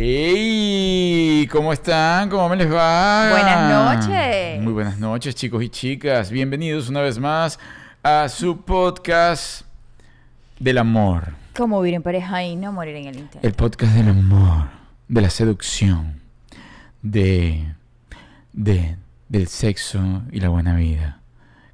¡Hey! 0.00 1.48
¿Cómo 1.50 1.72
están? 1.72 2.30
¿Cómo 2.30 2.48
me 2.48 2.54
les 2.54 2.72
va? 2.72 3.30
Buenas 3.32 4.06
noches. 4.06 4.62
Muy 4.62 4.72
buenas 4.72 4.96
noches, 5.00 5.34
chicos 5.34 5.60
y 5.60 5.68
chicas. 5.70 6.30
Bienvenidos 6.30 6.88
una 6.88 7.00
vez 7.00 7.18
más 7.18 7.58
a 8.04 8.28
su 8.28 8.60
podcast 8.60 9.62
del 10.60 10.78
amor. 10.78 11.32
Como 11.56 11.80
vivir 11.80 11.96
en 11.96 12.04
pareja 12.04 12.44
y 12.44 12.54
no 12.54 12.70
morir 12.72 12.94
en 12.94 13.06
el 13.06 13.18
intento. 13.18 13.44
El 13.44 13.54
podcast 13.54 13.92
del 13.94 14.10
amor, 14.10 14.68
de 15.08 15.20
la 15.20 15.30
seducción, 15.30 16.20
de, 17.02 17.74
de 18.52 18.98
del 19.28 19.48
sexo 19.48 20.22
y 20.30 20.38
la 20.38 20.48
buena 20.48 20.76
vida. 20.76 21.17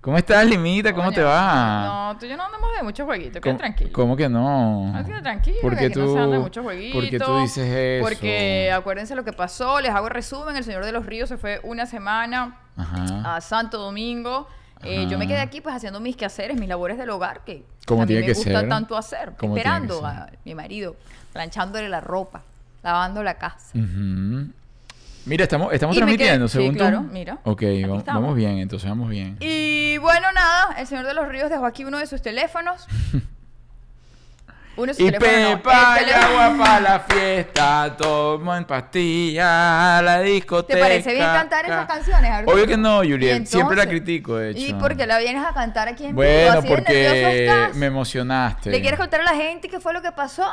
¿Cómo 0.04 0.18
estás, 0.18 0.44
Limita? 0.44 0.92
¿Cómo 0.92 1.10
te 1.12 1.22
va? 1.22 2.12
No, 2.12 2.18
tú 2.18 2.26
y 2.26 2.28
yo 2.28 2.36
no 2.36 2.44
andamos 2.44 2.68
de 2.76 2.82
muchos 2.82 3.06
jueguitos, 3.06 3.40
quédate 3.40 3.48
¿Cómo, 3.48 3.58
tranquilo. 3.58 3.90
¿Cómo 3.94 4.16
que 4.18 4.28
no? 4.28 4.92
No, 4.92 5.02
quédate 5.02 5.22
tranquilo, 5.22 5.56
¿Por 5.62 5.72
que 5.72 5.78
qué 5.78 5.86
aquí 5.86 5.98
no 5.98 6.12
se 6.12 6.18
anda 6.18 6.26
de 6.32 6.36
tú, 6.36 6.42
muchos 6.42 6.62
jueguitos. 6.62 7.00
¿Por 7.00 7.10
qué 7.10 7.18
tú 7.18 7.38
dices 7.38 7.66
eso? 7.66 8.04
Porque 8.04 8.70
acuérdense 8.70 9.14
lo 9.14 9.24
que 9.24 9.32
pasó, 9.32 9.80
les 9.80 9.90
hago 9.92 10.10
resumen, 10.10 10.56
el 10.56 10.64
Señor 10.64 10.84
de 10.84 10.92
los 10.92 11.06
Ríos 11.06 11.30
se 11.30 11.38
fue 11.38 11.58
una 11.62 11.86
semana 11.86 12.60
Ajá. 12.76 13.36
a 13.36 13.40
Santo 13.40 13.78
Domingo. 13.78 14.46
Eh, 14.82 15.06
yo 15.08 15.16
me 15.16 15.26
quedé 15.26 15.40
aquí 15.40 15.62
pues 15.62 15.74
haciendo 15.74 16.00
mis 16.00 16.16
quehaceres, 16.16 16.60
mis 16.60 16.68
labores 16.68 16.98
del 16.98 17.08
hogar 17.08 17.42
que 17.42 17.64
Como 17.86 18.02
a 18.02 18.04
mí 18.04 18.08
tiene 18.08 18.26
me 18.26 18.34
gusta 18.34 18.60
ser. 18.60 18.68
tanto 18.68 18.98
hacer, 18.98 19.32
esperando 19.40 20.04
a 20.04 20.28
mi 20.44 20.54
marido, 20.54 20.96
planchándole 21.32 21.88
la 21.88 22.02
ropa, 22.02 22.42
lavando 22.82 23.22
la 23.22 23.38
casa. 23.38 23.70
Ujú. 23.74 24.48
Mira, 25.26 25.44
estamos, 25.44 25.72
estamos 25.72 25.96
Y 25.96 25.98
transmitiendo, 26.00 26.46
quedé- 26.46 26.48
sí, 26.48 26.58
según 26.58 26.72
tú. 26.74 26.78
claro, 26.78 27.00
mira. 27.02 27.38
Ok, 27.44 27.62
Aquí 27.62 27.84
va- 27.84 27.98
estamos. 27.98 28.22
vamos 28.22 28.36
bien, 28.36 28.58
entonces 28.58 28.88
vamos 28.88 29.08
bien. 29.08 29.36
Y 29.40 29.96
bueno, 29.98 30.30
nada, 30.32 30.74
el 30.78 30.86
Señor 30.86 31.06
de 31.06 31.14
los 31.14 31.26
Ríos 31.28 31.48
dejó 31.50 31.64
aquí 31.66 31.84
uno 31.84 31.98
de 31.98 32.06
sus 32.06 32.20
teléfonos. 32.22 32.86
Uno 34.76 34.86
de 34.88 34.94
sus 34.94 35.04
Y 35.08 35.12
teléfonos. 35.12 35.50
no, 35.50 35.56
Pepa 35.58 35.96
el 36.00 36.08
y 36.08 36.10
agua 36.10 36.56
para 36.58 36.80
la 36.80 36.98
fiesta, 36.98 37.94
tomo 37.96 38.56
en 38.56 38.64
pastilla, 38.64 40.02
la 40.02 40.20
discoteca. 40.20 40.74
¿Te 40.74 40.80
parece 40.80 41.12
bien 41.14 41.24
cantar 41.26 41.64
esas 41.64 41.86
canciones, 41.86 42.28
Arturo? 42.28 42.56
Obvio 42.56 42.66
que 42.66 42.76
no, 42.76 42.96
Juliet. 42.98 43.46
Siempre 43.46 43.76
la 43.76 43.86
critico, 43.86 44.36
de 44.36 44.50
hecho. 44.50 44.66
¿Y 44.66 44.72
por 44.74 44.96
qué 44.96 45.06
la 45.06 45.18
vienes 45.20 45.44
a 45.46 45.54
cantar 45.54 45.86
aquí 45.86 46.06
en? 46.06 46.16
Bueno, 46.16 46.58
¿Así 46.58 46.66
porque 46.66 47.70
me 47.74 47.86
emocionaste. 47.86 48.70
¿Le 48.70 48.80
quieres 48.80 48.98
contar 48.98 49.20
a 49.20 49.22
la 49.24 49.34
gente 49.36 49.68
qué 49.68 49.78
fue 49.78 49.92
lo 49.92 50.02
que 50.02 50.10
pasó? 50.10 50.44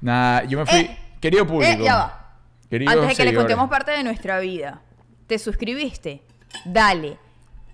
Nada, 0.00 0.44
yo 0.44 0.58
me 0.60 0.64
fui. 0.64 0.78
Eh, 0.78 0.98
Querido 1.20 1.46
público. 1.46 1.70
Eh, 1.82 1.84
ya 1.84 1.96
va. 1.96 2.25
Queridos 2.70 2.94
Antes 2.94 3.08
de 3.08 3.14
que 3.14 3.22
le 3.24 3.30
seguidores. 3.30 3.38
contemos 3.38 3.70
parte 3.70 3.90
de 3.92 4.02
nuestra 4.02 4.38
vida. 4.40 4.80
¿Te 5.26 5.38
suscribiste? 5.38 6.22
Dale. 6.64 7.18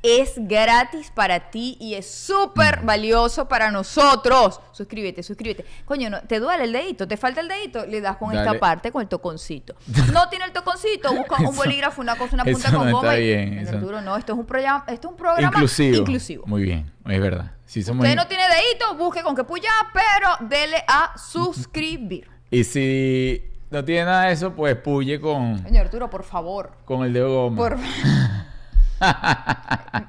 Es 0.04 0.32
gratis 0.36 1.12
para 1.14 1.50
ti 1.50 1.76
y 1.78 1.94
es 1.94 2.10
súper 2.12 2.82
Mm. 2.82 2.86
valioso 2.86 3.46
para 3.46 3.70
nosotros. 3.70 4.60
Suscríbete, 4.72 5.22
suscríbete. 5.22 5.64
Coño, 5.84 6.10
¿no? 6.10 6.20
¿te 6.22 6.40
duele 6.40 6.64
el 6.64 6.72
dedito? 6.72 7.06
¿Te 7.06 7.16
falta 7.16 7.40
el 7.40 7.46
dedito? 7.46 7.86
Le 7.86 8.00
das 8.00 8.16
con 8.16 8.34
Dale. 8.34 8.40
esta 8.44 8.58
parte, 8.58 8.90
con 8.90 9.00
el 9.02 9.06
toconcito. 9.08 9.76
No 10.12 10.28
tiene 10.28 10.46
el 10.46 10.52
toconcito, 10.52 11.14
busca 11.14 11.36
un 11.36 11.44
Eso- 11.44 11.52
bolígrafo, 11.52 12.00
una 12.00 12.16
cosa, 12.16 12.34
una 12.34 12.42
eso 12.46 12.52
punta 12.52 12.76
con 12.76 12.90
no 12.90 12.96
goma. 12.96 13.08
está 13.10 13.20
y- 13.20 13.26
bien, 13.26 13.50
Mira, 13.50 13.62
eso- 13.62 13.74
Arturo, 13.76 14.00
no, 14.00 14.16
esto 14.16 14.32
es 14.32 14.38
un 14.40 14.46
programa, 14.46 14.84
esto 14.88 15.06
es 15.06 15.12
un 15.12 15.16
programa 15.16 15.48
Inclusivo. 15.54 15.96
inclusivo. 15.98 16.46
Muy 16.48 16.62
bien, 16.64 16.90
es 17.08 17.20
verdad. 17.20 17.52
Somos 17.66 18.04
Usted 18.04 18.16
no 18.16 18.26
tiene 18.26 18.42
dedito, 18.48 18.96
busque 18.96 19.22
con 19.22 19.36
qué 19.36 19.44
puya, 19.44 19.70
pero 19.94 20.48
dele 20.48 20.82
a 20.88 21.12
suscribir. 21.16 22.28
Y 22.50 22.64
si 22.64 23.51
no 23.72 23.84
tiene 23.84 24.04
nada 24.04 24.26
de 24.26 24.32
eso, 24.34 24.52
pues 24.52 24.76
puye 24.76 25.20
con, 25.20 25.62
Señor 25.64 25.86
Arturo, 25.86 26.10
por 26.10 26.22
favor. 26.24 26.72
con 26.84 27.04
el 27.04 27.12
dedo 27.12 27.32
goma. 27.44 27.56
Por 27.56 27.78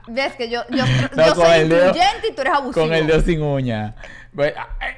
Ves 0.08 0.34
que 0.36 0.50
yo, 0.50 0.62
yo, 0.70 0.84
No, 1.16 1.26
yo 1.28 1.36
con 1.36 1.46
soy 1.46 1.60
el 1.62 1.72
incluyente 1.72 2.28
y 2.30 2.34
tú 2.36 2.42
eres 2.42 2.54
abusivo. 2.54 2.86
Con 2.86 2.94
el 2.94 3.08
dedo 3.08 3.22
sin 3.22 3.42
uña. 3.42 3.96
Bueno, 4.32 4.62
ay, 4.80 4.94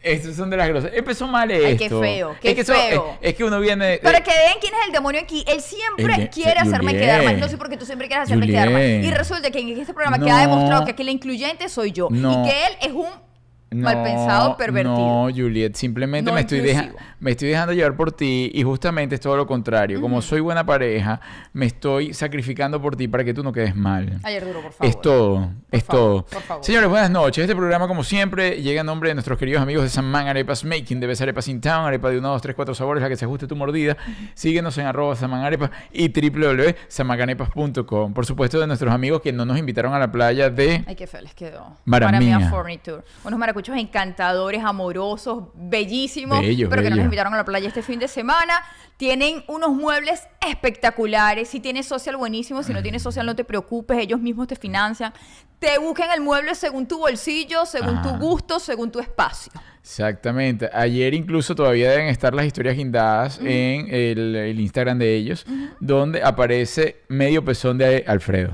Estos 0.00 0.36
son 0.36 0.48
de 0.48 0.56
las 0.56 0.68
grosas. 0.68 0.92
Empezó 0.94 1.26
mal 1.26 1.50
esto. 1.50 1.66
Ay, 1.66 1.76
qué 1.76 1.88
feo, 1.90 2.36
qué 2.40 2.48
es 2.50 2.54
que 2.54 2.60
eso- 2.62 2.72
feo. 2.72 3.18
es, 3.20 3.30
es 3.30 3.34
que 3.34 3.44
uno 3.44 3.60
viene... 3.60 3.98
Para 4.02 4.18
eh, 4.18 4.22
que 4.22 4.30
vean 4.30 4.54
quién 4.60 4.72
es 4.74 4.80
el 4.86 4.92
demonio 4.92 5.20
aquí. 5.20 5.44
Él 5.46 5.60
siempre 5.60 6.14
El 6.14 6.30
quiere 6.30 6.58
hacerme 6.58 6.92
Juliet. 6.92 7.00
quedar 7.02 7.24
mal. 7.24 7.40
No 7.40 7.48
sé 7.48 7.58
por 7.58 7.68
qué 7.68 7.76
tú 7.76 7.84
siempre 7.84 8.06
quieres 8.08 8.24
hacerme 8.24 8.46
quedar 8.46 8.70
mal. 8.70 8.82
Y 8.82 9.10
resulta 9.10 9.50
que 9.50 9.58
en 9.58 9.78
este 9.78 9.92
programa 9.92 10.16
No. 10.18 10.24
queda 10.24 10.40
demostrado 10.40 10.84
que 10.86 10.92
aquí 10.92 11.04
la 11.04 11.10
incluyente 11.10 11.68
soy 11.68 11.92
yo. 11.92 12.08
No. 12.10 12.44
Y 12.44 12.48
que 12.48 12.66
él 12.66 12.72
es 12.80 12.92
un 12.92 13.27
no, 13.70 13.84
mal 13.84 14.02
pensado, 14.02 14.56
pervertido. 14.56 14.96
No, 14.96 15.28
Juliet, 15.34 15.74
simplemente 15.74 16.30
No 16.30 16.34
me, 16.34 16.40
estoy 16.40 16.60
deja- 16.60 16.90
me 17.20 17.32
estoy 17.32 17.48
dejando 17.48 17.72
llevar 17.72 17.96
por 17.96 18.12
ti 18.12 18.50
y 18.54 18.62
justamente 18.62 19.16
es 19.16 19.20
todo 19.20 19.36
lo 19.36 19.46
contrario. 19.46 20.00
Como 20.00 20.22
soy 20.22 20.40
buena 20.40 20.64
pareja, 20.64 21.20
me 21.52 21.66
estoy 21.66 22.14
sacrificando 22.14 22.80
por 22.80 22.96
ti 22.96 23.08
para 23.08 23.24
que 23.24 23.34
tú 23.34 23.42
no 23.42 23.52
quedes 23.52 23.74
mal. 23.76 24.20
Ay, 24.22 24.36
Arturo, 24.36 24.60
por 24.62 24.72
favor. 24.72 24.86
Es 24.88 25.00
todo, 25.00 25.50
es 25.70 25.84
favor, 25.84 26.24
todo. 26.24 26.40
por. 26.48 26.64
Señores, 26.64 26.88
buenas 26.88 27.10
noches. 27.10 27.42
Este 27.42 27.54
programa, 27.54 27.86
como 27.88 28.04
siempre, 28.04 28.62
llega 28.62 28.80
en 28.80 28.86
nombre 28.86 29.08
de 29.10 29.14
nuestros 29.14 29.38
queridos 29.38 29.62
amigos 29.62 29.84
de 29.84 29.90
Samán 29.90 30.26
Arepas 30.28 30.64
Making, 30.64 31.00
de 31.00 31.06
Best 31.06 31.22
Arepas 31.22 31.48
in 31.48 31.60
Town, 31.60 31.84
arepa 31.86 32.10
de 32.10 32.18
1, 32.18 32.28
2, 32.28 32.42
3, 32.42 32.54
4 32.56 32.74
sabores, 32.74 33.02
la 33.02 33.08
que 33.08 33.16
se 33.16 33.24
ajuste 33.24 33.46
tu 33.46 33.56
mordida. 33.56 33.96
Síguenos 34.34 34.76
en 34.78 34.86
arroba 34.86 35.14
Samán 35.16 35.42
Arepas 35.44 35.70
y 35.92 36.08
www.samaganepas.com. 36.08 38.12
Por 38.14 38.26
supuesto, 38.26 38.60
de 38.60 38.66
nuestros 38.66 38.92
amigos 38.92 39.20
que 39.20 39.32
no 39.32 39.44
nos 39.44 39.58
invitaron 39.58 39.92
a 39.94 39.98
la 39.98 40.10
playa 40.10 40.50
de... 40.50 40.84
Ay, 40.86 40.96
qué 40.96 41.06
feo 41.06 41.20
les 41.20 41.34
quedó. 41.34 41.76
Maravilla. 41.84 42.38
Maravilla 42.38 42.50
Furniture. 42.50 43.02
Unos 43.24 43.38
maracuchos 43.58 43.76
encantadores, 43.76 44.62
amorosos, 44.62 45.44
bellísimos. 45.54 46.40
Pero 46.40 46.82
que 46.82 46.90
nos 46.90 46.98
invitaron 46.98 47.34
a 47.34 47.38
la 47.38 47.44
playa 47.44 47.68
este 47.68 47.82
fin 47.82 47.98
de 47.98 48.06
semana. 48.06 48.62
Tienen 48.96 49.44
unos 49.48 49.70
muebles 49.70 50.22
espectaculares. 50.46 51.48
Si 51.48 51.60
tienes 51.60 51.86
social, 51.86 52.16
buenísimo. 52.16 52.62
Si 52.62 52.72
no 52.72 52.82
tienes 52.82 53.02
social, 53.02 53.26
no 53.26 53.34
te 53.34 53.44
preocupes. 53.44 53.98
Ellos 53.98 54.20
mismos 54.20 54.46
te 54.46 54.56
financian. 54.56 55.12
Te 55.58 55.78
buscan 55.78 56.10
el 56.12 56.20
mueble 56.20 56.54
según 56.54 56.86
tu 56.86 56.98
bolsillo, 56.98 57.66
según 57.66 58.00
tu 58.02 58.10
gusto, 58.10 58.60
según 58.60 58.92
tu 58.92 59.00
espacio. 59.00 59.52
Exactamente. 59.82 60.70
Ayer 60.72 61.14
incluso 61.14 61.54
todavía 61.54 61.90
deben 61.90 62.06
estar 62.06 62.32
las 62.34 62.46
historias 62.46 62.76
guindadas 62.76 63.40
en 63.40 63.92
el, 63.92 64.36
el 64.36 64.60
Instagram 64.60 64.98
de 64.98 65.16
ellos, 65.16 65.46
donde 65.80 66.22
aparece 66.22 66.98
medio 67.08 67.44
pezón 67.44 67.78
de 67.78 68.04
Alfredo. 68.06 68.52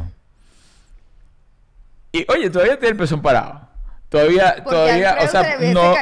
Y 2.12 2.24
oye, 2.28 2.48
todavía 2.48 2.78
tiene 2.78 2.92
el 2.92 2.96
pezón 2.96 3.20
parado. 3.20 3.63
Todavía, 4.18 4.54
Porque 4.62 4.70
todavía, 4.70 5.16
o 5.20 5.26
sea, 5.28 5.58
se 5.58 5.72
no, 5.72 5.94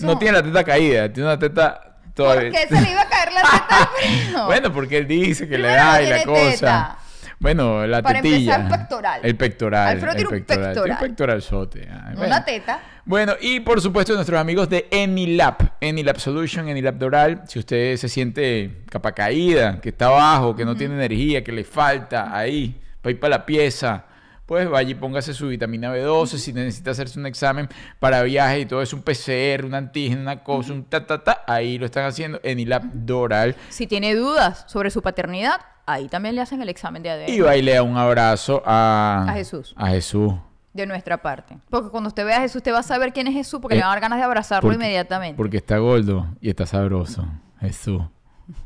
no 0.00 0.18
tiene 0.18 0.38
la 0.38 0.42
teta 0.42 0.64
caída, 0.64 1.12
tiene 1.12 1.28
una 1.28 1.38
teta 1.38 1.80
todavía. 2.14 2.50
¿Por 2.50 2.60
qué 2.60 2.66
se 2.76 2.80
le 2.82 2.90
iba 2.90 3.02
a 3.02 3.08
caer 3.08 3.32
la 3.32 3.42
teta? 3.42 3.90
Bueno, 4.46 4.72
porque 4.72 4.98
él 4.98 5.06
dice 5.06 5.48
que 5.48 5.58
le 5.58 5.68
da 5.68 6.00
y 6.02 6.08
la 6.08 6.24
cosa. 6.24 6.50
teta. 6.50 6.98
Bueno, 7.40 7.86
la 7.86 8.02
Para 8.02 8.20
tetilla. 8.20 8.56
empezar, 8.56 8.78
pectoral. 8.80 9.20
El 9.22 9.36
pectoral. 9.36 9.88
Alfredo 9.88 10.14
tiene 10.16 10.28
un 10.28 10.44
Tiene 10.44 10.62
un 10.62 10.72
pectoral. 10.72 10.98
pectoralzote. 10.98 11.88
Bueno. 12.14 12.26
Una 12.26 12.44
teta. 12.44 12.80
Bueno, 13.04 13.34
y 13.40 13.60
por 13.60 13.80
supuesto 13.80 14.12
nuestros 14.14 14.40
amigos 14.40 14.68
de 14.68 14.88
Enilab, 14.90 15.56
Enilab 15.80 16.18
Solution, 16.18 16.68
Enilab 16.68 16.96
Doral. 16.98 17.42
Si 17.46 17.58
usted 17.60 17.96
se 17.96 18.08
siente 18.08 18.82
capa 18.90 19.12
caída, 19.12 19.80
que 19.80 19.90
está 19.90 20.06
abajo, 20.06 20.56
que 20.56 20.64
no 20.64 20.74
tiene 20.74 20.94
energía, 20.94 21.44
que 21.44 21.52
le 21.52 21.62
falta 21.64 22.36
ahí, 22.36 22.80
para 23.00 23.12
ir 23.12 23.20
para 23.20 23.36
la 23.38 23.46
pieza, 23.46 24.04
pues 24.48 24.68
vaya 24.68 24.90
y 24.90 24.94
póngase 24.94 25.34
su 25.34 25.46
vitamina 25.48 25.94
B12. 25.94 26.38
Si 26.38 26.52
necesita 26.54 26.90
hacerse 26.92 27.20
un 27.20 27.26
examen 27.26 27.68
para 28.00 28.22
viaje 28.22 28.60
y 28.60 28.66
todo 28.66 28.80
eso, 28.80 28.96
un 28.96 29.02
PCR, 29.02 29.66
un 29.66 29.74
antígeno, 29.74 30.22
una 30.22 30.42
cosa, 30.42 30.72
un 30.72 30.84
ta, 30.84 31.06
ta, 31.06 31.22
ta, 31.22 31.42
ahí 31.46 31.78
lo 31.78 31.84
están 31.84 32.06
haciendo 32.06 32.40
Enilab 32.42 32.82
Doral. 32.94 33.54
Si 33.68 33.86
tiene 33.86 34.14
dudas 34.14 34.64
sobre 34.66 34.90
su 34.90 35.02
paternidad, 35.02 35.60
ahí 35.84 36.08
también 36.08 36.34
le 36.34 36.40
hacen 36.40 36.62
el 36.62 36.70
examen 36.70 37.02
de 37.02 37.10
ADN. 37.10 37.28
Y 37.28 37.40
va 37.40 37.56
y 37.56 37.62
le 37.62 37.74
da 37.74 37.82
un 37.82 37.98
abrazo 37.98 38.62
a, 38.64 39.26
A 39.28 39.32
Jesús. 39.34 39.74
A 39.76 39.88
Jesús. 39.88 40.32
de 40.72 40.86
nuestra 40.86 41.20
parte. 41.20 41.58
Porque 41.68 41.90
cuando 41.90 42.08
usted 42.08 42.24
vea 42.24 42.38
a 42.38 42.40
Jesús, 42.40 42.56
usted 42.56 42.72
va 42.72 42.78
a 42.78 42.82
saber 42.82 43.12
quién 43.12 43.26
es 43.26 43.34
Jesús, 43.34 43.60
porque 43.60 43.74
Eh, 43.74 43.78
le 43.78 43.82
va 43.84 43.88
a 43.90 43.94
dar 43.94 44.00
ganas 44.00 44.18
de 44.18 44.24
abrazarlo 44.24 44.62
Porque- 44.70 44.76
inmediatamente. 44.76 45.36
Porque 45.36 45.58
está 45.58 45.76
gordo 45.78 46.26
y 46.40 46.48
está 46.48 46.64
sabroso. 46.64 47.26
Jesús. 47.60 48.00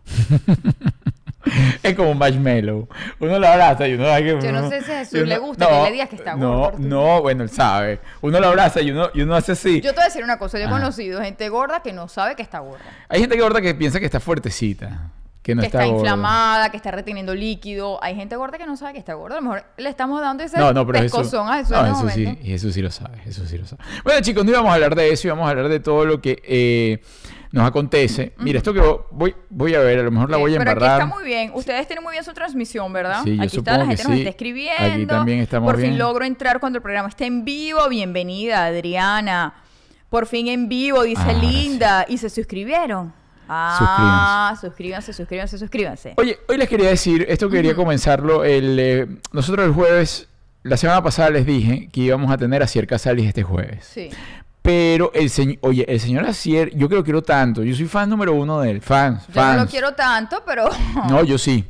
es 1.82 1.94
como 1.94 2.10
un 2.10 2.18
marshmallow. 2.18 2.88
Uno 3.20 3.38
lo 3.38 3.46
abraza 3.46 3.88
y 3.88 3.94
uno. 3.94 4.18
Yo 4.18 4.52
no 4.52 4.68
sé 4.68 4.82
si 4.82 4.92
a 4.92 4.98
Jesús 4.98 5.26
le 5.26 5.38
gusta 5.38 5.68
que 5.68 5.82
le 5.84 5.92
digas 5.92 6.08
que 6.08 6.16
está 6.16 6.36
no, 6.36 6.48
gordo, 6.48 6.66
Arturo. 6.66 6.88
No, 6.88 7.22
bueno, 7.22 7.42
él 7.42 7.50
sabe. 7.50 8.00
Uno 8.20 8.40
lo 8.40 8.48
abraza 8.48 8.80
y 8.80 8.90
uno, 8.90 9.10
y 9.14 9.22
uno 9.22 9.34
hace 9.34 9.52
así. 9.52 9.80
Yo 9.80 9.90
te 9.90 9.96
voy 9.96 10.02
a 10.02 10.06
decir 10.06 10.24
una 10.24 10.38
cosa, 10.38 10.58
yo 10.58 10.66
he 10.66 10.70
conocido 10.70 11.20
gente 11.20 11.48
gorda 11.48 11.82
que 11.82 11.92
no 11.92 12.08
sabe 12.08 12.36
que 12.36 12.42
está 12.42 12.60
gorda. 12.60 12.84
Hay 13.08 13.20
gente 13.20 13.38
gorda 13.38 13.60
que 13.60 13.74
piensa 13.74 13.98
que 13.98 14.06
está 14.06 14.20
fuertecita. 14.20 15.10
Que 15.42 15.56
no 15.56 15.60
que 15.60 15.66
está, 15.66 15.84
inflamada, 15.84 16.70
que 16.70 16.76
está 16.76 16.92
reteniendo 16.92 17.34
líquido. 17.34 17.98
Hay 18.00 18.14
gente 18.14 18.36
gorda 18.36 18.58
que 18.58 18.66
no 18.66 18.76
sabe 18.76 18.92
que 18.92 19.00
está 19.00 19.14
gorda. 19.14 19.38
A 19.38 19.40
lo 19.40 19.48
mejor 19.48 19.64
le 19.76 19.88
estamos 19.88 20.20
dando 20.20 20.44
ese 20.44 20.56
No, 20.56 20.72
no, 20.72 20.86
pero 20.86 21.00
a 21.00 21.02
Jesús 21.02 21.32
no, 21.32 21.52
en 21.52 21.64
Jesús 21.66 22.12
sí. 22.12 22.38
Jesús 22.44 22.74
sí 22.74 22.80
lo 22.80 22.92
sabe, 22.92 23.18
Jesús 23.18 23.48
sí 23.48 23.58
lo 23.58 23.66
sabe. 23.66 23.82
Bueno, 24.04 24.20
chicos, 24.20 24.44
no 24.44 24.52
íbamos 24.52 24.70
a 24.70 24.74
hablar 24.74 24.94
de 24.94 25.10
eso, 25.10 25.26
íbamos 25.26 25.48
a 25.48 25.50
hablar 25.50 25.68
de 25.68 25.80
todo 25.80 26.04
lo 26.04 26.20
que 26.20 26.40
eh, 26.44 27.02
nos 27.52 27.66
acontece. 27.66 28.32
Mira, 28.38 28.58
esto 28.58 28.72
que 28.74 28.80
voy, 29.10 29.34
voy 29.50 29.74
a 29.74 29.80
ver, 29.80 29.98
a 30.00 30.02
lo 30.02 30.10
mejor 30.10 30.30
la 30.30 30.38
voy 30.38 30.54
a 30.54 30.58
Pero 30.58 30.70
aquí 30.70 30.78
embarrar. 30.78 31.02
está 31.02 31.14
muy 31.14 31.24
bien. 31.24 31.52
Ustedes 31.54 31.86
tienen 31.86 32.02
muy 32.02 32.12
bien 32.12 32.24
su 32.24 32.32
transmisión, 32.32 32.92
¿verdad? 32.92 33.20
Sí, 33.24 33.36
yo 33.36 33.42
aquí 33.42 33.56
está, 33.58 33.78
la 33.78 33.86
gente 33.86 34.04
nos 34.04 34.12
está 34.16 34.30
escribiendo. 34.30 34.84
Aquí 34.94 35.06
también 35.06 35.38
estamos 35.40 35.70
Por 35.70 35.80
fin 35.80 35.90
bien. 35.90 35.98
logro 35.98 36.24
entrar 36.24 36.60
cuando 36.60 36.78
el 36.78 36.82
programa 36.82 37.08
está 37.08 37.24
en 37.26 37.44
vivo. 37.44 37.88
Bienvenida, 37.88 38.66
Adriana. 38.66 39.54
Por 40.08 40.26
fin 40.26 40.48
en 40.48 40.68
vivo, 40.68 41.02
dice 41.02 41.22
Ahora 41.22 41.34
Linda. 41.34 42.06
¿Y 42.08 42.18
se 42.18 42.28
suscribieron? 42.30 43.12
Ah, 43.48 44.56
suscríbanse, 44.60 45.12
suscríbanse, 45.12 45.58
suscríbanse. 45.58 46.14
Oye, 46.16 46.38
hoy 46.48 46.56
les 46.56 46.68
quería 46.68 46.88
decir, 46.88 47.26
esto 47.28 47.50
quería 47.50 47.74
comenzarlo. 47.74 48.44
El, 48.44 48.78
eh, 48.78 49.06
nosotros 49.32 49.66
el 49.66 49.72
jueves, 49.72 50.28
la 50.62 50.76
semana 50.78 51.02
pasada 51.02 51.28
les 51.30 51.44
dije 51.44 51.88
que 51.92 52.00
íbamos 52.00 52.30
a 52.32 52.38
tener 52.38 52.62
a 52.62 52.66
Cier 52.66 52.86
Casalis 52.86 53.26
este 53.26 53.42
jueves. 53.42 53.84
Sí. 53.84 54.08
Pero 54.62 55.10
el 55.12 55.28
señor, 55.28 55.58
oye, 55.62 55.84
el 55.88 55.98
señor 55.98 56.24
Asier, 56.24 56.70
yo 56.76 56.88
que 56.88 56.94
lo 56.94 57.02
quiero 57.02 57.20
tanto. 57.22 57.64
Yo 57.64 57.74
soy 57.74 57.86
fan 57.86 58.08
número 58.08 58.32
uno 58.32 58.60
de 58.60 58.70
él. 58.70 58.80
Fans, 58.80 59.26
Yo 59.26 59.34
fans. 59.34 59.56
no 59.56 59.64
lo 59.64 59.68
quiero 59.70 59.92
tanto, 59.94 60.42
pero... 60.46 60.68
No, 61.08 61.24
yo 61.24 61.36
sí. 61.36 61.64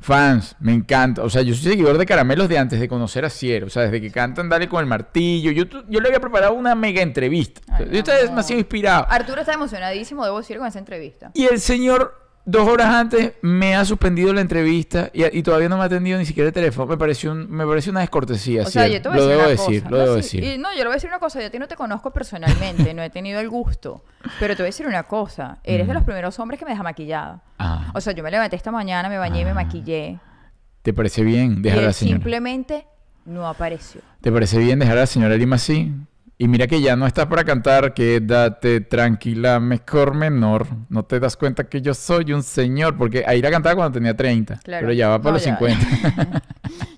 Fans, 0.00 0.56
me 0.58 0.72
encanta. 0.72 1.22
O 1.22 1.30
sea, 1.30 1.42
yo 1.42 1.54
soy 1.54 1.70
seguidor 1.70 1.96
de 1.96 2.04
Caramelos 2.04 2.48
de 2.48 2.58
antes 2.58 2.80
de 2.80 2.88
conocer 2.88 3.24
a 3.24 3.30
Ciero. 3.30 3.68
O 3.68 3.70
sea, 3.70 3.82
desde 3.84 4.00
que 4.00 4.10
cantan 4.10 4.48
Dale 4.48 4.68
con 4.68 4.80
el 4.80 4.86
martillo. 4.86 5.52
Yo, 5.52 5.64
yo 5.88 6.00
le 6.00 6.08
había 6.08 6.20
preparado 6.20 6.54
una 6.54 6.74
mega 6.74 7.02
entrevista. 7.02 7.60
Ay, 7.68 7.86
yo 7.92 7.98
estaba 8.00 8.18
mi 8.18 8.28
demasiado 8.28 8.58
inspirado. 8.58 9.06
Arturo 9.08 9.40
está 9.40 9.52
emocionadísimo, 9.54 10.24
debo 10.24 10.38
decir, 10.38 10.58
con 10.58 10.66
esa 10.66 10.80
entrevista. 10.80 11.30
Y 11.34 11.44
el 11.44 11.60
señor, 11.60 12.23
dos 12.46 12.68
horas 12.68 12.88
antes, 12.94 13.32
me 13.42 13.74
ha 13.74 13.84
suspendido 13.84 14.32
la 14.32 14.40
entrevista 14.40 15.10
y, 15.12 15.24
y 15.38 15.42
todavía 15.42 15.68
no 15.68 15.76
me 15.76 15.82
ha 15.82 15.86
atendido 15.86 16.18
ni 16.18 16.26
siquiera 16.26 16.48
el 16.48 16.52
teléfono. 16.54 16.86
Me 16.86 16.96
pareció, 16.96 17.32
un- 17.32 17.50
me 17.50 17.66
pareció 17.66 17.90
una 17.90 18.00
descortesía. 18.00 18.62
O 18.62 18.66
sea, 18.66 18.86
yo 18.86 19.00
te 19.00 19.08
voy 19.08 19.18
a 19.18 19.20
lo 19.20 19.26
decir 19.26 19.36
debo 19.36 19.40
una 19.42 19.48
decir, 19.50 19.82
cosa. 19.82 19.90
lo 19.90 19.96
No, 19.98 20.02
debo 20.04 20.14
sí, 20.22 20.36
decir. 20.40 20.44
y 20.54 20.58
no, 20.58 20.68
yo 20.72 20.78
le 20.78 20.84
voy 20.84 20.92
a 20.92 20.94
decir 20.94 21.08
una 21.10 21.18
cosa. 21.18 21.40
Yo 21.40 21.46
a 21.46 21.50
ti 21.50 21.58
no 21.58 21.68
te 21.68 21.76
conozco 21.76 22.10
personalmente, 22.12 22.92
no 22.94 23.02
he 23.02 23.10
tenido 23.10 23.40
el 23.40 23.48
gusto. 23.48 24.04
Pero 24.40 24.54
te 24.56 24.62
voy 24.62 24.66
a 24.66 24.70
decir 24.70 24.86
una 24.86 25.04
cosa. 25.04 25.58
Eres 25.64 25.86
de 25.86 25.92
Mm. 25.92 25.96
los 25.96 26.04
primeros 26.04 26.38
hombres 26.38 26.58
que 26.58 26.64
me 26.66 26.72
deja 26.72 26.82
maquillada. 26.82 27.42
Ah, 27.58 27.90
O 27.94 28.00
sea, 28.00 28.12
yo 28.12 28.22
me 28.22 28.30
levanté 28.30 28.56
esta 28.56 28.70
mañana, 28.70 29.08
me 29.08 29.18
bañé 29.18 29.40
y 29.40 29.44
me 29.44 29.50
Ah. 29.52 29.54
maquillé. 29.54 30.18
¿Te 30.82 30.92
parece 30.92 31.22
bien 31.22 31.62
dejar 31.62 31.78
y 31.80 31.82
a 31.84 31.86
la 31.86 31.92
señora? 31.92 32.16
simplemente 32.18 32.86
no 33.24 33.46
apareció. 33.48 34.02
¿Te 34.20 34.30
parece 34.30 34.58
bien 34.58 34.78
dejar 34.78 34.98
a 34.98 35.00
la 35.00 35.06
señora 35.06 35.34
Lima 35.36 35.56
así? 35.56 35.92
Y 36.36 36.48
mira 36.48 36.66
que 36.66 36.80
ya 36.80 36.96
no 36.96 37.06
está 37.06 37.28
para 37.28 37.44
cantar, 37.44 37.94
quédate 37.94 38.80
tranquila, 38.80 39.60
mejor 39.60 40.14
menor. 40.14 40.66
No 40.88 41.04
te 41.04 41.20
das 41.20 41.36
cuenta 41.36 41.68
que 41.68 41.80
yo 41.80 41.94
soy 41.94 42.32
un 42.32 42.42
señor, 42.42 42.96
porque 42.96 43.22
ahí 43.24 43.40
la 43.40 43.52
cantaba 43.52 43.76
cuando 43.76 43.92
tenía 43.92 44.16
30, 44.16 44.58
Claro. 44.64 44.82
pero 44.84 44.92
ya 44.92 45.08
va 45.10 45.18
para 45.20 45.30
No, 45.30 45.34
los 45.36 45.44
ya, 45.44 45.56
50. 45.56 46.42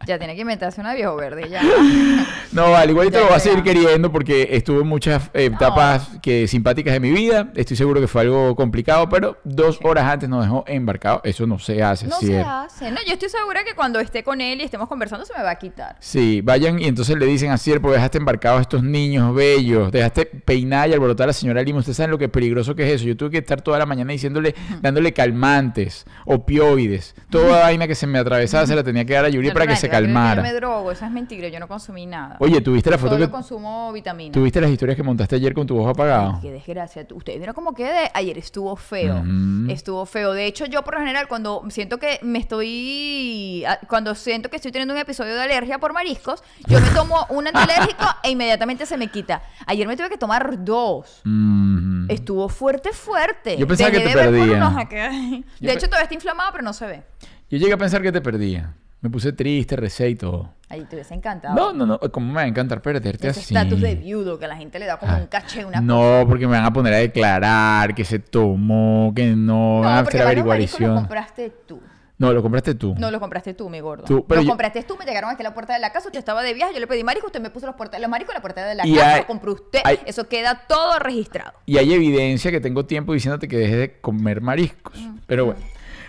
Ya 0.06 0.18
tiene 0.18 0.36
que 0.36 0.42
inventarse 0.42 0.80
una 0.80 0.94
viejo 0.94 1.16
verde, 1.16 1.48
ya. 1.50 1.60
No, 2.52 2.76
al 2.76 2.88
igual 2.88 3.10
Ya 3.10 3.18
lo 3.18 3.26
voy 3.26 3.34
a 3.34 3.40
seguir 3.40 3.64
queriendo 3.64 4.12
porque 4.12 4.48
estuve 4.52 4.82
en 4.82 4.86
muchas 4.86 5.24
eh, 5.34 5.46
etapas 5.46 6.08
que 6.22 6.46
simpáticas 6.46 6.94
de 6.94 7.00
mi 7.00 7.10
vida. 7.10 7.50
Estoy 7.56 7.76
seguro 7.76 8.00
que 8.00 8.06
fue 8.06 8.22
algo 8.22 8.54
complicado, 8.54 9.08
pero 9.08 9.36
dos 9.42 9.80
horas 9.82 10.04
antes 10.04 10.28
nos 10.28 10.44
dejó 10.44 10.62
embarcado. 10.68 11.20
Eso 11.24 11.44
no 11.46 11.58
se 11.58 11.82
hace, 11.82 12.06
No 12.06 12.20
se 12.20 12.38
hace. 12.40 12.92
No, 12.92 12.98
yo 13.04 13.14
estoy 13.14 13.28
segura 13.28 13.64
que 13.64 13.74
cuando 13.74 13.98
esté 13.98 14.22
con 14.22 14.40
él 14.40 14.60
y 14.60 14.64
estemos 14.64 14.88
conversando 14.88 15.26
se 15.26 15.36
me 15.36 15.42
va 15.42 15.50
a 15.50 15.56
quitar. 15.58 15.96
Sí, 15.98 16.40
vayan 16.40 16.78
y 16.78 16.84
entonces 16.84 17.16
le 17.18 17.26
dicen 17.26 17.50
a 17.50 17.58
Cierpo, 17.58 17.90
dejaste 17.90 18.18
embarcados 18.18 18.58
a 18.60 18.62
estos 18.62 18.84
niños 18.84 19.25
bellos, 19.34 19.90
dejaste 19.92 20.26
peinar 20.26 20.88
y 20.88 20.92
alborotar 20.92 21.24
a 21.24 21.26
la 21.28 21.32
señora 21.32 21.62
Lima. 21.62 21.78
Ustedes 21.80 21.96
saben 21.96 22.10
lo 22.10 22.18
que 22.18 22.28
peligroso 22.28 22.74
que 22.74 22.86
es 22.86 22.96
eso. 23.00 23.04
Yo 23.06 23.16
tuve 23.16 23.30
que 23.30 23.38
estar 23.38 23.60
toda 23.62 23.78
la 23.78 23.86
mañana 23.86 24.12
diciéndole, 24.12 24.54
dándole 24.82 25.12
calmantes, 25.12 26.04
opioides, 26.24 27.14
toda 27.30 27.60
vaina 27.60 27.86
que 27.86 27.94
se 27.94 28.06
me 28.06 28.18
atravesaba 28.18 28.66
se 28.66 28.74
la 28.74 28.82
tenía 28.82 29.04
que 29.04 29.14
dar 29.14 29.24
a 29.24 29.28
Yuri 29.28 29.48
No, 29.48 29.52
para 29.54 29.66
que 29.66 29.72
no, 29.72 29.76
se 29.78 29.88
no, 29.88 29.92
yo- 29.94 29.98
me 30.00 30.04
calmara. 30.06 30.52
drogo, 30.54 30.90
eso 30.92 31.04
es 31.04 31.10
mentira, 31.10 31.48
yo 31.48 31.58
no 31.60 31.68
consumí 31.68 32.06
nada. 32.06 32.36
Oye, 32.40 32.60
¿tuviste 32.60 32.90
la 32.90 32.98
foto 32.98 33.14
Solo 33.14 33.26
que... 33.26 33.30
consumo 33.32 33.92
vitaminas. 33.92 34.32
¿Tuviste 34.32 34.60
las 34.60 34.70
historias 34.70 34.96
que 34.96 35.02
montaste 35.02 35.36
ayer 35.36 35.54
con 35.54 35.66
tu 35.66 35.78
ojo 35.78 35.90
apagado? 35.90 36.38
Qué 36.42 36.50
desgracia. 36.50 37.06
Ustedes 37.14 37.38
vieron 37.38 37.54
cómo 37.54 37.74
quedé. 37.74 38.10
Ayer 38.14 38.38
estuvo 38.38 38.74
feo. 38.76 39.22
Estuvo 39.68 40.06
feo. 40.06 40.32
De 40.32 40.46
hecho, 40.46 40.66
yo 40.66 40.82
por 40.82 40.94
lo 40.94 41.00
general, 41.00 41.28
cuando 41.28 41.62
siento 41.70 41.98
que 41.98 42.18
me 42.22 42.38
estoy. 42.38 43.64
a- 43.66 43.78
Cuando 43.88 44.14
siento 44.14 44.48
que 44.50 44.56
estoy 44.56 44.72
teniendo 44.72 44.94
un 44.94 45.00
episodio 45.00 45.34
de 45.34 45.42
alergia 45.42 45.78
por 45.78 45.92
mariscos, 45.92 46.42
yo 46.66 46.80
me 46.80 46.88
tomo 46.90 47.26
un 47.30 47.46
antialérgico 47.46 48.04
e 48.22 48.30
inmediatamente 48.30 48.86
se 48.86 48.96
me 48.96 49.08
quita. 49.16 49.42
Ayer 49.66 49.86
me 49.86 49.96
tuve 49.96 50.08
que 50.08 50.18
tomar 50.18 50.64
dos. 50.64 51.20
Mm. 51.24 52.10
Estuvo 52.10 52.48
fuerte, 52.48 52.92
fuerte. 52.92 53.56
Yo 53.58 53.66
pensaba 53.66 53.90
Dejé 53.90 54.02
que 54.04 54.10
te 54.12 54.18
de 54.18 54.30
perdía. 54.30 54.86
De 54.90 55.44
Yo 55.66 55.70
hecho, 55.72 55.86
todavía 55.86 56.02
está 56.04 56.14
inflamado, 56.14 56.50
pero 56.52 56.64
no 56.64 56.72
se 56.72 56.86
ve. 56.86 57.02
Yo 57.50 57.58
llegué 57.58 57.72
a 57.72 57.76
pensar 57.78 58.02
que 58.02 58.12
te 58.12 58.20
perdía. 58.20 58.74
Me 59.00 59.10
puse 59.10 59.32
triste, 59.32 59.76
recé 59.76 60.08
y 60.10 60.14
todo. 60.16 60.52
Ahí 60.68 60.84
te 60.84 60.96
hubiese 60.96 61.14
encantado. 61.14 61.54
No, 61.54 61.72
no, 61.72 61.86
no. 61.86 61.98
¿Cómo 62.10 62.28
me 62.28 62.34
va 62.34 62.40
a 62.40 62.46
encantar 62.46 62.82
perderte 62.82 63.28
Ese 63.28 63.40
así? 63.40 63.54
estatus 63.54 63.80
de 63.80 63.94
viudo 63.94 64.38
que 64.38 64.46
a 64.46 64.48
la 64.48 64.56
gente 64.56 64.78
le 64.78 64.86
da 64.86 64.98
como 64.98 65.12
Ah, 65.12 65.18
un 65.20 65.26
caché, 65.26 65.64
una 65.64 65.80
No, 65.80 66.24
porque 66.26 66.46
me 66.46 66.56
van 66.56 66.64
a 66.64 66.72
poner 66.72 66.94
a 66.94 66.96
declarar 66.96 67.94
que 67.94 68.04
se 68.04 68.18
tomó, 68.18 69.12
que 69.14 69.36
no, 69.36 69.80
van 69.80 69.92
a 69.92 69.98
hacer 70.00 70.14
los 70.14 70.22
averiguación. 70.22 70.94
compraste 70.96 71.50
tú. 71.66 71.80
No, 72.18 72.32
lo 72.32 72.42
compraste 72.42 72.74
tú. 72.74 72.94
No 72.98 73.10
los 73.10 73.20
compraste 73.20 73.52
tú, 73.52 73.68
mi 73.68 73.80
gordo. 73.80 74.04
Tú, 74.04 74.24
pero 74.26 74.40
yo- 74.40 74.48
compraste 74.48 74.82
tú, 74.84 74.96
me 74.96 75.04
llegaron 75.04 75.28
aquí 75.30 75.42
a 75.42 75.44
la 75.44 75.54
puerta 75.54 75.74
de 75.74 75.80
la 75.80 75.92
casa, 75.92 76.08
usted 76.08 76.18
estaba 76.18 76.42
de 76.42 76.54
viaje, 76.54 76.72
yo 76.72 76.80
le 76.80 76.86
pedí 76.86 77.04
marisco, 77.04 77.26
usted 77.26 77.40
me 77.40 77.50
puso 77.50 77.66
los, 77.66 77.76
puerta- 77.76 77.98
los 77.98 78.08
mariscos 78.08 78.34
en 78.34 78.38
la 78.38 78.42
puerta 78.42 78.64
de 78.66 78.74
la 78.74 78.86
Y 78.86 78.94
casa, 78.94 79.12
hay- 79.14 79.20
lo 79.20 79.26
compró 79.26 79.52
usted. 79.52 79.80
hay- 79.84 80.00
Eso 80.06 80.26
queda 80.28 80.62
todo 80.66 80.98
registrado. 80.98 81.52
Y 81.66 81.76
hay 81.76 81.92
evidencia 81.92 82.50
que 82.50 82.60
tengo 82.60 82.86
tiempo 82.86 83.12
diciéndote 83.12 83.48
que 83.48 83.58
dejes 83.58 83.76
de 83.78 84.00
comer 84.00 84.40
mariscos. 84.40 84.98
Pero 85.26 85.44
bueno. 85.46 85.60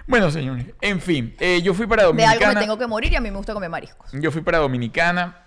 Bueno, 0.08 0.32
señores. 0.32 0.68
En 0.80 1.02
fin, 1.02 1.36
eh, 1.40 1.62
yo 1.62 1.74
fui 1.74 1.86
para 1.86 2.04
De 2.04 2.08
Dominicana. 2.08 2.38
algo 2.48 2.54
me 2.54 2.60
tengo 2.62 2.78
que 2.78 2.88
morir 2.88 3.12
y 3.12 3.16
a 3.18 3.20
mí 3.20 3.30
me 3.30 3.36
gusta 3.36 3.54
comer 3.54 3.70
mariscos. 3.70 4.10
Yo 4.14 4.32
fui 4.32 4.42
para 4.42 4.60
Dominicana. 4.60 5.44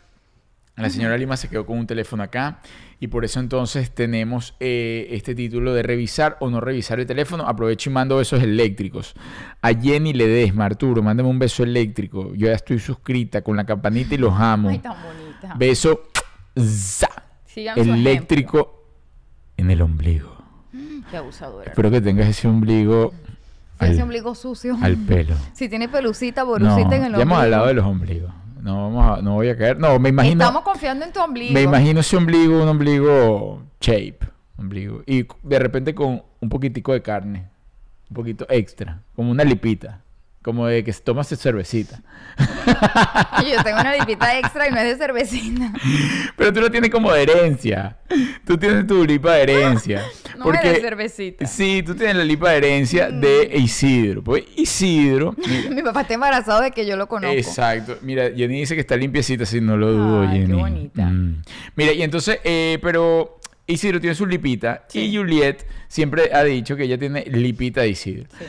La 0.77 0.89
señora 0.89 1.19
Lima 1.19 1.37
se 1.37 1.49
quedó 1.49 1.67
con 1.67 1.79
un 1.79 1.87
teléfono 1.87 2.23
acá. 2.23 2.61
Y 3.01 3.09
por 3.09 3.25
eso 3.25 3.39
entonces 3.41 3.91
tenemos 3.91 4.55
eh, 4.61 5.09
este 5.11 5.35
título 5.35 5.75
de 5.75 5.83
revisar 5.83 6.37
o 6.41 6.49
no 6.49 6.61
revisar 6.61 7.01
el 7.01 7.07
teléfono. 7.07 7.47
Aprovecho 7.47 7.91
y 7.91 7.93
mando 7.93 8.17
besos 8.17 8.43
eléctricos. 8.43 9.15
A 9.61 9.75
Jenny 9.75 10.13
Ledesma, 10.15 10.65
Arturo, 10.67 11.03
mándame 11.03 11.29
un 11.29 11.39
beso 11.39 11.63
eléctrico. 11.63 12.35
Yo 12.35 12.47
ya 12.49 12.55
estoy 12.55 12.79
suscrita 12.79 13.43
con 13.43 13.57
la 13.57 13.65
campanita 13.65 14.15
y 14.15 14.19
los 14.19 14.33
amo. 14.39 14.71
Ay, 14.71 14.79
tan 14.79 14.95
bonita. 15.03 15.55
Beso 15.59 16.03
za, 16.59 17.11
eléctrico 17.77 18.85
en 19.57 19.71
el 19.71 19.83
ombligo. 19.83 20.37
Qué 21.11 21.17
abusadora. 21.17 21.71
Espero 21.71 21.91
que 21.91 22.01
tengas 22.01 22.29
ese 22.29 22.49
ombligo 22.49 23.13
ese 23.81 24.03
ombligo 24.03 24.35
sucio. 24.35 24.77
al 24.83 24.97
pelo. 24.97 25.35
Si 25.55 25.69
tiene 25.69 25.89
pelucita, 25.89 26.43
No, 26.43 26.49
borucita 26.49 26.97
en 26.97 27.05
el 27.05 27.13
ya 27.13 27.23
hemos 27.23 27.23
ombligo. 27.23 27.37
hablado 27.37 27.67
de 27.67 27.75
los 27.75 27.85
ombligos. 27.87 28.33
No, 28.63 28.91
vamos 28.91 29.19
a- 29.19 29.23
no 29.23 29.35
voy 29.35 29.49
a 29.49 29.57
caer. 29.57 29.79
No, 29.79 29.99
me 29.99 30.09
imagino. 30.11 30.43
Estamos 30.45 30.63
confiando 30.63 31.05
en 31.05 31.13
tu 31.13 31.21
ombligo. 31.21 31.53
Me 31.55 31.63
imagino 31.63 32.01
ese 32.01 32.17
ombligo, 32.17 32.63
un 32.63 32.69
ombligo 32.69 33.63
shape. 33.81 34.19
Ombligo. 34.59 35.03
Y 35.07 35.27
de 35.43 35.59
repente 35.59 35.95
con 35.95 36.23
un 36.41 36.49
poquitico 36.49 36.93
de 36.93 37.03
carne. 37.03 37.49
Un 38.11 38.15
poquito 38.15 38.47
extra. 38.49 39.03
Como 39.17 39.31
una 39.31 39.45
lipita. 39.45 40.01
Como 40.43 40.67
de 40.67 40.83
que 40.83 40.93
se 40.95 41.03
toma 41.03 41.21
esa 41.21 41.37
cervecita. 41.37 42.01
Yo 43.47 43.63
tengo 43.63 43.79
una 43.79 43.95
lipita 43.95 44.39
extra 44.39 44.69
y 44.69 44.71
no 44.71 44.79
es 44.79 44.85
de 44.85 44.97
cervecina. 44.97 45.71
Pero 46.35 46.51
tú 46.51 46.61
lo 46.63 46.71
tienes 46.71 46.89
como 46.89 47.13
de 47.13 47.23
herencia. 47.25 47.99
Tú 48.47 48.57
tienes 48.57 48.87
tu 48.87 49.05
lipa 49.05 49.35
de 49.35 49.43
herencia. 49.43 50.03
No 50.41 50.51
es 50.55 50.63
de 50.63 50.81
cervecita. 50.81 51.45
Mm. 51.45 51.49
Sí, 51.49 51.83
tú 51.85 51.95
tienes 51.95 52.17
la 52.17 52.25
lipa 52.25 52.49
de 52.51 52.57
herencia 52.57 53.11
de 53.11 53.51
Isidro. 53.59 54.25
Pues 54.25 54.45
Isidro. 54.57 55.35
mira, 55.37 55.69
Mi 55.69 55.83
papá 55.83 56.01
está 56.01 56.15
embarazado 56.15 56.63
de 56.63 56.71
que 56.71 56.87
yo 56.87 56.97
lo 56.97 57.07
conozco. 57.09 57.37
Exacto. 57.37 57.99
Mira, 58.01 58.31
Jenny 58.35 58.61
dice 58.61 58.75
que 58.75 58.81
está 58.81 58.97
limpiecita, 58.97 59.45
sí, 59.45 59.61
no 59.61 59.77
lo 59.77 59.93
dudo, 59.93 60.23
Ay, 60.23 60.29
qué 60.41 60.47
Jenny. 60.47 60.59
bonita. 60.59 61.05
Mm. 61.05 61.43
Mira, 61.77 61.93
y 61.93 62.03
entonces, 62.03 62.39
eh, 62.45 62.79
pero 62.81 63.39
Isidro 63.67 64.01
tiene 64.01 64.15
su 64.15 64.25
lipita 64.25 64.85
Sí. 64.89 65.01
y 65.01 65.17
Juliet 65.19 65.67
siempre 65.89 66.31
ha 66.33 66.43
dicho 66.43 66.75
que 66.75 66.85
ella 66.85 66.97
tiene 66.97 67.23
lipita 67.27 67.83
de 67.83 67.89
Isidro. 67.91 68.25
Sí. 68.39 68.45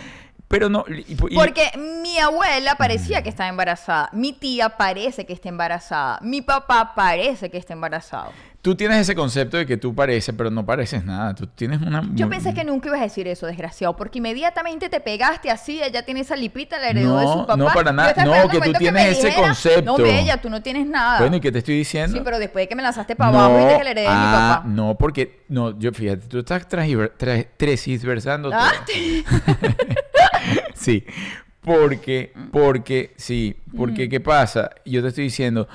Pero 0.52 0.70
no. 0.70 0.86
y- 0.88 1.06
y- 1.14 1.16
Porque 1.36 1.72
mi 2.04 2.20
abuela 2.20 2.76
parecía 2.76 3.24
que 3.24 3.30
estaba 3.30 3.50
embarazada. 3.50 4.10
Mi 4.12 4.34
tía 4.34 4.70
parece 4.70 5.26
que 5.26 5.34
está 5.34 5.50
embarazada. 5.50 6.20
Mi 6.22 6.42
papá 6.42 6.94
parece 6.94 7.50
que 7.50 7.58
está 7.58 7.74
embarazado. 7.74 8.32
Tú 8.62 8.76
tienes 8.76 9.00
ese 9.00 9.16
concepto 9.16 9.58
de 9.58 9.66
que 9.66 9.76
tú 9.76 9.96
pareces, 9.96 10.36
pero 10.38 10.52
no 10.52 10.64
pareces 10.64 11.04
nada. 11.04 11.34
Tú 11.34 11.48
tienes 11.48 11.82
una. 11.82 12.08
Yo 12.14 12.30
pensé 12.30 12.54
que 12.54 12.64
nunca 12.64 12.90
ibas 12.90 13.00
a 13.00 13.04
decir 13.06 13.28
eso, 13.28 13.48
desgraciado, 13.48 13.96
porque 13.96 14.20
inmediatamente 14.20 14.88
te 14.88 15.00
pegaste 15.00 15.50
así, 15.50 15.82
ella 15.82 16.06
tiene 16.06 16.20
esa 16.20 16.36
lipita, 16.36 16.78
la 16.78 16.90
heredó 16.90 17.18
de 17.18 17.26
No, 17.26 17.34
su 17.34 17.40
papá. 17.40 17.58
no, 17.58 17.66
para 17.70 17.92
nada. 17.92 18.14
No, 18.24 18.48
que 18.50 18.60
tú 18.62 18.74
tienes 18.74 19.18
ese 19.18 19.28
dijera, 19.30 19.48
concepto. 19.48 19.98
No, 19.98 19.98
bella, 19.98 20.38
tú 20.40 20.52
no 20.52 20.62
tienes 20.62 20.86
nada. 20.86 21.18
Bueno, 21.22 21.38
¿y 21.38 21.40
qué 21.40 21.52
te 21.52 21.58
estoy 21.58 21.76
diciendo? 21.78 22.16
Sí, 22.16 22.22
pero 22.24 22.38
después 22.38 22.62
de 22.64 22.70
que 22.70 22.76
me 22.76 22.84
lanzaste 22.84 23.16
para 23.16 23.32
abajo, 23.32 23.58
viste 23.58 23.78
que 23.80 23.84
la 23.84 23.92
heredé 23.92 24.08
de 24.08 24.14
mi 24.14 24.22
ah, 24.22 24.56
papá. 24.58 24.68
no, 24.70 24.96
porque. 24.96 25.42
No, 25.48 25.78
yo 25.80 25.92
fíjate, 25.92 26.28
tú 26.28 26.38
estás 26.40 26.68
transversando. 26.68 28.52
Ah, 28.54 28.72
Sí, 30.82 31.04
porque, 31.62 32.34
porque, 32.52 33.12
sí, 33.18 33.56
porque 33.78 34.10
¿qué 34.10 34.20
pasa? 34.20 34.72
Yo 34.86 35.02
te 35.02 35.10
estoy 35.10 35.26
diciendo, 35.26 35.68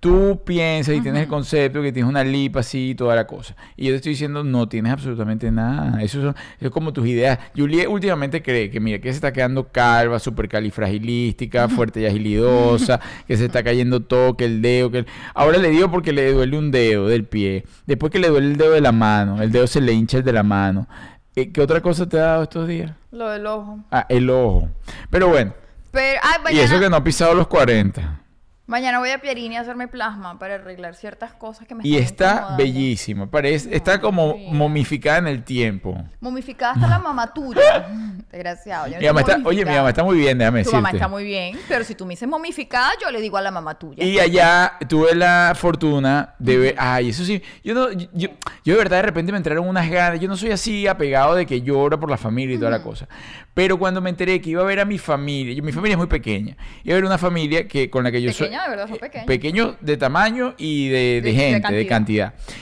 tú 0.00 0.40
piensas 0.44 0.94
y 0.94 1.00
tienes 1.00 1.22
el 1.22 1.28
concepto 1.28 1.80
que 1.82 1.92
tienes 1.92 2.08
una 2.08 2.24
lipa 2.24 2.60
así 2.60 2.90
y 2.90 2.94
toda 2.94 3.14
la 3.16 3.26
cosa. 3.26 3.54
Y 3.76 3.84
yo 3.86 3.90
te 3.92 3.96
estoy 3.96 4.12
diciendo, 4.12 4.42
no 4.44 4.68
tienes 4.68 4.92
absolutamente 4.92 5.50
nada. 5.50 6.02
Eso 6.02 6.20
son- 6.22 6.34
es 6.60 6.70
como 6.70 6.92
tus 6.92 7.06
ideas. 7.06 7.38
Juliet 7.56 7.88
últimamente 7.88 8.42
cree 8.42 8.70
que, 8.70 8.80
mira, 8.80 8.98
que 9.00 9.08
se 9.10 9.16
está 9.16 9.32
quedando 9.32 9.68
calva, 9.68 10.18
supercalifragilística, 10.18 11.68
fuerte 11.70 12.00
y 12.00 12.06
agilidosa, 12.06 13.00
que 13.26 13.36
se 13.36 13.46
está 13.46 13.62
cayendo 13.62 14.00
todo, 14.00 14.36
que 14.36 14.44
el 14.46 14.62
dedo, 14.62 14.90
que 14.90 14.98
el... 14.98 15.06
Ahora 15.34 15.58
le 15.58 15.70
digo 15.70 15.90
porque 15.90 16.12
le 16.12 16.32
duele 16.32 16.58
un 16.58 16.70
dedo 16.70 17.08
del 17.08 17.24
pie. 17.24 17.64
Después 17.86 18.10
que 18.12 18.18
le 18.18 18.28
duele 18.28 18.48
el 18.48 18.56
dedo 18.56 18.72
de 18.72 18.80
la 18.80 18.92
mano, 18.92 19.40
el 19.42 19.52
dedo 19.52 19.66
se 19.66 19.80
le 19.80 19.92
hincha 19.92 20.18
el 20.18 20.24
de 20.24 20.32
la 20.32 20.42
mano. 20.42 20.86
¿Qué 21.34 21.60
otra 21.60 21.80
cosa 21.80 22.08
te 22.08 22.18
ha 22.18 22.22
dado 22.24 22.42
estos 22.44 22.68
días? 22.68 22.92
Lo 23.10 23.28
del 23.28 23.46
ojo. 23.46 23.80
Ah, 23.90 24.06
el 24.08 24.30
ojo. 24.30 24.68
Pero 25.10 25.28
bueno, 25.28 25.52
Pero, 25.90 26.20
ay, 26.22 26.56
y 26.56 26.60
eso 26.60 26.78
que 26.78 26.88
no 26.88 26.96
ha 26.96 27.04
pisado 27.04 27.34
los 27.34 27.48
40. 27.48 28.20
Mañana 28.66 28.98
voy 28.98 29.10
a 29.10 29.18
Pierini 29.18 29.56
a 29.58 29.60
hacerme 29.60 29.88
plasma 29.88 30.38
para 30.38 30.54
arreglar 30.54 30.94
ciertas 30.94 31.34
cosas 31.34 31.66
que 31.68 31.74
me 31.74 31.86
Y 31.86 31.96
están 31.96 32.04
está 32.06 32.30
incomodando. 32.30 32.56
bellísima. 32.64 33.30
Parece, 33.30 33.76
está 33.76 34.00
como 34.00 34.38
momificada 34.38 35.18
en 35.18 35.26
el 35.26 35.44
tiempo. 35.44 36.02
Momificada 36.20 36.72
hasta 36.72 36.86
la 36.88 36.98
mamá 36.98 37.30
tuya. 37.34 37.60
Desgraciado. 38.32 38.86
yo 38.86 38.94
no 38.94 39.00
Mi 39.00 39.06
mamá 39.06 39.20
estoy 39.20 39.34
está, 39.36 39.48
oye, 39.48 39.58
mi 39.58 39.64
momificada. 39.64 39.76
mamá 39.82 39.88
está 39.90 40.04
muy 40.04 40.16
bien, 40.16 40.38
déjame 40.38 40.58
Tu 40.60 40.64
decirte. 40.70 40.76
mamá 40.78 40.90
está 40.92 41.08
muy 41.08 41.24
bien, 41.24 41.58
pero 41.68 41.84
si 41.84 41.94
tú 41.94 42.06
me 42.06 42.10
dices 42.14 42.26
momificada, 42.26 42.90
yo 43.02 43.10
le 43.10 43.20
digo 43.20 43.36
a 43.36 43.42
la 43.42 43.50
mamá 43.50 43.78
tuya. 43.78 44.02
Y 44.02 44.18
allá 44.18 44.72
tuve 44.88 45.14
la 45.14 45.52
fortuna 45.54 46.34
de 46.38 46.56
ver, 46.56 46.74
ay, 46.78 47.10
eso 47.10 47.22
sí, 47.22 47.42
yo 47.62 47.74
no, 47.74 47.92
yo, 47.92 48.30
yo 48.64 48.72
de 48.72 48.78
verdad 48.78 48.96
de 48.96 49.02
repente 49.02 49.30
me 49.30 49.36
entraron 49.36 49.68
unas 49.68 49.90
ganas, 49.90 50.20
yo 50.20 50.26
no 50.28 50.38
soy 50.38 50.52
así 50.52 50.86
apegado 50.86 51.34
de 51.34 51.44
que 51.44 51.60
lloro 51.60 52.00
por 52.00 52.10
la 52.10 52.16
familia 52.16 52.56
y 52.56 52.58
toda 52.58 52.70
la 52.70 52.82
cosa, 52.82 53.06
pero 53.52 53.78
cuando 53.78 54.00
me 54.00 54.08
enteré 54.08 54.40
que 54.40 54.48
iba 54.50 54.62
a 54.62 54.64
ver 54.64 54.80
a 54.80 54.84
mi 54.86 54.96
familia, 54.96 55.52
yo- 55.54 55.62
mi 55.62 55.70
familia 55.72 55.92
es 55.94 55.98
muy 55.98 56.06
pequeña, 56.06 56.56
iba 56.82 56.94
a 56.94 56.96
ver 56.96 57.04
una 57.04 57.18
familia 57.18 57.68
que 57.68 57.90
con 57.90 58.04
la 58.04 58.10
que 58.10 58.22
yo 58.22 58.32
soy, 58.32 58.53
De 58.62 58.68
verdad, 58.70 58.86
son 58.86 58.96
eh, 58.96 59.00
pequeños. 59.00 59.26
pequeños 59.26 59.74
de 59.80 59.96
tamaño 59.96 60.54
y 60.56 60.88
de, 60.88 60.98
de 60.98 61.20
De- 61.20 61.20
de 61.22 61.32
gente, 61.34 61.72
de 61.74 61.86
cantidad. 61.86 62.32
cantidad. 62.32 62.54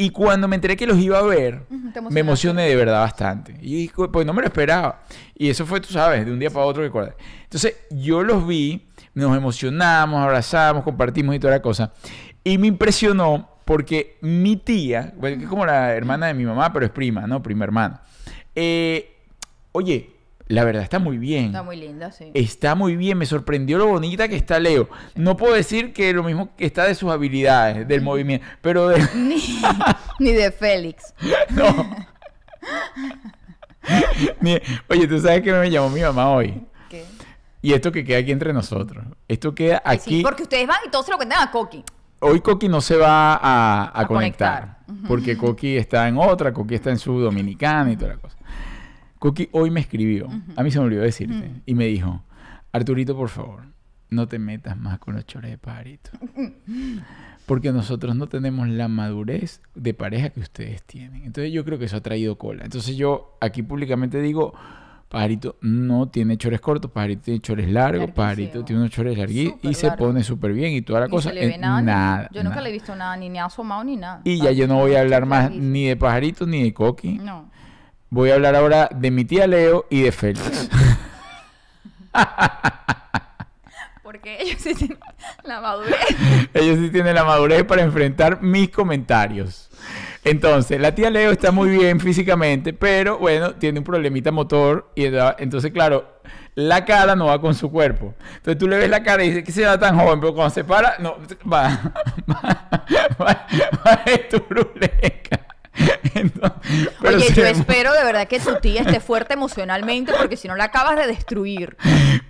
Y 0.00 0.10
cuando 0.10 0.46
me 0.46 0.54
enteré 0.54 0.76
que 0.76 0.86
los 0.86 0.96
iba 0.98 1.18
a 1.18 1.22
ver, 1.22 1.62
me 2.10 2.20
emocioné 2.20 2.68
de 2.68 2.76
verdad 2.76 3.00
bastante. 3.00 3.56
Y 3.60 3.88
pues 3.88 4.24
no 4.24 4.32
me 4.32 4.42
lo 4.42 4.46
esperaba. 4.46 5.02
Y 5.34 5.50
eso 5.50 5.66
fue, 5.66 5.80
tú 5.80 5.88
sabes, 5.92 6.24
de 6.24 6.30
un 6.30 6.38
día 6.38 6.50
para 6.50 6.66
otro 6.66 6.82
que 6.84 6.88
acordé. 6.88 7.14
Entonces, 7.42 7.74
yo 7.90 8.22
los 8.22 8.46
vi, 8.46 8.86
nos 9.14 9.36
emocionamos, 9.36 10.22
abrazamos, 10.22 10.84
compartimos 10.84 11.34
y 11.34 11.40
toda 11.40 11.54
la 11.54 11.62
cosa. 11.62 11.92
Y 12.44 12.58
me 12.58 12.68
impresionó 12.68 13.48
porque 13.64 14.18
mi 14.20 14.56
tía, 14.56 15.12
bueno, 15.16 15.36
que 15.38 15.42
es 15.44 15.48
como 15.50 15.66
la 15.66 15.92
hermana 15.94 16.28
de 16.28 16.34
mi 16.34 16.44
mamá, 16.44 16.72
pero 16.72 16.86
es 16.86 16.92
prima, 16.92 17.26
¿no? 17.26 17.42
Prima 17.42 17.64
hermana. 17.64 18.00
Eh, 18.54 19.16
oye, 19.72 20.10
la 20.48 20.64
verdad 20.64 20.82
está 20.82 20.98
muy 20.98 21.18
bien. 21.18 21.46
Está 21.46 21.62
muy 21.62 21.76
linda, 21.76 22.10
sí. 22.10 22.30
Está 22.34 22.74
muy 22.74 22.96
bien, 22.96 23.18
me 23.18 23.26
sorprendió 23.26 23.78
lo 23.78 23.86
bonita 23.86 24.28
que 24.28 24.36
está 24.36 24.58
Leo. 24.58 24.88
No 25.14 25.36
puedo 25.36 25.54
decir 25.54 25.92
que 25.92 26.12
lo 26.12 26.22
mismo 26.24 26.54
que 26.56 26.64
está 26.66 26.84
de 26.84 26.94
sus 26.94 27.10
habilidades, 27.10 27.86
del 27.86 28.00
movimiento, 28.02 28.46
pero 28.62 28.88
de... 28.88 29.06
Ni, 29.14 29.60
ni 30.18 30.32
de 30.32 30.50
Félix. 30.50 31.14
No. 31.50 31.68
Ni- 34.40 34.58
Oye, 34.88 35.06
tú 35.06 35.18
sabes 35.20 35.42
que 35.42 35.52
me 35.52 35.70
llamó 35.70 35.88
mi 35.90 36.00
mamá 36.00 36.30
hoy. 36.30 36.62
¿Qué? 36.88 37.04
Y 37.62 37.72
esto 37.72 37.90
que 37.92 38.04
queda 38.04 38.18
aquí 38.18 38.32
entre 38.32 38.52
nosotros. 38.52 39.04
Esto 39.26 39.54
queda 39.54 39.82
Ay, 39.84 39.98
sí, 39.98 40.16
aquí. 40.16 40.22
porque 40.22 40.42
ustedes 40.42 40.66
van 40.66 40.78
y 40.86 40.90
todos 40.90 41.06
se 41.06 41.12
lo 41.12 41.16
cuentan 41.16 41.46
a 41.46 41.50
Coqui. 41.50 41.82
Hoy 42.20 42.40
Coqui 42.40 42.68
no 42.68 42.80
se 42.80 42.96
va 42.96 43.34
a, 43.34 43.84
a 43.84 44.00
A 44.00 44.06
conectar. 44.06 44.78
conectar. 44.86 45.08
Porque 45.08 45.36
Coqui 45.36 45.76
está 45.76 46.08
en 46.08 46.18
otra, 46.18 46.52
Coqui 46.52 46.74
está 46.74 46.90
en 46.90 46.98
su 46.98 47.18
dominicana 47.20 47.92
y 47.92 47.96
toda 47.96 48.14
la 48.14 48.18
cosa. 48.18 48.36
Coqui 49.18 49.48
hoy 49.52 49.70
me 49.70 49.80
escribió. 49.80 50.28
A 50.56 50.62
mí 50.62 50.70
se 50.70 50.78
me 50.78 50.84
olvidó 50.86 51.02
decirte. 51.02 51.50
Y 51.66 51.74
me 51.74 51.86
dijo: 51.86 52.22
Arturito, 52.72 53.16
por 53.16 53.28
favor, 53.28 53.62
no 54.10 54.26
te 54.28 54.38
metas 54.38 54.76
más 54.76 54.98
con 54.98 55.14
los 55.14 55.26
chores 55.26 55.50
de 55.50 55.58
pajarito. 55.58 56.10
Porque 57.46 57.72
nosotros 57.72 58.14
no 58.14 58.26
tenemos 58.26 58.68
la 58.68 58.88
madurez 58.88 59.62
de 59.74 59.94
pareja 59.94 60.28
que 60.30 60.40
ustedes 60.40 60.82
tienen. 60.82 61.24
Entonces 61.24 61.52
yo 61.52 61.64
creo 61.64 61.78
que 61.78 61.86
eso 61.86 61.96
ha 61.96 62.02
traído 62.02 62.36
cola. 62.36 62.64
Entonces 62.64 62.96
yo 62.96 63.36
aquí 63.40 63.62
públicamente 63.62 64.20
digo, 64.20 64.52
Pajarito 65.08 65.56
no 65.62 66.08
tiene 66.10 66.36
chores 66.36 66.60
cortos, 66.60 66.90
Pajarito 66.90 67.22
tiene 67.22 67.40
chores 67.40 67.66
largos, 67.70 68.00
Larguísimo. 68.00 68.14
Pajarito 68.14 68.64
tiene 68.66 68.80
unos 68.82 68.92
chores 68.92 69.16
larguitos 69.16 69.58
y 69.70 69.72
se 69.72 69.86
largo. 69.86 70.04
pone 70.04 70.22
súper 70.22 70.52
bien 70.52 70.74
y 70.74 70.82
toda 70.82 71.00
la 71.00 71.06
Ni 71.06 71.10
cosa. 71.12 71.30
se 71.30 71.34
le 71.36 71.46
ve 71.46 71.56
nada. 71.56 71.80
nada, 71.80 72.28
yo 72.30 72.42
nunca 72.42 72.56
nada. 72.56 72.62
le 72.64 72.68
he 72.68 72.72
visto 72.74 72.94
nada, 72.94 73.16
ni, 73.16 73.30
ni 73.30 73.38
asomado 73.38 73.82
ni 73.84 73.96
nada. 73.96 74.20
Y 74.24 74.36
ya 74.42 74.50
yo 74.52 74.68
no 74.68 74.76
voy 74.76 74.94
a 74.96 75.00
hablar 75.00 75.24
más 75.24 75.44
Larguísimo. 75.44 75.70
ni 75.72 75.86
de 75.86 75.96
Pajarito 75.96 76.46
ni 76.46 76.62
de 76.62 76.74
Coqui. 76.74 77.12
No. 77.14 77.50
Voy 78.10 78.30
a 78.30 78.34
hablar 78.34 78.56
ahora 78.56 78.88
de 78.94 79.10
mi 79.10 79.24
tía 79.26 79.46
Leo 79.46 79.86
y 79.90 80.00
de 80.02 80.12
Félix. 80.12 80.70
Porque 84.02 84.38
ellos 84.40 84.62
sí 84.62 84.74
tienen 84.74 84.98
la 85.44 85.60
madurez. 85.60 85.94
Ellos 86.54 86.78
sí 86.78 86.88
tienen 86.90 87.14
la 87.14 87.24
madurez 87.24 87.64
para 87.64 87.82
enfrentar 87.82 88.40
mis 88.40 88.70
comentarios. 88.70 89.68
Entonces, 90.24 90.80
la 90.80 90.94
tía 90.94 91.10
Leo 91.10 91.30
está 91.30 91.52
muy 91.52 91.68
bien 91.68 92.00
físicamente, 92.00 92.72
pero 92.72 93.18
bueno, 93.18 93.54
tiene 93.54 93.78
un 93.80 93.84
problemita 93.84 94.32
motor 94.32 94.90
y 94.94 95.04
entonces, 95.04 95.70
claro, 95.70 96.20
la 96.54 96.84
cara 96.86 97.14
no 97.14 97.26
va 97.26 97.40
con 97.40 97.54
su 97.54 97.70
cuerpo. 97.70 98.14
Entonces 98.36 98.58
tú 98.58 98.66
le 98.66 98.78
ves 98.78 98.88
la 98.88 99.02
cara 99.02 99.22
y 99.22 99.28
dices 99.28 99.44
que 99.44 99.52
se 99.52 99.64
va 99.64 99.78
tan 99.78 99.98
joven, 99.98 100.18
pero 100.18 100.34
cuando 100.34 100.54
se 100.54 100.64
para, 100.64 100.96
no, 100.98 101.18
va, 101.50 101.92
va, 102.30 102.66
va, 103.20 103.46
va 103.86 104.02
de 104.04 104.18
turuleca. 104.18 105.47
Entonces, 106.14 106.92
Oye, 107.02 107.32
yo 107.34 107.46
espero 107.46 107.92
de 107.92 108.02
verdad 108.04 108.26
que 108.28 108.40
tu 108.40 108.56
tía 108.56 108.82
esté 108.82 109.00
fuerte 109.00 109.34
emocionalmente 109.34 110.12
porque 110.18 110.36
si 110.36 110.48
no 110.48 110.56
la 110.56 110.64
acabas 110.64 110.96
de 110.96 111.06
destruir. 111.06 111.76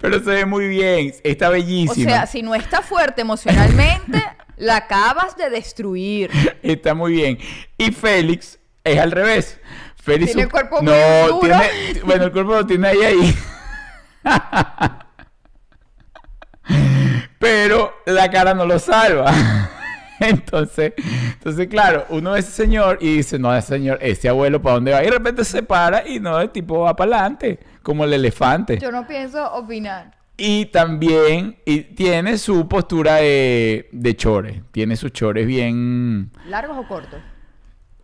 pero 0.00 0.18
se 0.18 0.30
ve 0.30 0.44
muy 0.44 0.68
bien, 0.68 1.14
está 1.24 1.48
O 1.48 1.52
bellísima. 1.52 2.10
sea, 2.10 2.26
si 2.26 2.42
no 2.42 2.54
está 2.54 2.82
fuerte 2.82 3.22
emocionalmente, 3.22 4.22
la 4.56 4.76
acabas 4.76 5.36
de 5.36 5.48
destruir. 5.50 6.30
Está 6.62 6.94
muy 6.94 7.12
bien. 7.12 7.38
Y 7.78 7.92
Félix 7.92 8.58
es 8.84 8.98
al 8.98 9.12
revés. 9.12 9.60
Félix 10.02 10.32
Tiene 10.32 10.42
su- 10.42 10.46
el 10.46 10.50
cuerpo 10.52 10.80
no, 10.82 10.90
muy 10.92 11.30
duro. 11.30 11.40
tiene 11.60 12.00
bueno, 12.04 12.24
el 12.24 12.32
cuerpo 12.32 12.52
lo 12.52 12.66
tiene 12.66 12.88
ahí 12.88 13.02
ahí. 13.02 13.36
Pero 17.38 17.94
la 18.06 18.30
cara 18.30 18.52
no 18.54 18.66
lo 18.66 18.78
salva. 18.78 19.32
Entonces, 20.20 20.94
entonces 21.34 21.68
claro, 21.68 22.04
uno 22.08 22.34
ese 22.34 22.50
señor 22.50 22.98
y 23.00 23.18
dice, 23.18 23.38
no, 23.38 23.54
ese 23.54 23.68
señor, 23.68 23.98
ese 24.00 24.28
abuelo, 24.28 24.60
¿para 24.60 24.74
dónde 24.74 24.92
va? 24.92 25.02
Y 25.02 25.06
de 25.06 25.12
repente 25.12 25.44
se 25.44 25.62
para 25.62 26.06
y 26.06 26.18
no, 26.18 26.40
el 26.40 26.50
tipo 26.50 26.80
va 26.80 26.96
para 26.96 27.16
adelante, 27.16 27.60
como 27.82 28.04
el 28.04 28.12
elefante. 28.12 28.78
Yo 28.78 28.90
no 28.90 29.06
pienso 29.06 29.52
opinar. 29.52 30.16
Y 30.36 30.66
también 30.66 31.58
y 31.64 31.80
tiene 31.82 32.38
su 32.38 32.68
postura 32.68 33.16
de, 33.16 33.88
de 33.92 34.16
chores, 34.16 34.62
tiene 34.72 34.96
sus 34.96 35.12
chores 35.12 35.46
bien... 35.46 36.30
¿Largos 36.46 36.78
o 36.78 36.86
cortos? 36.86 37.20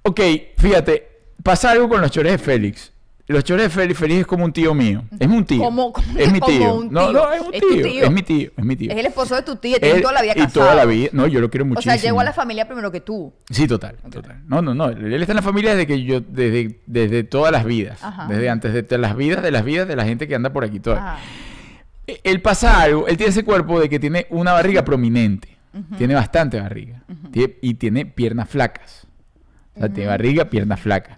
Ok, 0.02 0.20
fíjate, 0.58 1.08
pasa 1.42 1.70
algo 1.70 1.88
con 1.88 2.00
los 2.00 2.10
chores 2.10 2.32
de 2.32 2.38
Félix. 2.38 2.93
Los 3.26 3.42
chores 3.42 3.64
de 3.64 3.70
Félix, 3.70 3.98
Félix 3.98 4.20
es 4.20 4.26
como 4.26 4.44
un 4.44 4.52
tío 4.52 4.74
mío. 4.74 5.02
Es 5.18 5.26
un 5.26 5.44
tío. 5.46 5.62
Como- 5.62 5.92
como- 5.94 6.18
es 6.18 6.30
mi 6.30 6.40
tío. 6.46 6.84
No, 6.90 7.10
no, 7.10 7.32
es 7.32 7.40
un 7.40 7.54
Es 7.54 7.60
tío. 7.62 7.82
tío. 7.82 8.04
Es 8.04 8.10
mi 8.10 8.22
tío. 8.22 8.50
Es 8.54 8.64
mi 8.64 8.76
tío. 8.76 8.90
Es 8.92 8.98
el 8.98 9.06
esposo 9.06 9.34
de 9.34 9.42
tu 9.42 9.56
tía, 9.56 9.78
tienen 9.78 9.96
Él- 9.96 10.02
toda 10.02 10.12
la 10.14 10.20
vida 10.22 10.32
Y 10.36 10.40
casado. 10.40 10.60
toda 10.60 10.74
la 10.74 10.84
vida. 10.84 11.08
No, 11.12 11.26
yo 11.26 11.40
lo 11.40 11.48
quiero 11.48 11.64
O 11.64 11.68
muchísimo. 11.68 11.94
sea, 11.94 12.02
llegó 12.02 12.20
a 12.20 12.24
la 12.24 12.34
familia 12.34 12.66
primero 12.66 12.92
que 12.92 13.00
tú. 13.00 13.32
Sí, 13.48 13.66
total, 13.66 13.96
total. 14.10 14.42
No, 14.46 14.60
no, 14.60 14.74
no. 14.74 14.88
Él 14.90 15.14
está 15.22 15.32
en 15.32 15.36
la 15.36 15.42
familia 15.42 15.70
desde 15.70 15.86
que 15.86 16.02
yo, 16.04 16.20
desde, 16.20 16.80
desde 16.86 17.24
todas 17.24 17.50
las 17.50 17.64
vidas. 17.64 18.02
Ajá. 18.04 18.26
Desde 18.28 18.50
antes 18.50 18.74
de 18.74 18.82
todas 18.82 19.00
las 19.00 19.16
vidas, 19.16 19.42
de 19.42 19.50
las 19.50 19.64
vidas 19.64 19.88
de 19.88 19.96
la 19.96 20.04
gente 20.04 20.28
que 20.28 20.34
anda 20.34 20.52
por 20.52 20.62
aquí 20.64 20.78
toda. 20.80 20.96
Ajá. 21.14 21.18
Eh, 22.06 22.20
Él 22.24 22.42
pasa 22.42 22.82
algo, 22.82 23.08
él 23.08 23.16
tiene 23.16 23.30
ese 23.30 23.42
cuerpo 23.44 23.80
de 23.80 23.88
que 23.88 23.98
tiene 23.98 24.26
una 24.28 24.52
barriga 24.52 24.84
prominente. 24.84 25.48
Tiene 25.96 26.14
bastante 26.14 26.60
barriga. 26.60 27.02
Y 27.62 27.74
tiene 27.74 28.04
piernas 28.04 28.50
flacas. 28.50 29.06
O 29.76 29.80
sea, 29.80 29.88
tiene 29.88 30.08
barriga, 30.10 30.44
piernas 30.44 30.78
flacas. 30.78 31.16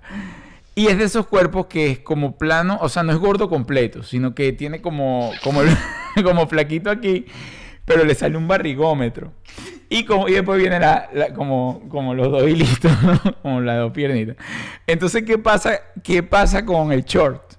Y 0.79 0.89
es 0.89 0.99
de 0.99 1.05
esos 1.05 1.27
cuerpos 1.27 1.69
que 1.69 1.91
es 1.91 1.99
como 2.01 2.37
plano, 2.37 2.77
o 2.83 2.91
sea, 2.91 3.03
no 3.03 3.11
es 3.11 3.19
gordo 3.19 3.49
completo, 3.49 4.03
sino 4.03 4.35
que 4.35 4.53
tiene 4.53 4.83
como, 4.83 5.33
como, 5.43 5.63
como 6.23 6.47
flaquito 6.47 6.91
aquí, 6.91 7.25
pero 7.87 8.05
le 8.05 8.15
sale 8.15 8.37
un 8.37 8.47
barrigómetro. 8.47 9.33
Y, 9.89 10.05
como, 10.05 10.29
y 10.29 10.33
después 10.33 10.61
viene 10.61 10.79
la, 10.79 11.09
como, 11.35 11.89
como 11.89 12.13
los 12.13 12.31
dos 12.31 12.47
hilitos, 12.47 12.93
¿no? 13.03 13.19
como 13.41 13.63
las 13.63 13.79
dos 13.79 13.93
piernitas. 13.93 14.37
Entonces, 14.87 15.23
¿qué 15.23 15.39
pasa, 15.39 15.81
¿qué 16.05 16.23
pasa 16.23 16.67
con 16.67 16.93
el 16.93 17.05
short? 17.05 17.55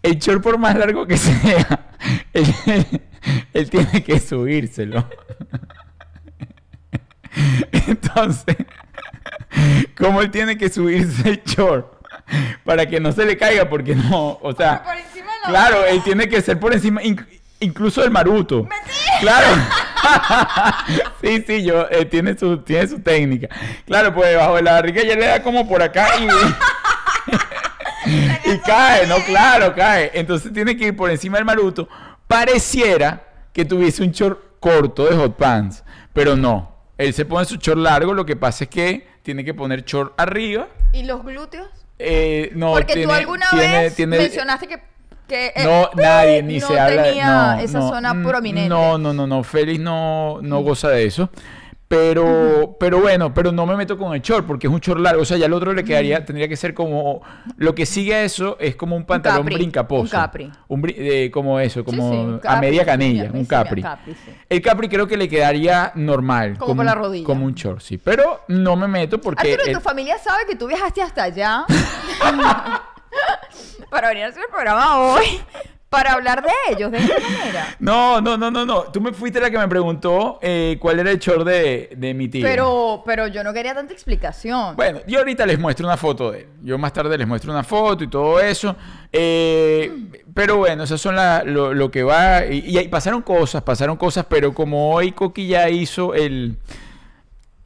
El 0.00 0.20
short, 0.20 0.40
por 0.40 0.56
más 0.56 0.78
largo 0.78 1.04
que 1.04 1.16
sea, 1.16 1.96
él, 2.32 2.46
él 3.54 3.70
tiene 3.70 4.04
que 4.04 4.20
subírselo. 4.20 5.04
Entonces, 7.88 8.56
como 9.98 10.22
él 10.22 10.30
tiene 10.30 10.56
que 10.56 10.68
subirse 10.68 11.28
el 11.28 11.42
short 11.42 11.95
para 12.64 12.86
que 12.86 13.00
no 13.00 13.12
se 13.12 13.24
le 13.24 13.36
caiga, 13.36 13.68
porque 13.68 13.94
no, 13.94 14.38
o 14.42 14.52
sea, 14.54 14.82
Por 14.82 14.96
encima 14.96 15.30
no. 15.44 15.50
claro, 15.50 15.84
él 15.86 16.02
tiene 16.02 16.28
que 16.28 16.40
ser 16.42 16.58
por 16.58 16.72
encima, 16.72 17.00
inc- 17.02 17.26
incluso 17.60 18.02
el 18.04 18.10
maruto. 18.10 18.66
Claro. 19.20 19.46
sí, 21.22 21.42
sí, 21.46 21.64
yo, 21.64 21.86
eh, 21.90 22.04
tiene, 22.04 22.36
su, 22.36 22.58
tiene 22.58 22.86
su 22.86 23.00
técnica. 23.00 23.48
Claro, 23.86 24.14
pues 24.14 24.30
debajo 24.30 24.56
de 24.56 24.62
la 24.62 24.72
barriga 24.72 25.02
ya 25.02 25.16
le 25.16 25.26
da 25.26 25.42
como 25.42 25.66
por 25.68 25.82
acá 25.82 26.08
y... 26.20 26.28
y 28.52 28.58
cae, 28.58 29.06
no, 29.06 29.16
claro, 29.24 29.74
cae. 29.74 30.10
Entonces 30.14 30.52
tiene 30.52 30.76
que 30.76 30.86
ir 30.86 30.96
por 30.96 31.10
encima 31.10 31.38
del 31.38 31.44
maruto. 31.44 31.88
Pareciera 32.28 33.24
que 33.52 33.64
tuviese 33.64 34.02
un 34.02 34.10
short 34.12 34.38
corto 34.60 35.06
de 35.06 35.16
hot 35.16 35.36
pants, 35.36 35.82
pero 36.12 36.36
no. 36.36 36.74
Él 36.98 37.12
se 37.14 37.24
pone 37.24 37.44
su 37.46 37.56
short 37.56 37.78
largo, 37.78 38.14
lo 38.14 38.24
que 38.26 38.36
pasa 38.36 38.64
es 38.64 38.70
que 38.70 39.06
tiene 39.22 39.44
que 39.44 39.54
poner 39.54 39.84
short 39.84 40.18
arriba. 40.20 40.68
¿Y 40.92 41.04
los 41.04 41.24
glúteos? 41.24 41.68
Eh, 41.98 42.50
no, 42.54 42.72
Porque 42.72 42.92
tiene, 42.94 43.04
tú 43.06 43.12
alguna 43.12 43.46
tiene- 43.50 43.78
vez 43.82 43.94
tiene- 43.96 44.18
mencionaste 44.18 44.66
que, 44.68 44.82
que 45.26 45.46
eh, 45.56 45.64
no, 45.64 45.88
nadie 45.94 46.42
ni 46.42 46.58
no 46.58 46.66
se 46.68 46.78
habla 46.78 47.02
tenía 47.04 47.26
no, 47.56 47.60
esa 47.60 47.78
no, 47.78 47.88
zona 47.88 48.14
mm, 48.14 48.22
prominente. 48.26 48.68
No, 48.68 48.98
no, 48.98 49.12
no, 49.12 49.26
no. 49.26 49.42
Félix 49.42 49.80
no, 49.80 50.38
no 50.42 50.60
goza 50.60 50.90
de 50.90 51.06
eso. 51.06 51.30
Pero, 51.88 52.76
pero 52.80 53.00
bueno, 53.00 53.32
pero 53.32 53.52
no 53.52 53.64
me 53.64 53.76
meto 53.76 53.96
con 53.96 54.12
el 54.12 54.20
short 54.20 54.44
porque 54.44 54.66
es 54.66 54.72
un 54.72 54.80
short 54.80 55.00
largo. 55.00 55.22
O 55.22 55.24
sea, 55.24 55.36
ya 55.36 55.46
el 55.46 55.52
otro 55.52 55.72
le 55.72 55.84
quedaría, 55.84 56.24
tendría 56.24 56.48
que 56.48 56.56
ser 56.56 56.74
como. 56.74 57.22
Lo 57.58 57.76
que 57.76 57.86
sigue 57.86 58.12
a 58.14 58.22
eso 58.24 58.56
es 58.58 58.74
como 58.74 58.96
un 58.96 59.04
pantalón 59.06 59.42
capri, 59.42 59.54
brincaposo. 59.54 60.02
un 60.02 60.08
capri. 60.08 60.52
Un 60.66 60.82
eh, 60.88 61.30
como 61.32 61.60
eso, 61.60 61.84
como 61.84 62.10
sí, 62.10 62.16
un 62.16 62.40
a 62.44 62.60
media 62.60 62.84
canilla, 62.84 63.30
sí, 63.30 63.36
un 63.38 63.44
capri. 63.44 63.84
El 64.48 64.60
capri 64.62 64.88
creo 64.88 65.06
que 65.06 65.16
le 65.16 65.28
quedaría 65.28 65.92
normal. 65.94 66.58
Como 66.58 66.74
por 66.76 66.84
la 66.84 66.92
un- 66.92 66.98
rodilla. 66.98 67.26
Como 67.26 67.44
un 67.46 67.54
short, 67.54 67.80
sí. 67.80 67.98
Pero 67.98 68.40
no 68.48 68.74
me 68.74 68.88
meto 68.88 69.20
porque. 69.20 69.52
Arturo, 69.52 69.68
el- 69.68 69.74
¿tu 69.76 69.80
familia 69.80 70.18
sabe 70.18 70.42
que 70.48 70.56
tú 70.56 70.66
viajaste 70.66 71.02
hasta 71.02 71.22
allá? 71.22 71.66
para 73.90 74.08
venir 74.08 74.24
a 74.24 74.28
hacer 74.28 74.42
el 74.42 74.50
programa 74.50 74.98
hoy. 74.98 75.24
Para 75.96 76.12
hablar 76.12 76.42
de 76.42 76.50
ellos, 76.72 76.90
de 76.92 76.98
esta 76.98 77.14
manera. 77.20 77.76
No, 77.78 78.20
no, 78.20 78.36
no, 78.36 78.50
no, 78.50 78.66
no. 78.66 78.82
Tú 78.92 79.00
me 79.00 79.12
fuiste 79.12 79.40
la 79.40 79.50
que 79.50 79.56
me 79.58 79.66
preguntó 79.68 80.38
eh, 80.42 80.76
cuál 80.80 81.00
era 81.00 81.10
el 81.10 81.18
short 81.18 81.46
de, 81.46 81.90
de 81.96 82.12
mi 82.14 82.28
tío. 82.28 82.46
Pero, 82.46 83.02
pero 83.06 83.26
yo 83.28 83.42
no 83.42 83.52
quería 83.54 83.74
tanta 83.74 83.92
explicación. 83.94 84.76
Bueno, 84.76 85.00
yo 85.06 85.18
ahorita 85.20 85.46
les 85.46 85.58
muestro 85.58 85.86
una 85.86 85.96
foto 85.96 86.30
de 86.32 86.40
él. 86.40 86.46
Yo 86.62 86.76
más 86.78 86.92
tarde 86.92 87.16
les 87.16 87.26
muestro 87.26 87.50
una 87.52 87.64
foto 87.64 88.04
y 88.04 88.08
todo 88.08 88.40
eso. 88.40 88.76
Eh, 89.12 89.90
pero 90.34 90.58
bueno, 90.58 90.82
esas 90.84 91.00
son 91.00 91.16
la- 91.16 91.42
lo, 91.44 91.72
lo 91.72 91.90
que 91.90 92.02
va. 92.02 92.44
Y, 92.46 92.58
y 92.66 92.78
ahí 92.78 92.88
pasaron 92.88 93.22
cosas, 93.22 93.62
pasaron 93.62 93.96
cosas, 93.96 94.26
pero 94.28 94.52
como 94.52 94.92
hoy 94.94 95.12
Coqui 95.12 95.46
ya 95.48 95.68
hizo 95.68 96.12
el. 96.14 96.58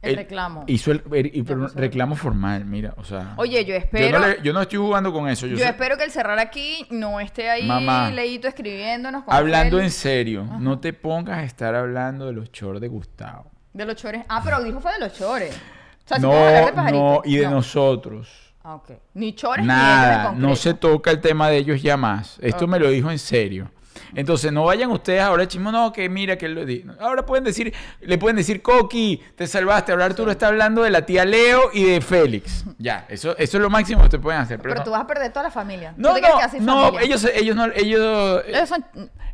El 0.01 0.15
reclamo. 0.15 0.63
Hizo 0.67 0.91
el, 0.91 1.03
el- 1.11 1.69
reclamo 1.75 2.15
formal, 2.15 2.65
mira, 2.65 2.93
o 2.97 3.03
sea. 3.03 3.33
Oye, 3.37 3.63
yo 3.65 3.69
yo 3.71 3.75
espero. 3.75 4.19
no, 4.19 4.27
le- 4.27 4.39
yo 4.41 4.51
no 4.53 4.61
estoy 4.61 4.79
jugando 4.79 5.13
con 5.13 5.27
eso. 5.29 5.45
Yo, 5.45 5.53
Yo 5.57 5.63
sé- 5.63 5.69
espero 5.69 5.95
que 5.97 6.03
el 6.05 6.11
cerrar 6.11 6.39
aquí 6.39 6.85
no 6.89 7.19
esté 7.19 7.49
ahí 7.49 7.67
Mamá. 7.67 8.09
leíto 8.09 8.47
escribiéndonos. 8.47 9.23
con 9.23 9.33
hablando 9.33 9.79
en 9.79 9.91
serio, 9.91 10.43
no 10.59 10.79
te 10.79 10.93
pongas 10.93 11.37
a 11.37 11.43
estar 11.43 11.75
hablando 11.75 12.25
de 12.25 12.33
los 12.33 12.51
shorts 12.51 12.81
de 12.81 12.87
Gustavo. 12.87 13.51
De 13.73 13.85
los 13.85 13.95
chores. 13.95 14.25
Ah, 14.27 14.41
pero 14.43 14.61
dijo 14.63 14.79
fue 14.79 14.91
de 14.93 14.99
los 14.99 15.13
chores. 15.13 15.55
O 15.55 16.07
sea, 16.07 16.17
si 16.17 16.23
puedo 16.23 16.47
hablar 16.67 16.75
No, 16.75 16.83
de 16.85 16.91
no, 16.91 17.21
y 17.23 17.37
de 17.37 17.45
No. 17.45 17.51
nosotros. 17.51 18.53
Ah, 18.63 18.75
ok. 18.75 18.91
Ni 19.13 19.33
chores 19.33 19.65
Nada, 19.65 20.33
no 20.33 20.55
se 20.55 20.73
toca 20.73 21.09
el 21.11 21.21
tema 21.21 21.49
de 21.49 21.57
ellos 21.57 21.81
ya 21.81 21.95
más. 21.95 22.37
Esto 22.41 22.67
me 22.67 22.79
lo 22.79 22.89
dijo 22.89 23.09
en 23.11 23.17
serio. 23.19 23.71
Entonces, 24.15 24.51
no 24.51 24.65
vayan 24.65 24.91
ustedes 24.91 25.21
ahora 25.21 25.47
chismo, 25.47 25.71
no, 25.71 25.91
que 25.91 26.09
mira 26.09 26.37
que 26.37 26.45
él 26.45 26.53
lo 26.53 26.65
dijo. 26.65 26.91
Ahora 26.99 27.25
pueden 27.25 27.43
decir, 27.43 27.73
le 28.01 28.17
pueden 28.17 28.35
decir, 28.35 28.61
Coqui, 28.61 29.21
te 29.35 29.47
salvaste. 29.47 29.91
Ahora 29.91 30.05
Arturo 30.05 30.31
está 30.31 30.47
hablando 30.47 30.83
de 30.83 30.89
la 30.89 31.05
tía 31.05 31.25
Leo 31.25 31.69
y 31.73 31.85
de 31.85 32.01
Félix. 32.01 32.65
Ya, 32.77 33.05
eso, 33.09 33.37
eso 33.37 33.57
es 33.57 33.61
lo 33.63 33.69
máximo 33.69 34.01
que 34.01 34.05
ustedes 34.05 34.23
pueden 34.23 34.41
hacer. 34.41 34.57
Pero, 34.57 34.69
Pero 34.69 34.81
no, 34.81 34.85
tú 34.85 34.91
vas 34.91 35.01
a 35.01 35.07
perder 35.07 35.31
toda 35.31 35.43
la 35.43 35.51
familia. 35.51 35.93
¿Tú 35.95 36.01
no, 36.01 36.13
no, 36.59 36.91
no, 36.91 36.99
ellos, 36.99 37.25
ellos 37.33 37.55
no, 37.55 37.65
ellos, 37.73 38.43
Ellos 38.47 38.69
son... 38.69 38.85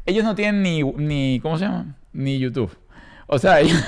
ellos 0.05 0.23
no 0.23 0.35
tienen 0.35 0.61
ni, 0.61 0.83
ni, 0.83 1.39
¿cómo 1.41 1.57
se 1.57 1.65
llama? 1.65 1.95
Ni 2.13 2.39
YouTube. 2.39 2.75
O 3.27 3.39
sea, 3.39 3.59
ellos... 3.61 3.83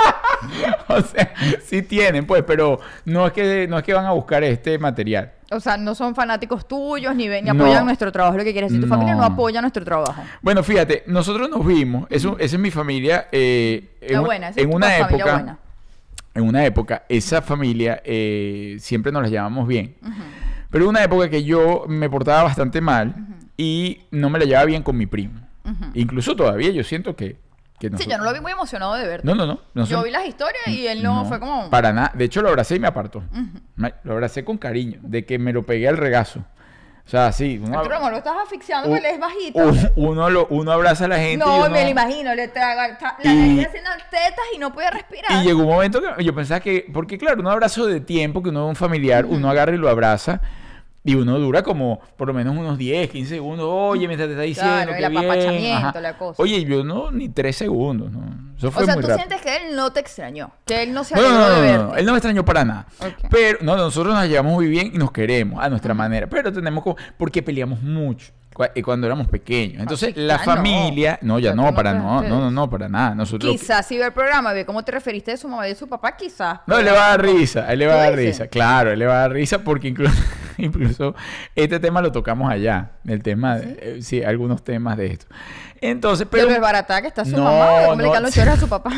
o 0.88 1.00
sea, 1.02 1.32
sí 1.62 1.82
tienen, 1.82 2.26
pues, 2.26 2.42
pero 2.46 2.80
no 3.04 3.26
es 3.26 3.32
que 3.32 3.66
no 3.68 3.78
es 3.78 3.84
que 3.84 3.94
van 3.94 4.06
a 4.06 4.12
buscar 4.12 4.42
este 4.44 4.78
material. 4.78 5.32
O 5.52 5.58
sea, 5.60 5.76
no 5.76 5.94
son 5.96 6.14
fanáticos 6.14 6.66
tuyos 6.68 7.14
ni, 7.16 7.28
ven, 7.28 7.44
ni 7.44 7.50
No. 7.50 7.64
apoyan 7.64 7.84
nuestro 7.84 8.12
trabajo. 8.12 8.36
Lo 8.36 8.44
que 8.44 8.52
quiere 8.52 8.68
decir, 8.68 8.80
tu 8.80 8.86
familia 8.86 9.14
no 9.16 9.24
apoya 9.24 9.60
nuestro 9.60 9.84
trabajo. 9.84 10.22
Bueno, 10.42 10.62
fíjate, 10.62 11.02
nosotros 11.06 11.50
nos 11.50 11.66
vimos, 11.66 12.06
eso, 12.10 12.36
esa 12.38 12.56
es 12.56 12.60
mi 12.62 12.70
familia, 12.70 13.26
eh, 13.32 13.96
en, 14.00 14.12
La 14.14 14.20
buena, 14.20 14.48
esa 14.50 14.60
en 14.60 14.68
es 14.70 14.74
una 14.76 14.86
familia 14.86 15.16
época, 15.16 15.32
buena. 15.34 15.58
en 16.34 16.42
una 16.44 16.64
época, 16.64 17.02
esa 17.08 17.42
familia 17.42 18.00
eh, 18.04 18.76
siempre 18.78 19.10
nos 19.10 19.22
la 19.22 19.28
llevamos 19.28 19.66
bien. 19.66 19.96
Pero 20.70 20.88
una 20.88 21.02
época 21.02 21.28
que 21.28 21.42
yo 21.42 21.84
me 21.88 22.08
portaba 22.08 22.44
bastante 22.44 22.80
mal 22.80 23.12
y 23.56 24.02
no 24.12 24.30
me 24.30 24.38
la 24.38 24.44
llevaba 24.44 24.66
bien 24.66 24.82
con 24.84 24.96
mi 24.96 25.06
primo. 25.06 25.40
Incluso 25.94 26.36
todavía 26.36 26.70
yo 26.70 26.84
siento 26.84 27.16
que, 27.16 27.36
que 27.80 27.88
Sí, 27.96 28.06
yo 28.08 28.18
no 28.18 28.24
lo 28.24 28.32
vi 28.32 28.40
muy 28.40 28.52
emocionado 28.52 28.94
de 28.94 29.06
verte. 29.06 29.26
No, 29.26 29.34
no, 29.34 29.46
no. 29.74 29.84
yo 29.86 30.02
vi 30.04 30.10
las 30.10 30.26
historias 30.26 30.64
y 30.68 30.86
él 30.86 31.02
no, 31.02 31.24
fue 31.24 31.40
como... 31.40 31.68
Para 31.70 31.92
nada. 31.92 32.12
De 32.14 32.26
hecho, 32.26 32.42
lo 32.42 32.50
abracé 32.50 32.76
y 32.76 32.78
me 32.78 32.86
apartó. 32.86 33.24
Lo 34.04 34.12
abracé 34.12 34.44
con 34.44 34.58
cariño, 34.58 35.00
de 35.02 35.24
que 35.24 35.38
me 35.38 35.52
lo 35.52 35.64
pegué 35.64 35.88
al 35.88 35.96
regazo. 35.96 36.44
O 37.06 37.10
sea, 37.10 37.32
sí. 37.32 37.60
Uno, 37.60 37.76
Arturo, 37.78 37.96
amor, 37.96 38.12
lo 38.12 38.18
estás 38.18 38.34
asfixiando 38.40 38.88
porque 38.88 39.08
él 39.08 39.14
es 39.14 39.18
bajito. 39.18 39.72
uno, 39.96 40.30
lo, 40.30 40.46
uno 40.50 40.70
abraza 40.70 41.06
a 41.06 41.08
la 41.08 41.16
gente. 41.16 41.32
y 41.32 41.36
no, 41.38 41.56
uno- 41.56 41.70
me 41.70 41.82
lo 41.82 41.88
imagino. 41.90 42.32
Le 42.36 42.46
traga 42.48 42.86
la 42.88 43.34
Y- 43.34 43.64
haciendo 43.64 43.90
tetas 44.10 44.44
y 44.54 44.58
no 44.58 44.72
puede 44.72 44.90
respirar. 44.92 45.32
Y 45.42 45.46
llegó 45.46 45.62
un 45.62 45.68
momento 45.70 46.00
que 46.16 46.22
yo 46.22 46.32
pensaba 46.34 46.60
que, 46.60 46.86
porque 46.92 47.18
claro, 47.18 47.40
un 47.40 47.48
abrazo 47.48 47.86
de 47.86 48.00
tiempo, 48.00 48.42
que 48.42 48.50
uno 48.50 48.64
es 48.66 48.68
un 48.68 48.76
familiar, 48.76 49.24
uno 49.24 49.50
agarra 49.50 49.74
y 49.74 49.78
lo 49.78 49.88
abraza. 49.88 50.40
Y 51.02 51.14
uno 51.14 51.38
dura 51.38 51.62
como 51.62 51.98
por 52.16 52.28
lo 52.28 52.34
menos 52.34 52.54
unos 52.54 52.76
10, 52.76 53.08
15 53.10 53.34
segundos. 53.36 53.66
Oye, 53.70 54.06
mientras 54.06 54.28
te 54.28 54.32
está 54.32 54.42
diciendo 54.42 54.72
Claro, 54.74 54.94
el 54.94 55.04
apapachamiento, 55.04 56.00
la 56.00 56.18
cosa. 56.18 56.42
Oye, 56.42 56.62
yo 56.64 56.84
no, 56.84 57.10
ni 57.10 57.30
3 57.30 57.56
segundos. 57.56 58.12
No. 58.12 58.50
Eso 58.58 58.70
fue 58.70 58.82
o 58.82 58.84
sea, 58.84 58.94
muy 58.94 59.02
tú 59.02 59.08
rápido. 59.08 59.26
sientes 59.28 59.40
que 59.40 59.56
él 59.68 59.76
no 59.76 59.90
te 59.92 60.00
extrañó. 60.00 60.50
Que 60.66 60.82
él 60.82 60.92
no 60.92 61.02
se 61.02 61.14
No, 61.14 61.22
no, 61.22 61.30
no, 61.38 61.48
de 61.48 61.60
verte. 61.62 61.84
no, 61.84 61.96
él 61.96 62.04
no 62.04 62.12
me 62.12 62.18
extrañó 62.18 62.44
para 62.44 62.64
nada. 62.66 62.86
Pero 63.30 63.58
no, 63.62 63.76
nosotros 63.76 64.14
nos 64.14 64.28
llevamos 64.28 64.52
muy 64.52 64.66
bien 64.68 64.90
y 64.94 64.98
nos 64.98 65.10
queremos 65.10 65.64
a 65.64 65.70
nuestra 65.70 65.94
manera. 65.94 66.26
Pero 66.26 66.52
tenemos 66.52 66.84
como, 66.84 66.96
porque 67.16 67.42
peleamos 67.42 67.80
mucho 67.80 68.32
eh, 68.74 68.82
cuando 68.82 69.06
éramos 69.06 69.28
pequeños. 69.28 69.80
Entonces, 69.80 70.14
sí, 70.14 70.20
la 70.20 70.38
ya 70.38 70.44
familia, 70.44 71.18
no, 71.22 71.38
ya 71.38 71.50
Ya 71.50 71.56
no, 71.56 71.74
para 71.74 71.94
no, 71.94 72.22
no, 72.22 72.40
no, 72.40 72.50
no, 72.50 72.70
para 72.70 72.88
nada. 72.88 73.14
Nosotros 73.14 73.52
Quizás 73.52 73.86
si 73.86 73.98
ve 73.98 74.04
el 74.04 74.12
programa, 74.12 74.52
ve 74.52 74.64
cómo 74.64 74.84
te 74.84 74.92
referiste 74.92 75.32
de 75.32 75.36
su 75.36 75.48
mamá 75.48 75.66
y 75.66 75.70
de 75.70 75.76
su 75.76 75.88
papá, 75.88 76.16
quizás. 76.16 76.60
No, 76.66 76.78
él 76.78 76.84
le 76.84 76.92
va 76.92 77.06
a 77.06 77.10
dar 77.10 77.22
risa, 77.22 77.72
él 77.72 77.78
le 77.78 77.86
va 77.86 77.94
a 77.94 77.96
¿Tú 77.96 78.02
dar 78.02 78.14
risa. 78.18 78.46
Claro, 78.48 78.90
él 78.90 78.98
le 78.98 79.06
va 79.06 79.14
a 79.14 79.20
dar 79.20 79.32
risa 79.32 79.58
porque 79.64 79.88
incluso, 79.88 80.22
incluso 80.58 81.14
este 81.54 81.80
tema 81.80 82.00
lo 82.00 82.12
tocamos 82.12 82.50
allá. 82.50 82.92
El 83.06 83.22
tema, 83.22 83.56
de, 83.56 83.78
eh, 83.80 84.02
sí, 84.02 84.22
algunos 84.22 84.62
temas 84.62 84.96
de 84.96 85.06
esto. 85.06 85.26
Entonces, 85.80 86.26
Pero 86.30 86.44
lo 86.44 86.50
desbaratá 86.52 87.00
que 87.00 87.08
está 87.08 87.24
su 87.24 87.36
No, 87.36 87.44
mamá, 87.44 87.94
le 87.96 88.06
no, 88.08 88.20
los 88.20 88.36
a 88.38 88.56
su 88.56 88.68
papá. 88.68 88.90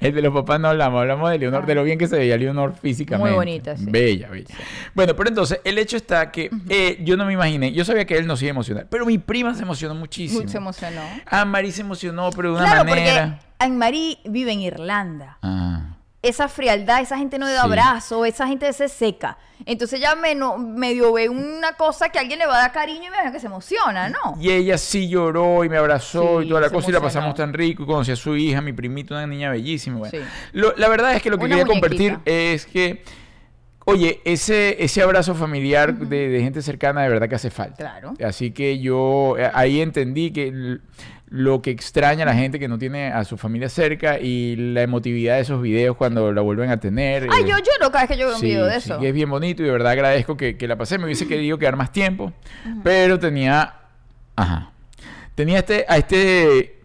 El 0.00 0.14
de 0.14 0.22
los 0.22 0.32
papás 0.32 0.58
no 0.58 0.68
hablamos, 0.68 1.00
hablamos 1.00 1.30
de 1.30 1.38
Leonor, 1.38 1.66
de 1.66 1.74
lo 1.74 1.84
bien 1.84 1.98
que 1.98 2.06
se 2.08 2.16
veía 2.16 2.36
Leonor 2.38 2.74
físicamente. 2.80 3.28
Muy 3.28 3.36
bonita, 3.36 3.76
sí. 3.76 3.84
Bella, 3.88 4.28
bella. 4.28 4.54
Bueno, 4.94 5.14
pero 5.14 5.28
entonces, 5.28 5.60
el 5.64 5.76
hecho 5.76 5.96
está 5.98 6.30
que 6.30 6.50
eh, 6.70 6.98
yo 7.04 7.16
no 7.16 7.26
me 7.26 7.34
imaginé, 7.34 7.72
yo 7.72 7.84
sabía 7.84 8.06
que 8.06 8.16
él 8.16 8.26
no 8.26 8.36
se 8.36 8.46
iba 8.46 8.50
a 8.50 8.54
emocionar, 8.56 8.86
pero 8.88 9.04
mi 9.04 9.18
prima 9.18 9.54
se 9.54 9.62
emocionó 9.62 9.94
muchísimo. 9.94 10.48
Se 10.48 10.56
emocionó. 10.56 11.02
Ah, 11.26 11.44
Mari 11.44 11.72
se 11.72 11.82
emocionó, 11.82 12.30
pero 12.34 12.52
de 12.52 12.56
una 12.60 12.64
Claro, 12.70 12.84
manera. 12.88 13.26
porque 13.38 13.48
Anne-Marie 13.58 14.18
vive 14.24 14.52
en 14.52 14.60
Irlanda. 14.60 15.38
Ah. 15.42 15.96
Esa 16.20 16.48
frialdad, 16.48 17.00
esa 17.00 17.16
gente 17.16 17.38
no 17.38 17.46
da 17.46 17.60
Sí. 17.60 17.66
abrazo, 17.66 18.24
esa 18.24 18.46
gente 18.48 18.72
se 18.72 18.88
seca. 18.88 19.38
Entonces 19.66 20.00
ya 20.00 20.16
me, 20.16 20.34
no- 20.34 20.58
medio 20.58 21.12
ve 21.12 21.28
una 21.28 21.72
cosa 21.74 22.08
que 22.08 22.18
alguien 22.18 22.38
le 22.40 22.46
va 22.46 22.56
a 22.56 22.62
dar 22.62 22.72
cariño 22.72 22.98
y 22.98 23.02
me 23.02 23.06
imagino 23.08 23.32
que 23.32 23.40
se 23.40 23.46
emociona, 23.46 24.08
¿no? 24.08 24.36
Y 24.40 24.50
ella 24.50 24.78
sí 24.78 25.08
lloró 25.08 25.62
y 25.64 25.68
me 25.68 25.76
abrazó 25.76 26.40
Sí, 26.40 26.46
y 26.46 26.48
toda 26.48 26.60
la 26.60 26.70
cosa 26.70 26.90
y 26.90 26.92
la 26.92 27.00
pasamos 27.00 27.34
tan 27.36 27.52
rico 27.52 27.84
y 27.84 27.86
conocí 27.86 28.10
a 28.10 28.16
su 28.16 28.34
hija, 28.36 28.60
mi 28.60 28.72
primito, 28.72 29.14
una 29.14 29.26
niña 29.28 29.50
bellísima. 29.50 29.98
Bueno, 29.98 30.10
Sí. 30.18 30.24
Lo- 30.52 30.74
la 30.76 30.88
verdad 30.88 31.14
es 31.14 31.22
que 31.22 31.30
lo 31.30 31.38
que 31.38 31.44
Una 31.44 31.56
quería 31.56 31.66
compartir 31.66 32.18
es 32.24 32.66
que, 32.66 33.04
oye, 33.88 34.20
ese, 34.26 34.84
ese 34.84 35.00
abrazo 35.00 35.34
familiar 35.34 35.94
de, 35.94 36.28
de 36.28 36.42
gente 36.42 36.60
cercana 36.60 37.02
de 37.02 37.08
verdad 37.08 37.26
que 37.26 37.36
hace 37.36 37.48
falta. 37.48 37.76
Claro. 37.76 38.12
Así 38.22 38.50
que 38.50 38.78
yo 38.80 39.36
eh, 39.38 39.50
ahí 39.54 39.80
entendí 39.80 40.30
que 40.30 40.78
lo 41.30 41.62
que 41.62 41.70
extraña 41.70 42.24
a 42.24 42.26
la 42.26 42.34
gente 42.34 42.58
que 42.58 42.68
no 42.68 42.78
tiene 42.78 43.06
a 43.10 43.24
su 43.24 43.38
familia 43.38 43.70
cerca 43.70 44.18
y 44.18 44.56
la 44.56 44.82
emotividad 44.82 45.36
de 45.36 45.40
esos 45.40 45.62
videos 45.62 45.96
cuando 45.96 46.32
la 46.32 46.42
vuelven 46.42 46.68
a 46.68 46.78
tener. 46.78 47.28
Ay, 47.30 47.44
eh, 47.44 47.46
yo 47.48 47.56
lloro 47.56 47.90
cada 47.90 48.04
vez 48.04 48.10
que 48.10 48.18
yo 48.18 48.26
veo 48.26 48.36
un 48.36 48.42
video 48.42 48.66
de 48.66 48.78
sí, 48.78 48.90
eso. 48.90 49.02
y 49.02 49.06
es 49.06 49.14
bien 49.14 49.30
bonito 49.30 49.62
y 49.62 49.66
de 49.66 49.72
verdad 49.72 49.92
agradezco 49.92 50.36
que, 50.36 50.58
que 50.58 50.68
la 50.68 50.76
pasé. 50.76 50.98
Me 50.98 51.04
hubiese 51.06 51.26
querido 51.26 51.58
quedar 51.58 51.76
más 51.76 51.90
tiempo, 51.90 52.34
pero 52.84 53.18
tenía, 53.18 53.74
ajá, 54.36 54.70
tenía 55.34 55.60
este, 55.60 55.86
a 55.88 55.96
este, 55.96 56.78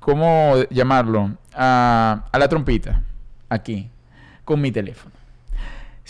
¿cómo 0.00 0.56
llamarlo? 0.68 1.30
A, 1.54 2.24
a 2.32 2.38
la 2.40 2.48
trompita, 2.48 3.04
aquí, 3.48 3.88
con 4.44 4.60
mi 4.60 4.72
teléfono. 4.72 5.19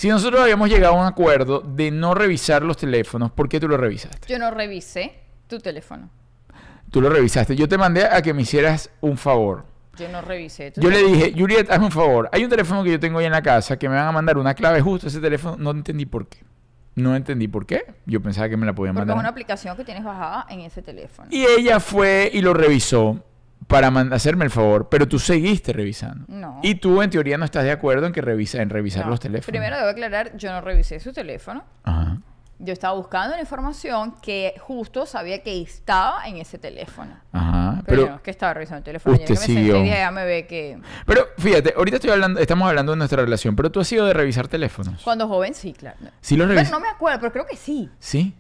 Si 0.01 0.09
nosotros 0.09 0.41
habíamos 0.41 0.71
llegado 0.71 0.95
a 0.95 0.99
un 1.03 1.07
acuerdo 1.07 1.61
de 1.61 1.91
no 1.91 2.15
revisar 2.15 2.63
los 2.63 2.79
teléfonos, 2.79 3.33
¿por 3.33 3.51
qué 3.51 3.61
tú 3.61 3.69
lo 3.69 3.77
revisaste? 3.77 4.27
Yo 4.33 4.39
no 4.39 4.51
revisé 4.51 5.13
tu 5.47 5.59
teléfono. 5.59 6.09
Tú 6.91 7.03
lo 7.03 7.11
revisaste. 7.11 7.55
Yo 7.55 7.69
te 7.69 7.77
mandé 7.77 8.07
a 8.07 8.23
que 8.23 8.33
me 8.33 8.41
hicieras 8.41 8.89
un 9.03 9.19
favor. 9.19 9.67
Yo 9.99 10.09
no 10.09 10.23
revisé 10.23 10.73
Yo 10.75 10.89
le 10.89 11.03
dije, 11.03 11.35
Juliet, 11.37 11.71
hazme 11.71 11.85
un 11.85 11.93
favor. 11.93 12.31
Hay 12.33 12.43
un 12.43 12.49
teléfono 12.49 12.83
que 12.83 12.93
yo 12.93 12.99
tengo 12.99 13.19
ahí 13.19 13.27
en 13.27 13.33
la 13.33 13.43
casa 13.43 13.79
que 13.79 13.91
me 13.91 13.97
van 13.97 14.07
a 14.07 14.13
mandar 14.13 14.39
una 14.39 14.55
clave 14.55 14.81
justo 14.81 15.07
a 15.07 15.11
ese 15.11 15.21
teléfono. 15.21 15.59
No 15.59 15.71
entendí 15.71 16.07
por 16.07 16.27
qué. 16.29 16.39
No 16.95 17.15
entendí 17.15 17.47
por 17.47 17.67
qué. 17.67 17.85
Yo 18.07 18.23
pensaba 18.23 18.49
que 18.49 18.57
me 18.57 18.65
la 18.65 18.75
podían 18.75 18.95
Porque 18.95 19.03
es 19.03 19.09
mandar. 19.09 19.23
una 19.23 19.29
aplicación 19.29 19.77
que 19.77 19.85
tienes 19.85 20.03
bajada 20.03 20.47
en 20.49 20.61
ese 20.61 20.81
teléfono. 20.81 21.29
Y 21.31 21.45
ella 21.45 21.79
fue 21.79 22.31
y 22.33 22.41
lo 22.41 22.55
revisó 22.55 23.23
para 23.67 23.89
hacerme 24.13 24.45
el 24.45 24.51
favor, 24.51 24.89
pero 24.89 25.07
tú 25.07 25.19
seguiste 25.19 25.73
revisando. 25.73 26.25
No. 26.29 26.59
Y 26.63 26.77
tú 26.77 27.03
en 27.03 27.11
teoría 27.11 27.39
no 27.39 27.45
estás 27.45 27.65
de 27.65 27.71
acuerdo 27.71 28.07
en 28.07 28.13
que 28.13 28.21
revisa, 28.21 28.61
en 28.63 28.71
revisar 28.71 29.05
No. 29.05 29.11
los 29.11 29.21
teléfonos. 29.21 29.47
Primero 29.47 29.77
debo 29.77 29.89
aclarar, 29.89 30.37
yo 30.37 30.51
no 30.51 30.61
revisé 30.61 30.99
su 31.01 31.13
teléfono. 31.13 31.65
Ajá. 31.85 32.19
Yo 32.63 32.75
estaba 32.75 32.95
buscando 32.95 33.33
una 33.33 33.41
información 33.41 34.17
que 34.21 34.55
justo 34.61 35.07
sabía 35.07 35.43
que 35.43 35.63
estaba 35.63 36.27
en 36.27 36.37
ese 36.37 36.59
teléfono. 36.59 37.11
Ajá. 37.33 37.83
Pero, 37.87 38.03
Pero, 38.03 38.11
no, 38.11 38.17
es 38.17 38.21
que 38.23 38.31
estaba 38.31 38.53
revisando 38.53 38.79
el 38.79 38.85
teléfono. 38.85 39.15
Usted 39.15 39.27
que 39.27 39.33
me 39.33 39.37
senté 39.39 39.53
siguió. 39.61 39.83
y 39.83 39.89
ya 39.89 40.11
me 40.11 40.25
ve 40.27 40.47
que... 40.47 40.79
pero 41.07 41.27
fíjate, 41.39 41.73
ahorita 41.75 41.97
estoy 41.97 42.11
hablando, 42.11 42.39
estamos 42.39 42.69
hablando 42.69 42.93
de 42.93 42.99
nuestra 42.99 43.23
relación, 43.23 43.57
pero 43.57 43.71
tú 43.71 43.81
has 43.81 43.89
sido 43.89 44.05
de 44.05 44.13
revisar 44.13 44.47
teléfonos. 44.49 45.03
Cuando 45.03 45.27
joven, 45.27 45.55
sí, 45.55 45.73
claro. 45.73 45.97
¿Sí 46.21 46.37
los 46.37 46.47
Bueno, 46.49 46.59
revisas? 46.61 46.73
no 46.73 46.81
me 46.81 46.89
acuerdo, 46.89 47.19
pero 47.21 47.33
creo 47.33 47.47
que 47.47 47.57
sí. 47.57 47.89
Sí. 47.99 48.35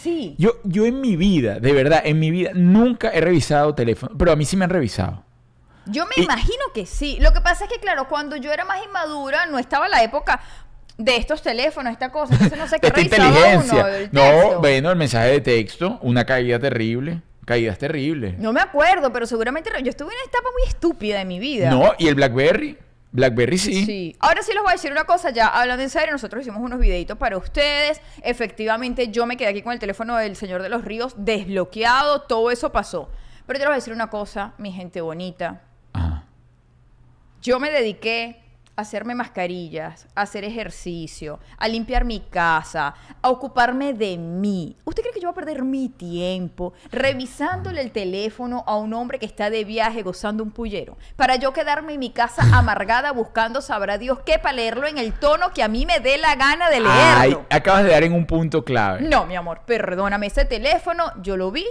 Sí. 0.00 0.34
Yo, 0.38 0.52
yo 0.64 0.86
en 0.86 1.00
mi 1.00 1.16
vida, 1.16 1.60
de 1.60 1.72
verdad, 1.72 2.00
en 2.04 2.18
mi 2.18 2.30
vida, 2.30 2.50
nunca 2.54 3.10
he 3.10 3.20
revisado 3.20 3.74
teléfono, 3.74 4.16
pero 4.18 4.32
a 4.32 4.36
mí 4.36 4.44
sí 4.44 4.56
me 4.56 4.64
han 4.64 4.70
revisado. 4.70 5.24
Yo 5.86 6.06
me 6.06 6.12
Y- 6.16 6.24
imagino 6.24 6.62
que 6.74 6.86
sí. 6.86 7.18
Lo 7.20 7.32
que 7.32 7.40
pasa 7.40 7.64
es 7.64 7.70
que, 7.70 7.78
claro, 7.80 8.08
cuando 8.08 8.36
yo 8.36 8.52
era 8.52 8.64
más 8.64 8.78
inmadura, 8.84 9.46
no 9.46 9.58
estaba 9.58 9.88
la 9.88 10.02
época 10.02 10.40
de 10.98 11.16
estos 11.16 11.42
teléfonos, 11.42 11.92
esta 11.92 12.10
cosa. 12.10 12.34
Entonces 12.34 12.58
no 12.58 12.68
sé 12.68 12.78
qué 12.80 12.86
Esta 12.88 12.98
revisaba 13.00 13.28
inteligencia. 13.54 14.08
uno 14.12 14.52
no, 14.52 14.60
bueno, 14.60 14.90
el 14.90 14.96
mensaje 14.96 15.28
de 15.30 15.40
texto, 15.40 15.98
una 16.02 16.24
caída 16.24 16.58
terrible. 16.58 17.20
Caídas 17.44 17.76
terribles. 17.78 18.38
No 18.38 18.52
me 18.52 18.60
acuerdo, 18.60 19.12
pero 19.12 19.26
seguramente 19.26 19.70
yo 19.82 19.90
estuve 19.90 20.10
en 20.12 20.16
una 20.16 20.24
etapa 20.28 20.48
muy 20.56 20.68
estúpida 20.68 21.18
de 21.18 21.24
mi 21.24 21.40
vida. 21.40 21.70
No, 21.70 21.92
y 21.98 22.06
el 22.06 22.14
Blackberry. 22.14 22.78
Blackberry 23.12 23.58
sí. 23.58 23.84
Sí. 23.84 24.16
Ahora 24.20 24.42
sí 24.42 24.52
les 24.52 24.62
voy 24.62 24.70
a 24.70 24.72
decir 24.72 24.90
una 24.90 25.04
cosa, 25.04 25.30
ya 25.30 25.46
hablando 25.46 25.82
en 25.82 25.90
serio, 25.90 26.12
nosotros 26.12 26.42
hicimos 26.42 26.60
unos 26.62 26.80
videitos 26.80 27.18
para 27.18 27.36
ustedes. 27.36 28.00
Efectivamente, 28.22 29.08
yo 29.08 29.26
me 29.26 29.36
quedé 29.36 29.48
aquí 29.48 29.62
con 29.62 29.72
el 29.72 29.78
teléfono 29.78 30.16
del 30.16 30.34
Señor 30.34 30.62
de 30.62 30.70
los 30.70 30.84
Ríos 30.84 31.14
desbloqueado, 31.16 32.22
todo 32.22 32.50
eso 32.50 32.72
pasó. 32.72 33.10
Pero 33.46 33.58
yo 33.58 33.64
les 33.64 33.68
voy 33.68 33.74
a 33.74 33.76
decir 33.76 33.92
una 33.92 34.08
cosa, 34.08 34.54
mi 34.56 34.72
gente 34.72 35.00
bonita. 35.02 35.62
Ajá. 35.92 36.24
Yo 37.42 37.60
me 37.60 37.70
dediqué 37.70 38.41
hacerme 38.76 39.14
mascarillas, 39.14 40.06
a 40.14 40.22
hacer 40.22 40.44
ejercicio, 40.44 41.38
a 41.58 41.68
limpiar 41.68 42.04
mi 42.04 42.20
casa, 42.20 42.94
a 43.20 43.28
ocuparme 43.28 43.92
de 43.92 44.16
mí. 44.16 44.76
¿Usted 44.84 45.02
cree 45.02 45.14
que 45.14 45.20
yo 45.20 45.28
voy 45.28 45.32
a 45.32 45.44
perder 45.44 45.62
mi 45.62 45.88
tiempo 45.88 46.72
revisándole 46.90 47.80
el 47.82 47.92
teléfono 47.92 48.64
a 48.66 48.76
un 48.76 48.94
hombre 48.94 49.18
que 49.18 49.26
está 49.26 49.50
de 49.50 49.64
viaje 49.64 50.02
gozando 50.02 50.42
un 50.42 50.50
pullero? 50.50 50.96
Para 51.16 51.36
yo 51.36 51.52
quedarme 51.52 51.94
en 51.94 52.00
mi 52.00 52.10
casa 52.10 52.42
amargada 52.56 53.12
buscando 53.12 53.60
sabrá 53.60 53.98
Dios 53.98 54.20
qué 54.24 54.38
para 54.38 54.54
leerlo 54.54 54.86
en 54.86 54.98
el 54.98 55.12
tono 55.12 55.52
que 55.52 55.62
a 55.62 55.68
mí 55.68 55.84
me 55.86 56.00
dé 56.00 56.18
la 56.18 56.34
gana 56.34 56.70
de 56.70 56.76
Ay, 56.84 57.30
leerlo. 57.30 57.46
acabas 57.50 57.84
de 57.84 57.90
dar 57.90 58.02
en 58.04 58.12
un 58.14 58.26
punto 58.26 58.64
clave. 58.64 59.02
No, 59.02 59.26
mi 59.26 59.36
amor, 59.36 59.60
perdóname, 59.66 60.26
ese 60.26 60.44
teléfono 60.44 61.12
yo 61.22 61.36
lo 61.36 61.50
vi, 61.50 61.66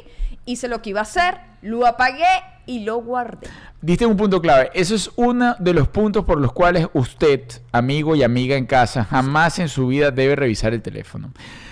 hice 0.46 0.68
lo 0.68 0.82
que 0.82 0.92
iba 0.92 1.00
a 1.00 1.04
hacer, 1.04 1.38
lo 1.62 1.86
apagué 1.88 2.26
y 2.66 2.80
lo 2.80 2.98
guardé. 2.98 3.48
Diste 3.82 4.06
un 4.06 4.18
punto 4.18 4.42
clave. 4.42 4.70
Eso 4.74 4.96
es 4.96 5.12
uno 5.16 5.56
de 5.60 5.74
los 5.74 5.88
puntos 5.88 6.26
por 6.26 6.40
los 6.40 6.54
cuales 6.54 6.88
usted, 6.94 7.42
amigo 7.72 8.16
y 8.16 8.24
amiga 8.24 8.56
en 8.56 8.66
casa, 8.66 9.04
jamás 9.06 9.60
en 9.60 9.70
su 9.70 9.88
vida 9.88 10.12
debe 10.12 10.36
revisar 10.36 10.74
el 10.74 10.82
teléfono. 10.82 11.32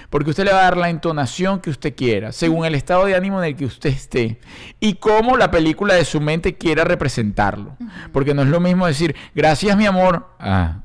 Porque 0.10 0.32
usted 0.32 0.46
le 0.46 0.52
va 0.52 0.62
a 0.62 0.64
dar 0.64 0.78
la 0.78 0.90
entonación 0.90 1.60
que 1.60 1.70
usted 1.70 1.96
quiera, 1.96 2.32
según 2.32 2.66
el 2.66 2.74
estado 2.74 3.06
de 3.06 3.16
ánimo 3.16 3.42
en 3.44 3.50
el 3.50 3.56
que 3.56 3.66
usted 3.66 3.92
esté 3.92 4.40
y 4.80 4.96
cómo 4.96 5.38
la 5.38 5.52
película 5.52 5.94
de 5.94 6.04
su 6.04 6.20
mente 6.20 6.58
quiera 6.58 6.84
representarlo. 6.84 7.78
Porque 8.12 8.34
no 8.34 8.42
es 8.42 8.48
lo 8.48 8.60
mismo 8.60 8.88
decir, 8.88 9.16
gracias 9.36 9.78
mi 9.78 9.86
amor. 9.86 10.28
Ah, 10.40 10.80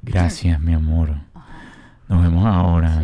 gracias 0.00 0.58
mi 0.60 0.72
amor. 0.72 1.10
Nos 2.08 2.22
vemos 2.22 2.46
ahora. 2.46 3.02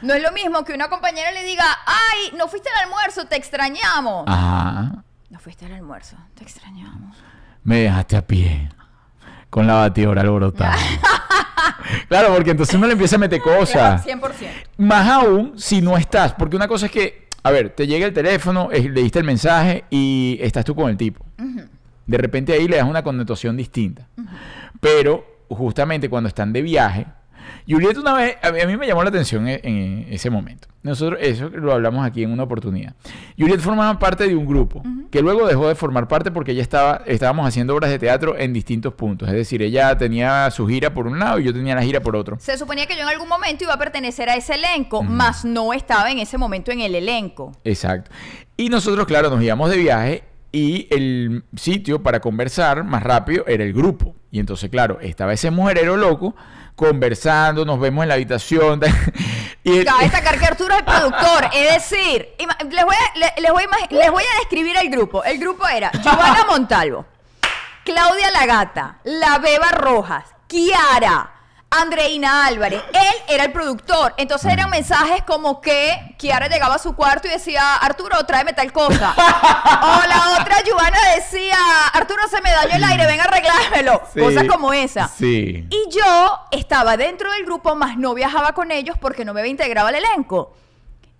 No 0.00 0.14
es 0.14 0.22
lo 0.22 0.32
mismo 0.32 0.64
que 0.64 0.72
una 0.72 0.88
compañera 0.88 1.30
le 1.30 1.44
diga, 1.44 1.64
ay, 1.86 2.36
no 2.36 2.48
fuiste 2.48 2.68
al 2.70 2.84
almuerzo, 2.84 3.26
te 3.26 3.36
extrañamos. 3.36 4.24
Ajá. 4.26 5.04
No 5.32 5.38
fuiste 5.38 5.64
al 5.64 5.72
almuerzo, 5.72 6.18
te 6.34 6.44
extrañamos. 6.44 7.16
Me 7.64 7.78
dejaste 7.78 8.16
a 8.18 8.26
pie. 8.26 8.68
Con 9.48 9.66
la 9.66 9.76
batidora 9.76 10.20
alborotada. 10.20 10.76
claro, 12.08 12.34
porque 12.34 12.50
entonces 12.50 12.74
uno 12.74 12.86
le 12.86 12.92
empieza 12.92 13.16
a 13.16 13.18
meter 13.18 13.40
cosas. 13.40 14.02
Claro, 14.04 14.20
100%. 14.28 14.48
Más 14.76 15.08
aún 15.08 15.58
si 15.58 15.80
no 15.80 15.96
estás. 15.96 16.34
Porque 16.34 16.54
una 16.54 16.68
cosa 16.68 16.84
es 16.84 16.92
que, 16.92 17.28
a 17.42 17.50
ver, 17.50 17.70
te 17.70 17.86
llega 17.86 18.04
el 18.04 18.12
teléfono, 18.12 18.68
eh, 18.70 18.86
leíste 18.90 19.20
el 19.20 19.24
mensaje 19.24 19.84
y 19.88 20.36
estás 20.42 20.66
tú 20.66 20.74
con 20.74 20.90
el 20.90 20.98
tipo. 20.98 21.24
De 22.06 22.18
repente 22.18 22.52
ahí 22.52 22.68
le 22.68 22.76
das 22.76 22.86
una 22.86 23.02
connotación 23.02 23.56
distinta. 23.56 24.06
Pero 24.82 25.24
justamente 25.48 26.10
cuando 26.10 26.28
están 26.28 26.52
de 26.52 26.60
viaje, 26.60 27.06
Julieta 27.68 28.00
una 28.00 28.14
vez, 28.14 28.36
a 28.42 28.50
mí, 28.50 28.60
a 28.60 28.66
mí 28.66 28.76
me 28.76 28.86
llamó 28.86 29.02
la 29.02 29.10
atención 29.10 29.46
en, 29.48 29.60
en 29.62 30.06
ese 30.10 30.30
momento. 30.30 30.68
Nosotros, 30.82 31.20
eso 31.22 31.48
lo 31.48 31.72
hablamos 31.72 32.04
aquí 32.04 32.24
en 32.24 32.32
una 32.32 32.42
oportunidad. 32.42 32.94
Julieta 33.38 33.62
formaba 33.62 33.98
parte 34.00 34.26
de 34.26 34.34
un 34.34 34.46
grupo 34.46 34.82
que 35.12 35.22
luego 35.22 35.46
dejó 35.46 35.68
de 35.68 35.76
formar 35.76 36.08
parte 36.08 36.32
porque 36.32 36.52
ella 36.52 36.62
estaba, 36.62 37.02
estábamos 37.06 37.46
haciendo 37.46 37.74
obras 37.74 37.90
de 37.90 38.00
teatro 38.00 38.36
en 38.36 38.52
distintos 38.52 38.94
puntos. 38.94 39.28
Es 39.28 39.34
decir, 39.34 39.62
ella 39.62 39.96
tenía 39.96 40.50
su 40.50 40.66
gira 40.66 40.92
por 40.92 41.06
un 41.06 41.20
lado 41.20 41.38
y 41.38 41.44
yo 41.44 41.52
tenía 41.52 41.76
la 41.76 41.82
gira 41.82 42.00
por 42.00 42.16
otro. 42.16 42.36
Se 42.40 42.58
suponía 42.58 42.86
que 42.86 42.96
yo 42.96 43.02
en 43.02 43.08
algún 43.08 43.28
momento 43.28 43.62
iba 43.62 43.74
a 43.74 43.78
pertenecer 43.78 44.28
a 44.28 44.34
ese 44.34 44.54
elenco, 44.54 45.04
mas 45.04 45.44
no 45.44 45.72
estaba 45.72 46.10
en 46.10 46.18
ese 46.18 46.36
momento 46.36 46.72
en 46.72 46.80
el 46.80 46.96
elenco. 46.96 47.52
Exacto. 47.62 48.10
Y 48.56 48.68
nosotros, 48.68 49.06
claro, 49.06 49.30
nos 49.30 49.42
íbamos 49.42 49.70
de 49.70 49.76
viaje 49.76 50.24
y 50.50 50.88
el 50.90 51.44
sitio 51.54 52.02
para 52.02 52.20
conversar 52.20 52.82
más 52.82 53.04
rápido 53.04 53.44
era 53.46 53.62
el 53.62 53.72
grupo. 53.72 54.16
Y 54.32 54.40
entonces, 54.40 54.68
claro, 54.68 54.98
estaba 55.00 55.32
ese 55.32 55.50
mujerero 55.50 55.96
loco 55.96 56.34
conversando, 56.76 57.64
nos 57.64 57.78
vemos 57.80 58.02
en 58.02 58.08
la 58.08 58.14
habitación. 58.14 58.80
y 59.64 59.84
Cabe 59.84 60.02
destacar 60.04 60.38
que 60.38 60.46
Arturo 60.46 60.74
es 60.74 60.80
el 60.80 60.84
productor, 60.84 61.48
es 61.54 61.74
decir, 61.74 62.28
les 62.70 62.84
voy, 62.84 62.94
a, 62.94 63.18
le- 63.18 63.34
les, 63.40 63.52
voy 63.52 63.64
les 63.90 64.10
voy 64.10 64.22
a 64.22 64.38
describir 64.40 64.76
el 64.76 64.90
grupo. 64.90 65.22
El 65.24 65.38
grupo 65.38 65.66
era 65.68 65.90
Giovanna 66.02 66.44
Montalvo, 66.48 67.06
Claudia 67.84 68.30
Lagata, 68.30 68.98
La 69.04 69.38
Beba 69.38 69.68
Rojas, 69.70 70.24
Kiara, 70.46 71.30
Andreina 71.72 72.46
Álvarez. 72.46 72.82
Él 72.92 73.22
era 73.28 73.44
el 73.44 73.52
productor. 73.52 74.14
Entonces 74.18 74.52
eran 74.52 74.70
mensajes 74.70 75.22
como 75.24 75.60
que 75.60 76.14
Kiara 76.18 76.48
llegaba 76.48 76.74
a 76.74 76.78
su 76.78 76.94
cuarto 76.94 77.28
y 77.28 77.30
decía, 77.30 77.76
Arturo, 77.76 78.24
tráeme 78.26 78.52
tal 78.52 78.72
cosa. 78.72 79.14
o 79.16 80.08
la 80.08 80.38
otra 80.40 80.62
Giovanna 80.64 80.98
decía, 81.16 81.56
Arturo, 81.92 82.28
se 82.28 82.40
me 82.42 82.50
dañó 82.50 82.76
el 82.76 82.84
aire, 82.84 83.06
ven 83.06 83.20
a 83.20 83.24
arreglármelo. 83.24 84.02
Sí, 84.12 84.20
Cosas 84.20 84.44
como 84.46 84.72
esa. 84.72 85.08
Sí. 85.08 85.66
Y 85.70 85.90
yo 85.90 86.40
estaba 86.50 86.96
dentro 86.96 87.32
del 87.32 87.44
grupo, 87.44 87.74
más 87.74 87.96
no 87.96 88.14
viajaba 88.14 88.52
con 88.52 88.70
ellos 88.70 88.96
porque 89.00 89.24
no 89.24 89.32
me 89.32 89.40
había 89.40 89.50
integrado 89.50 89.88
al 89.88 89.94
elenco. 89.94 90.54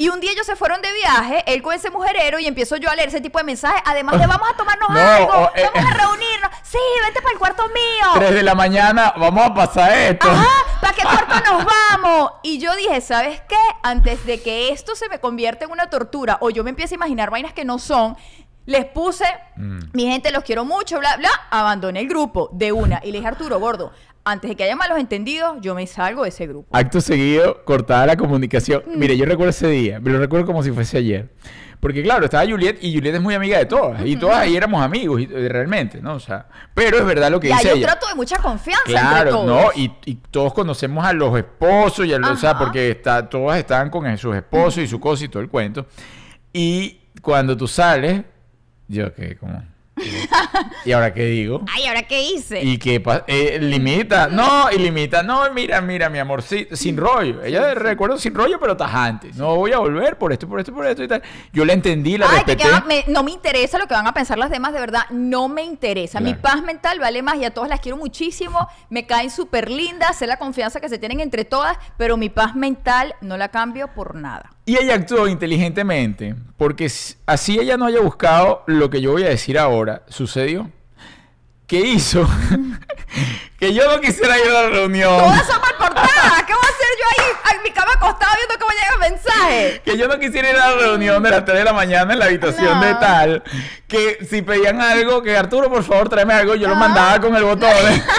Y 0.02 0.08
un 0.08 0.18
día 0.18 0.32
ellos 0.32 0.46
se 0.46 0.56
fueron 0.56 0.82
de 0.82 0.92
viaje, 0.92 1.44
él 1.46 1.62
con 1.62 1.74
ese 1.74 1.88
mujerero, 1.88 2.40
y 2.40 2.46
empiezo 2.48 2.76
yo 2.76 2.90
a 2.90 2.96
leer 2.96 3.08
ese 3.08 3.20
tipo 3.20 3.38
de 3.38 3.44
mensajes. 3.44 3.82
Además 3.84 4.18
de 4.18 4.26
vamos 4.26 4.48
a 4.52 4.56
tomarnos 4.56 4.90
No, 4.90 4.98
algo, 4.98 5.50
eh, 5.54 5.70
vamos 5.72 5.90
a 5.90 5.94
reunirnos. 5.94 6.41
Sí, 6.72 6.78
vente 7.04 7.20
para 7.20 7.32
el 7.34 7.38
cuarto 7.38 7.64
mío. 7.68 8.12
Tres 8.14 8.34
de 8.34 8.42
la 8.42 8.54
mañana, 8.54 9.12
vamos 9.18 9.44
a 9.44 9.52
pasar 9.52 9.92
esto. 9.92 10.26
Ajá, 10.30 10.48
¿para 10.80 10.94
qué 10.94 11.02
cuarto 11.02 11.34
nos 11.52 11.64
vamos? 11.66 12.30
Y 12.42 12.58
yo 12.60 12.74
dije, 12.76 12.98
¿sabes 13.02 13.42
qué? 13.46 13.56
Antes 13.82 14.24
de 14.24 14.40
que 14.40 14.70
esto 14.70 14.94
se 14.94 15.08
me 15.10 15.18
convierta 15.20 15.66
en 15.66 15.70
una 15.70 15.90
tortura 15.90 16.38
o 16.40 16.48
yo 16.48 16.64
me 16.64 16.70
empiece 16.70 16.94
a 16.94 16.96
imaginar 16.96 17.30
vainas 17.30 17.52
que 17.52 17.66
no 17.66 17.78
son, 17.78 18.16
les 18.64 18.86
puse, 18.86 19.26
Mm. 19.56 19.80
mi 19.92 20.06
gente 20.06 20.30
los 20.30 20.44
quiero 20.44 20.64
mucho, 20.64 20.98
bla, 20.98 21.16
bla, 21.18 21.28
abandoné 21.50 22.00
el 22.00 22.08
grupo 22.08 22.48
de 22.52 22.72
una. 22.72 23.00
Y 23.04 23.12
le 23.12 23.18
dije, 23.18 23.28
Arturo, 23.28 23.60
gordo, 23.60 23.92
antes 24.24 24.48
de 24.48 24.56
que 24.56 24.64
haya 24.64 24.74
malos 24.76 24.98
entendidos, 24.98 25.58
yo 25.60 25.74
me 25.74 25.86
salgo 25.86 26.22
de 26.22 26.30
ese 26.30 26.46
grupo. 26.46 26.74
Acto 26.74 27.02
seguido, 27.02 27.64
cortada 27.66 28.06
la 28.06 28.16
comunicación. 28.16 28.82
Mire, 28.86 29.16
yo 29.18 29.26
recuerdo 29.26 29.50
ese 29.50 29.66
día, 29.66 30.00
me 30.00 30.10
lo 30.10 30.18
recuerdo 30.18 30.46
como 30.46 30.62
si 30.62 30.70
fuese 30.70 30.96
ayer. 30.96 31.28
Porque 31.82 32.00
claro, 32.00 32.26
estaba 32.26 32.44
Juliet 32.48 32.78
y 32.80 32.94
Juliet 32.94 33.16
es 33.16 33.20
muy 33.20 33.34
amiga 33.34 33.58
de 33.58 33.66
todas. 33.66 34.06
Y 34.06 34.14
todas 34.14 34.38
ahí 34.38 34.56
éramos 34.56 34.80
amigos, 34.84 35.20
y- 35.20 35.24
eh, 35.24 35.48
realmente, 35.48 36.00
¿no? 36.00 36.14
O 36.14 36.20
sea, 36.20 36.46
pero 36.74 36.96
es 36.96 37.04
verdad 37.04 37.28
lo 37.28 37.40
que 37.40 37.48
Y 37.48 37.50
hay 37.50 37.58
dice 37.58 37.72
un 37.72 37.78
ella. 37.78 37.86
trato 37.88 38.06
de 38.06 38.14
mucha 38.14 38.38
confianza 38.38 38.82
entre 38.86 39.00
Claro, 39.02 39.30
todos. 39.30 39.46
no, 39.46 39.70
y, 39.74 39.92
y 40.04 40.14
todos 40.30 40.54
conocemos 40.54 41.04
a 41.04 41.12
los 41.12 41.36
esposos, 41.36 42.06
y 42.06 42.12
a 42.14 42.18
los- 42.20 42.30
o 42.30 42.36
sea, 42.36 42.56
porque 42.56 42.92
está, 42.92 43.28
todas 43.28 43.58
están 43.58 43.90
con 43.90 44.16
sus 44.16 44.36
esposos 44.36 44.78
y 44.78 44.86
su 44.86 45.00
cosa 45.00 45.24
y 45.24 45.28
todo 45.28 45.42
el 45.42 45.48
cuento. 45.48 45.86
Y 46.52 47.00
cuando 47.20 47.56
tú 47.56 47.66
sales, 47.66 48.22
yo 48.86 49.12
que 49.12 49.36
como... 49.36 49.64
¿Y 50.84 50.92
ahora 50.92 51.12
qué 51.14 51.24
digo? 51.24 51.62
Ay, 51.74 51.86
¿ahora 51.86 52.02
qué 52.02 52.22
hice? 52.22 52.62
Y 52.62 52.78
que 52.78 53.02
eh, 53.26 53.58
limita, 53.60 54.28
no, 54.28 54.70
y 54.70 54.78
limita, 54.78 55.22
no, 55.22 55.50
mira, 55.52 55.80
mira, 55.80 56.08
mi 56.08 56.18
amor, 56.18 56.42
sí, 56.42 56.66
sin 56.72 56.96
rollo. 56.96 57.42
Ella 57.42 57.74
recuerdo 57.74 58.18
sin 58.18 58.34
rollo, 58.34 58.58
pero 58.60 58.76
tajante. 58.76 59.30
No 59.34 59.56
voy 59.56 59.72
a 59.72 59.78
volver 59.78 60.18
por 60.18 60.32
esto, 60.32 60.48
por 60.48 60.60
esto, 60.60 60.72
por 60.72 60.86
esto 60.86 61.02
y 61.02 61.08
tal. 61.08 61.22
Yo 61.52 61.64
la 61.64 61.72
entendí, 61.72 62.18
la 62.18 62.26
Ay, 62.28 62.36
respeté. 62.36 62.64
que 62.64 62.86
me- 62.86 63.04
no 63.08 63.22
me 63.22 63.30
interesa 63.30 63.78
lo 63.78 63.86
que 63.86 63.94
van 63.94 64.06
a 64.06 64.14
pensar 64.14 64.38
las 64.38 64.50
demás, 64.50 64.72
de 64.72 64.80
verdad, 64.80 65.02
no 65.10 65.48
me 65.48 65.62
interesa. 65.62 66.20
Mi 66.20 66.34
paz 66.34 66.62
mental 66.62 66.98
vale 66.98 67.22
más 67.22 67.36
y 67.36 67.44
a 67.44 67.52
todas 67.52 67.68
las 67.70 67.80
quiero 67.80 67.96
muchísimo. 67.96 68.68
Me 68.90 69.06
caen 69.06 69.30
súper 69.30 69.70
lindas, 69.70 70.16
sé 70.16 70.26
la 70.26 70.36
confianza 70.38 70.80
que 70.80 70.88
se 70.88 70.98
tienen 70.98 71.20
entre 71.20 71.44
todas, 71.44 71.76
pero 71.96 72.16
mi 72.16 72.28
paz 72.28 72.54
mental 72.54 73.14
no 73.20 73.36
la 73.36 73.48
cambio 73.48 73.88
por 73.94 74.14
nada. 74.14 74.50
Y 74.64 74.76
ella 74.78 74.94
actuó 74.94 75.26
inteligentemente, 75.26 76.36
porque 76.56 76.90
así 77.26 77.58
ella 77.58 77.76
no 77.76 77.86
haya 77.86 78.00
buscado 78.00 78.62
lo 78.66 78.90
que 78.90 79.00
yo 79.00 79.10
voy 79.12 79.24
a 79.24 79.28
decir 79.28 79.58
ahora, 79.58 80.02
sucedió. 80.08 80.70
¿Qué 81.66 81.80
hizo? 81.80 82.28
que 83.58 83.74
yo 83.74 83.90
no 83.92 84.00
quisiera 84.00 84.38
ir 84.38 84.46
a 84.48 84.62
la 84.64 84.68
reunión. 84.68 85.18
Todas 85.18 85.46
son 85.46 85.60
mal 85.60 85.74
portadas. 85.78 86.42
¿Qué 86.46 86.52
voy 86.54 86.62
a 86.62 86.68
hacer 86.68 86.86
yo 87.00 87.06
ahí 87.08 87.56
en 87.56 87.62
mi 87.64 87.70
cama 87.70 87.92
acostada 87.94 88.32
viendo 88.36 88.54
cómo 88.60 88.70
llega 88.72 88.92
el 88.94 89.12
mensaje? 89.12 89.82
Que 89.84 89.98
yo 89.98 90.06
no 90.06 90.18
quisiera 90.20 90.50
ir 90.50 90.56
a 90.56 90.70
la 90.70 90.76
reunión 90.76 91.22
de 91.22 91.30
las 91.30 91.44
3 91.44 91.58
de 91.58 91.64
la 91.64 91.72
mañana 91.72 92.12
en 92.12 92.18
la 92.18 92.26
habitación 92.26 92.78
No. 92.78 92.84
de 92.86 92.94
tal. 92.94 93.42
Que 93.88 94.24
si 94.28 94.42
pedían 94.42 94.80
algo, 94.80 95.22
que 95.22 95.36
Arturo, 95.36 95.68
por 95.70 95.82
favor, 95.82 96.08
tráeme 96.08 96.34
algo, 96.34 96.54
yo 96.54 96.68
lo 96.68 96.76
mandaba 96.76 97.20
con 97.20 97.34
el 97.34 97.42
botón. 97.42 97.68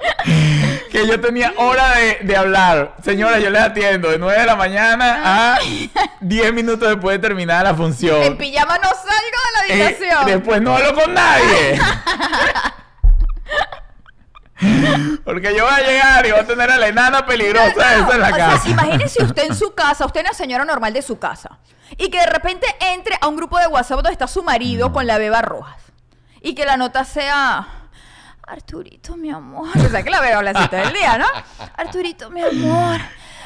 que 0.90 1.06
yo 1.06 1.20
tenía 1.20 1.52
hora 1.56 1.90
de, 1.96 2.18
de 2.22 2.36
hablar. 2.36 2.96
Señora, 3.02 3.38
yo 3.38 3.48
les 3.50 3.62
atiendo 3.62 4.10
de 4.10 4.18
9 4.18 4.40
de 4.40 4.46
la 4.46 4.56
mañana 4.56 5.22
a 5.54 5.58
10 6.20 6.52
minutos 6.52 6.88
después 6.88 7.16
de 7.16 7.26
terminar 7.28 7.62
la 7.64 7.70
En 7.70 7.76
función. 7.76 8.36
pijama 8.36 8.76
no 8.78 8.88
salgo 8.88 9.06
de 9.06 9.68
la 9.68 9.74
Eh, 9.74 9.82
habitación. 9.86 10.26
después 10.26 10.60
no 10.62 10.76
hablo 10.76 10.94
con 10.94 11.14
nadie. 11.14 11.80
Porque 15.24 15.54
yo 15.56 15.64
voy 15.64 15.72
a 15.72 15.78
llegar 15.86 16.26
y 16.26 16.32
voy 16.32 16.40
a 16.40 16.46
tener 16.46 16.70
a 16.70 16.76
la 16.76 16.88
enana 16.88 17.24
peligrosa 17.24 17.96
No, 17.96 18.04
esa 18.06 18.14
en 18.14 18.20
la 18.20 18.28
o 18.28 18.36
casa. 18.36 18.58
sea, 18.62 18.70
imagínese 18.70 19.22
usted 19.24 19.44
en 19.44 19.54
su 19.54 19.74
casa, 19.74 20.04
usted 20.04 20.20
es 20.20 20.26
una 20.26 20.34
señora 20.34 20.64
normal 20.66 20.92
de 20.92 21.00
su 21.02 21.18
casa, 21.18 21.58
y 21.96 22.10
que 22.10 22.18
de 22.20 22.26
repente 22.26 22.66
entre 22.92 23.16
a 23.20 23.28
un 23.28 23.36
grupo 23.36 23.58
de 23.58 23.66
WhatsApp 23.68 23.96
donde 23.98 24.12
está 24.12 24.26
su 24.26 24.42
marido 24.42 24.92
con 24.92 25.06
la 25.06 25.16
beba 25.18 25.40
rojas. 25.40 25.80
y 26.42 26.54
que 26.54 26.66
la 26.66 26.76
nota 26.76 27.04
sea 27.04 27.66
Arturito, 28.50 29.16
mi 29.16 29.30
amor. 29.30 29.68
O 29.76 29.88
sea 29.88 30.02
que 30.02 30.10
la 30.10 30.20
veo 30.20 30.40
a 30.40 30.42
las 30.42 30.56
7 30.56 30.74
del 30.74 30.92
día, 30.92 31.18
¿no? 31.18 31.26
Arturito, 31.76 32.30
mi 32.30 32.42
amor. 32.42 33.00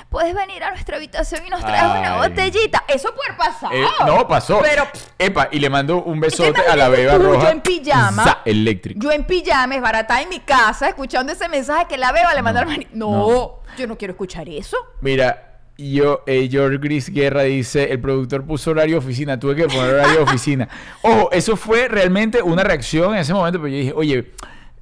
Puedes 0.09 0.35
venir 0.35 0.65
a 0.65 0.71
nuestra 0.71 0.97
habitación 0.97 1.43
y 1.47 1.51
nos 1.51 1.61
traes 1.61 1.99
una 1.99 2.17
botellita. 2.17 2.85
Eso 2.89 3.15
puede 3.15 3.37
pasar. 3.37 3.75
Eh, 3.75 3.85
no, 4.07 4.27
pasó. 4.27 4.61
Pero 4.63 4.87
Epa, 5.19 5.49
y 5.51 5.59
le 5.59 5.69
mando 5.69 6.03
un 6.03 6.15
¿Qué 6.15 6.29
besote 6.29 6.63
a 6.63 6.75
la 6.75 6.89
beba 6.89 7.17
tú? 7.17 7.23
roja. 7.23 7.45
Yo 7.45 7.51
en 7.51 7.61
pijama. 7.61 8.25
za, 8.25 8.39
eléctrico. 8.47 9.01
yo 9.01 9.13
en 9.13 9.25
pijama, 9.25 9.79
barata 9.81 10.23
en 10.23 10.31
mi 10.31 10.41
casa, 10.41 10.89
escuchando 10.89 11.33
ese 11.33 11.49
mensaje 11.49 11.87
que 11.87 11.99
la 11.99 12.11
beba 12.13 12.33
le 12.35 12.41
manda 12.41 12.61
al 12.61 12.67
marido. 12.67 12.91
No, 12.95 13.11
no. 13.11 13.51
yo 13.77 13.87
no 13.87 13.99
quiero 13.99 14.13
escuchar 14.13 14.49
eso. 14.49 14.77
Mira, 15.03 15.59
yo, 15.77 16.23
eh, 16.27 16.49
George 16.51 16.79
Gris 16.79 17.11
Guerra 17.11 17.43
dice, 17.43 17.93
el 17.93 18.01
productor 18.01 18.47
puso 18.47 18.71
horario 18.71 19.01
de 19.01 19.05
oficina, 19.05 19.39
tuve 19.39 19.57
que 19.57 19.67
poner 19.67 19.95
horario 19.95 20.23
oficina. 20.23 20.69
Ojo, 21.03 21.31
eso 21.33 21.57
fue 21.57 21.89
realmente 21.89 22.41
una 22.41 22.63
reacción 22.63 23.13
en 23.15 23.21
ese 23.21 23.35
momento, 23.35 23.59
pero 23.59 23.69
yo 23.69 23.79
dije, 23.79 23.93
oye, 23.95 24.33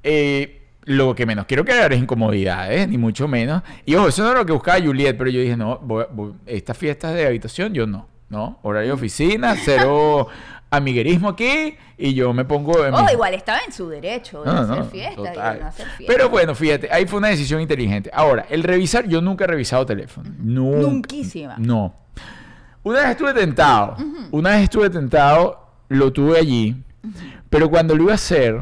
eh, 0.03 0.59
lo 0.85 1.15
que 1.15 1.25
menos 1.25 1.45
quiero 1.45 1.63
crear 1.63 1.93
es 1.93 1.99
incomodidades, 1.99 2.87
ni 2.89 2.97
mucho 2.97 3.27
menos. 3.27 3.63
Y 3.85 3.95
ojo, 3.95 4.09
eso 4.09 4.23
no 4.23 4.31
era 4.31 4.39
lo 4.41 4.45
que 4.45 4.51
buscaba 4.53 4.79
Juliet, 4.83 5.15
pero 5.17 5.29
yo 5.29 5.39
dije, 5.39 5.55
no, 5.55 5.79
voy- 5.79 6.05
voy- 6.11 6.33
estas 6.45 6.77
fiestas 6.77 7.13
de 7.13 7.25
habitación, 7.25 7.73
yo 7.73 7.87
no, 7.87 8.07
¿no? 8.29 8.59
Horario 8.63 8.89
de 8.89 8.93
oficina, 8.93 9.55
cero 9.55 10.27
amiguerismo 10.69 11.29
aquí, 11.29 11.75
y 11.97 12.13
yo 12.15 12.33
me 12.33 12.43
pongo... 12.45 12.83
en 12.85 12.93
Oh, 12.95 13.03
mi- 13.05 13.11
igual 13.13 13.33
estaba 13.35 13.59
en 13.65 13.71
su 13.71 13.87
derecho 13.87 14.43
de 14.43 14.51
no, 14.51 14.57
hacer 14.59 14.77
no, 14.79 14.85
fiesta 14.85 15.21
y 15.21 15.59
no 15.61 15.67
hacer 15.67 15.87
fiesta. 15.87 16.05
Pero 16.13 16.29
bueno, 16.29 16.53
fíjate, 16.55 16.89
ahí 16.91 17.05
fue 17.05 17.19
una 17.19 17.29
decisión 17.29 17.61
inteligente. 17.61 18.09
Ahora, 18.13 18.45
el 18.49 18.63
revisar, 18.63 19.07
yo 19.07 19.21
nunca 19.21 19.45
he 19.45 19.47
revisado 19.47 19.85
teléfono. 19.85 20.29
Nunca. 20.39 20.79
Nunquísima. 20.79 21.55
No. 21.59 21.93
Una 22.81 22.99
vez 23.01 23.09
estuve 23.11 23.33
tentado. 23.33 23.95
Una 24.31 24.49
vez 24.51 24.63
estuve 24.63 24.89
tentado, 24.89 25.65
lo 25.87 26.11
tuve 26.11 26.37
allí. 26.39 26.75
Pero 27.49 27.69
cuando 27.69 27.95
lo 27.95 28.03
iba 28.03 28.11
a 28.11 28.15
hacer, 28.15 28.59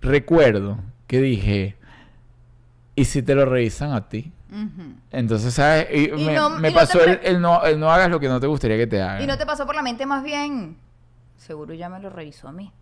recuerdo 0.00 0.78
que 1.06 1.20
dije, 1.20 1.76
¿y 2.94 3.04
si 3.04 3.22
te 3.22 3.34
lo 3.34 3.44
revisan 3.46 3.92
a 3.92 4.08
ti? 4.08 4.32
Entonces, 5.10 5.52
¿sabes? 5.54 5.88
Y 5.92 6.04
Y 6.10 6.24
me, 6.24 6.34
no- 6.34 6.50
me 6.50 6.68
y 6.70 6.72
no 6.72 6.80
te 6.80 6.86
pasó 6.86 7.04
el, 7.04 7.20
el 7.22 7.40
no, 7.40 7.64
el 7.64 7.78
no 7.78 7.90
hagas 7.92 8.08
lo 8.10 8.18
que 8.20 8.28
no 8.28 8.40
te 8.40 8.46
gustaría 8.46 8.76
que 8.76 8.86
te 8.86 9.02
hagan. 9.02 9.22
Y 9.22 9.26
no 9.26 9.36
te 9.36 9.44
pasó 9.44 9.66
por 9.66 9.74
la 9.74 9.82
mente 9.82 10.06
más 10.06 10.22
bien. 10.22 10.76
Seguro 11.36 11.74
ya 11.74 11.88
me 11.88 12.00
lo 12.00 12.08
revisó 12.10 12.48
a 12.48 12.52
mí. 12.52 12.72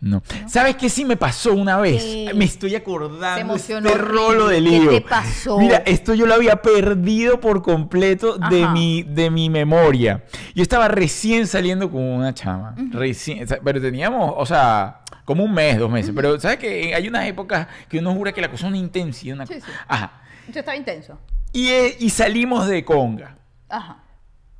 No. 0.00 0.22
¿Sabes 0.46 0.76
qué 0.76 0.88
sí 0.88 1.04
me 1.04 1.16
pasó 1.16 1.52
una 1.52 1.76
vez? 1.78 2.32
Me 2.34 2.44
estoy 2.44 2.76
acordando 2.76 3.54
de 3.54 3.58
este 3.58 3.80
rolo 3.80 4.46
de 4.46 4.58
horrible. 4.58 4.70
¿Qué 4.70 4.78
lío. 4.78 4.90
te 4.90 5.00
pasó? 5.00 5.58
Mira, 5.58 5.78
esto 5.86 6.14
yo 6.14 6.26
lo 6.26 6.34
había 6.34 6.62
perdido 6.62 7.40
por 7.40 7.62
completo 7.62 8.38
de 8.38 8.68
mi, 8.68 9.02
de 9.02 9.30
mi 9.30 9.50
memoria. 9.50 10.24
Yo 10.54 10.62
estaba 10.62 10.86
recién 10.86 11.46
saliendo 11.48 11.90
con 11.90 12.00
una 12.00 12.32
chama. 12.32 12.76
Recién, 12.90 13.42
o 13.42 13.46
sea, 13.46 13.58
pero 13.62 13.80
teníamos, 13.80 14.34
o 14.36 14.46
sea, 14.46 15.00
como 15.24 15.42
un 15.42 15.52
mes, 15.52 15.78
dos 15.78 15.90
meses. 15.90 16.12
Pero, 16.14 16.38
¿sabes 16.38 16.58
que 16.58 16.94
Hay 16.94 17.08
unas 17.08 17.26
épocas 17.26 17.66
que 17.88 17.98
uno 17.98 18.14
jura 18.14 18.32
que 18.32 18.40
la 18.40 18.50
cosa 18.50 18.66
es 18.66 18.68
una 18.68 18.78
intensidad. 18.78 19.34
Una 19.34 19.46
Sí, 19.46 19.54
sí. 19.54 19.70
Ajá. 19.88 20.22
Yo 20.52 20.60
estaba 20.60 20.76
intenso. 20.76 21.18
Y, 21.52 21.68
eh, 21.68 21.96
y 21.98 22.10
salimos 22.10 22.68
de 22.68 22.84
conga. 22.84 23.36
Ajá. 23.68 23.98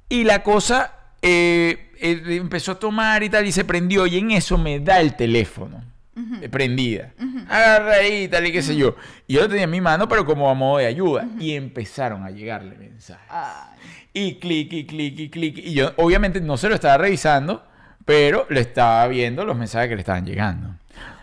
Y 0.09 0.24
la 0.24 0.42
cosa 0.42 0.98
eh, 1.23 1.91
eh, 2.01 2.23
empezó 2.41 2.73
a 2.73 2.79
tomar 2.79 3.23
y 3.23 3.29
tal, 3.31 3.47
y 3.47 3.53
se 3.53 3.65
prendió. 3.65 4.07
Y 4.07 4.19
en 4.19 4.31
eso 4.33 4.59
me 4.59 4.81
da 4.81 5.01
el 5.01 5.17
teléfono. 5.17 5.83
eh, 6.43 6.49
Prendida. 6.49 7.13
Agarra 7.49 7.95
ahí 7.95 8.25
y 8.25 8.29
tal, 8.29 8.47
y 8.47 8.53
qué 8.53 8.63
sé 8.63 8.77
yo. 8.77 8.97
Y 9.27 9.35
yo 9.35 9.43
lo 9.43 9.49
tenía 9.49 9.65
en 9.65 9.71
mi 9.71 9.81
mano, 9.81 10.09
pero 10.09 10.25
como 10.25 10.51
a 10.51 10.55
modo 10.55 10.79
de 10.79 10.87
ayuda. 10.87 11.27
Y 11.39 11.55
empezaron 11.55 12.25
a 12.25 12.31
llegarle 12.31 12.77
mensajes. 12.77 13.27
Ay. 13.31 13.79
Y 14.13 14.35
clic, 14.37 14.73
y 14.73 14.87
clic, 14.87 15.19
y 15.19 15.29
clic. 15.29 15.59
Y 15.59 15.75
yo, 15.75 15.93
obviamente, 15.97 16.41
no 16.41 16.57
se 16.57 16.69
lo 16.69 16.75
estaba 16.75 16.99
revisando, 16.99 17.65
pero 18.05 18.47
le 18.51 18.61
estaba 18.61 19.07
viendo 19.07 19.45
los 19.45 19.57
mensajes 19.57 19.89
que 19.89 19.95
le 19.95 20.01
estaban 20.01 20.25
llegando. 20.27 20.75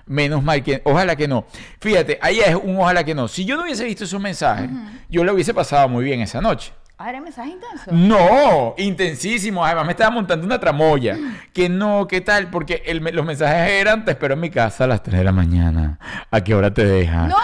Menos 0.07 0.43
mal 0.43 0.63
que, 0.63 0.81
ojalá 0.85 1.15
que 1.15 1.27
no. 1.27 1.45
Fíjate, 1.81 2.19
ahí 2.21 2.39
es 2.39 2.55
un 2.55 2.77
ojalá 2.77 3.03
que 3.03 3.15
no. 3.15 3.27
Si 3.27 3.43
yo 3.43 3.57
no 3.57 3.63
hubiese 3.63 3.83
visto 3.85 4.03
esos 4.03 4.21
mensajes, 4.21 4.69
yo 5.09 5.23
lo 5.23 5.33
hubiese 5.33 5.51
pasado 5.53 5.89
muy 5.89 6.05
bien 6.05 6.21
esa 6.21 6.39
noche. 6.41 6.71
Ah, 6.97 7.09
era 7.09 7.19
mensaje 7.19 7.49
intenso. 7.49 7.91
No, 7.91 8.73
intensísimo. 8.77 9.65
Además, 9.65 9.85
me 9.85 9.91
estaba 9.91 10.11
montando 10.11 10.45
una 10.45 10.59
tramoya. 10.59 11.17
Que 11.51 11.67
no, 11.67 12.07
¿qué 12.07 12.21
tal? 12.21 12.49
Porque 12.49 12.83
el 12.85 12.99
los 13.03 13.25
mensajes 13.25 13.69
eran: 13.71 14.05
Te 14.05 14.11
espero 14.11 14.35
en 14.35 14.39
mi 14.39 14.49
casa 14.49 14.85
a 14.85 14.87
las 14.87 15.03
3 15.03 15.17
de 15.19 15.23
la 15.25 15.33
mañana. 15.33 15.99
¿A 16.31 16.41
qué 16.41 16.55
hora 16.55 16.73
te 16.73 16.85
deja? 16.85 17.27
¡No! 17.27 17.35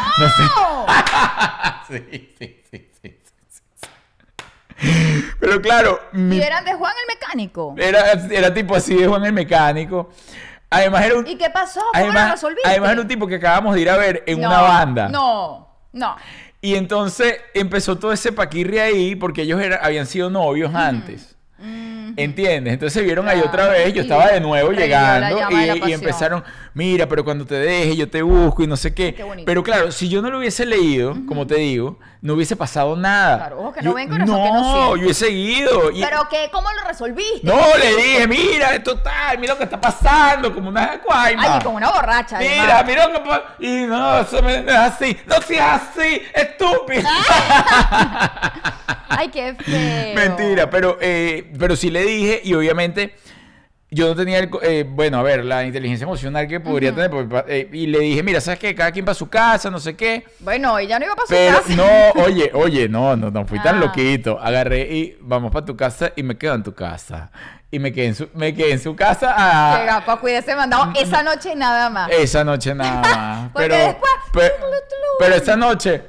sé. 1.87 2.03
sí, 2.09 2.33
sí, 2.39 2.61
sí, 2.71 2.91
sí, 3.01 3.19
sí, 3.19 3.19
sí. 4.77 5.25
Pero 5.39 5.61
claro, 5.61 5.99
mi- 6.13 6.37
Y 6.37 6.41
eran 6.41 6.63
de 6.63 6.73
Juan 6.73 6.93
el 7.01 7.15
mecánico. 7.15 7.75
era, 7.77 8.11
era 8.31 8.53
tipo 8.53 8.75
así 8.75 8.95
de 8.95 9.07
Juan 9.07 9.25
el 9.25 9.33
mecánico. 9.33 10.09
Además, 10.69 11.03
era 11.05 11.15
un, 11.19 11.27
¿Y 11.27 11.35
qué 11.35 11.49
pasó? 11.49 11.81
¿Cómo 11.91 12.05
lo 12.05 12.11
además, 12.11 12.31
resolviste? 12.31 12.69
además 12.69 12.91
era 12.93 13.01
un 13.01 13.07
tipo 13.09 13.27
que 13.27 13.35
acabamos 13.35 13.75
de 13.75 13.81
ir 13.81 13.89
a 13.89 13.97
ver 13.97 14.23
en 14.25 14.39
No, 14.39 14.47
una 14.47 14.61
banda. 14.61 15.09
No, 15.09 15.67
no. 15.91 16.15
Y 16.61 16.75
entonces 16.75 17.37
empezó 17.53 17.97
todo 17.97 18.13
ese 18.13 18.31
paquirri 18.31 18.77
ahí 18.79 19.15
porque 19.15 19.41
ellos 19.43 19.59
era- 19.61 19.77
habían 19.77 20.05
sido 20.05 20.29
novios 20.29 20.73
antes. 20.75 21.35
¿Entiendes? 22.17 22.73
Entonces 22.73 22.93
se 22.93 23.01
vieron 23.03 23.27
ahí 23.29 23.39
otra 23.39 23.67
vez, 23.67 23.93
yo 23.93 24.01
estaba 24.01 24.27
de 24.27 24.41
nuevo 24.41 24.71
llegando 24.71 25.37
y, 25.87 25.93
empezaron, 25.93 26.43
mira, 26.73 27.07
pero 27.07 27.23
cuando 27.23 27.45
te 27.45 27.55
deje 27.55 27.95
yo 27.95 28.09
te 28.09 28.21
busco 28.21 28.63
y 28.63 28.67
no 28.67 28.77
sé 28.77 28.93
qué. 28.93 29.13
Qué. 29.13 29.25
Pero 29.45 29.63
claro, 29.63 29.91
si 29.91 30.09
yo 30.09 30.21
no 30.21 30.29
lo 30.29 30.39
hubiese 30.39 30.65
leído, 30.65 31.15
como 31.27 31.45
te 31.47 31.55
digo, 31.55 31.99
no 32.21 32.33
hubiese 32.35 32.55
pasado 32.55 32.95
nada. 32.95 33.37
Claro, 33.37 33.59
ojo, 33.59 33.73
que 33.73 33.81
Yo- 33.83 33.89
no 33.89 33.95
ven 33.95 34.09
con 34.09 34.21
eso 34.21 34.33
que 34.35 34.51
no 34.51 34.95
yo 34.97 35.09
he 35.09 35.13
seguido. 35.13 35.91
y- 35.91 36.01
¿Pero 36.01 36.27
qué? 36.29 36.49
¿Cómo 36.51 36.69
lo 36.71 36.87
resolviste? 36.87 37.41
no, 37.43 37.59
le 37.77 37.95
dije, 37.95 38.27
mira, 38.27 38.75
esto 38.75 38.99
tal, 38.99 39.37
mira 39.39 39.53
lo 39.53 39.57
que 39.57 39.63
está 39.65 39.79
pasando, 39.81 40.53
como 40.53 40.69
una 40.69 40.99
guayma. 41.03 41.55
Ay, 41.55 41.61
con 41.63 41.75
una 41.75 41.91
borracha. 41.91 42.37
Mira, 42.39 42.79
además. 42.79 42.85
mira 42.87 43.07
lo 43.07 43.13
que 43.23 43.29
pa- 43.29 43.55
Y 43.59 43.67
no, 43.87 44.19
eso 44.19 44.41
me- 44.41 44.61
no 44.61 44.71
es 44.71 44.77
así. 44.77 45.17
No 45.25 45.41
seas 45.41 45.81
así, 45.97 46.21
estúpido. 46.33 47.03
Ay, 49.09 49.29
qué 49.29 49.53
feo. 49.55 50.15
Mentira, 50.15 50.69
pero, 50.69 50.97
eh, 51.01 51.51
pero 51.59 51.75
sí 51.75 51.89
le 51.89 52.03
dije 52.03 52.41
y 52.43 52.53
obviamente 52.53 53.15
yo 53.93 54.07
no 54.07 54.15
tenía 54.15 54.39
el... 54.39 54.49
eh, 54.61 54.85
bueno, 54.87 55.19
a 55.19 55.23
ver, 55.23 55.43
la 55.43 55.65
inteligencia 55.65 56.05
emocional 56.05 56.47
que 56.47 56.59
podría 56.61 56.93
tener. 56.95 57.09
porque 57.11 57.43
eh, 57.47 57.69
y 57.73 57.87
le 57.87 57.99
dije, 57.99 58.23
mira, 58.23 58.39
¿sabes 58.39 58.57
qué? 58.59 58.73
Cada 58.73 58.91
quien 58.91 59.03
para 59.03 59.13
su 59.15 59.29
casa, 59.29 59.69
no 59.69 59.79
sé 59.79 59.95
qué. 59.97 60.23
Bueno, 60.39 60.77
ella 60.79 60.97
no 60.97 61.05
iba 61.05 61.15
para 61.15 61.27
su 61.27 61.33
Pero 61.33 61.57
casa. 61.61 61.75
no, 61.75 62.23
oye, 62.23 62.51
oye, 62.53 62.87
no, 62.89 63.15
no, 63.17 63.29
no 63.29 63.45
fui 63.45 63.59
tan 63.59 63.75
Ah. 63.75 63.79
loquito. 63.79 64.39
Agarré 64.41 64.81
y 64.91 65.17
vamos 65.21 65.51
para 65.51 65.65
tu 65.65 65.75
casa 65.75 66.11
y 66.15 66.23
me 66.23 66.37
quedo 66.37 66.55
en 66.55 66.63
tu 66.63 66.73
casa. 66.73 67.31
Y 67.69 67.79
me 67.79 67.93
quedé 67.93 68.07
en 68.07 68.15
su, 68.15 68.29
me 68.33 68.53
quedé 68.53 68.71
en 68.73 68.79
su 68.79 68.95
casa 68.97 69.33
a, 69.37 69.79
Llega 69.79 70.05
para 70.05 70.19
cuidarse 70.19 70.53
mandado 70.55 70.91
esa 70.95 71.23
noche 71.23 71.55
nada 71.55 71.89
más. 71.89 72.09
esa 72.11 72.43
noche 72.43 72.73
nada 72.75 73.01
más. 73.01 73.49
Porque 73.53 73.69
pero, 73.69 73.85
después, 73.87 74.11
pe- 74.33 74.49
tulu, 74.59 74.71
tulu. 74.89 75.07
pero 75.19 75.35
esa 75.35 75.55
noche, 75.55 76.01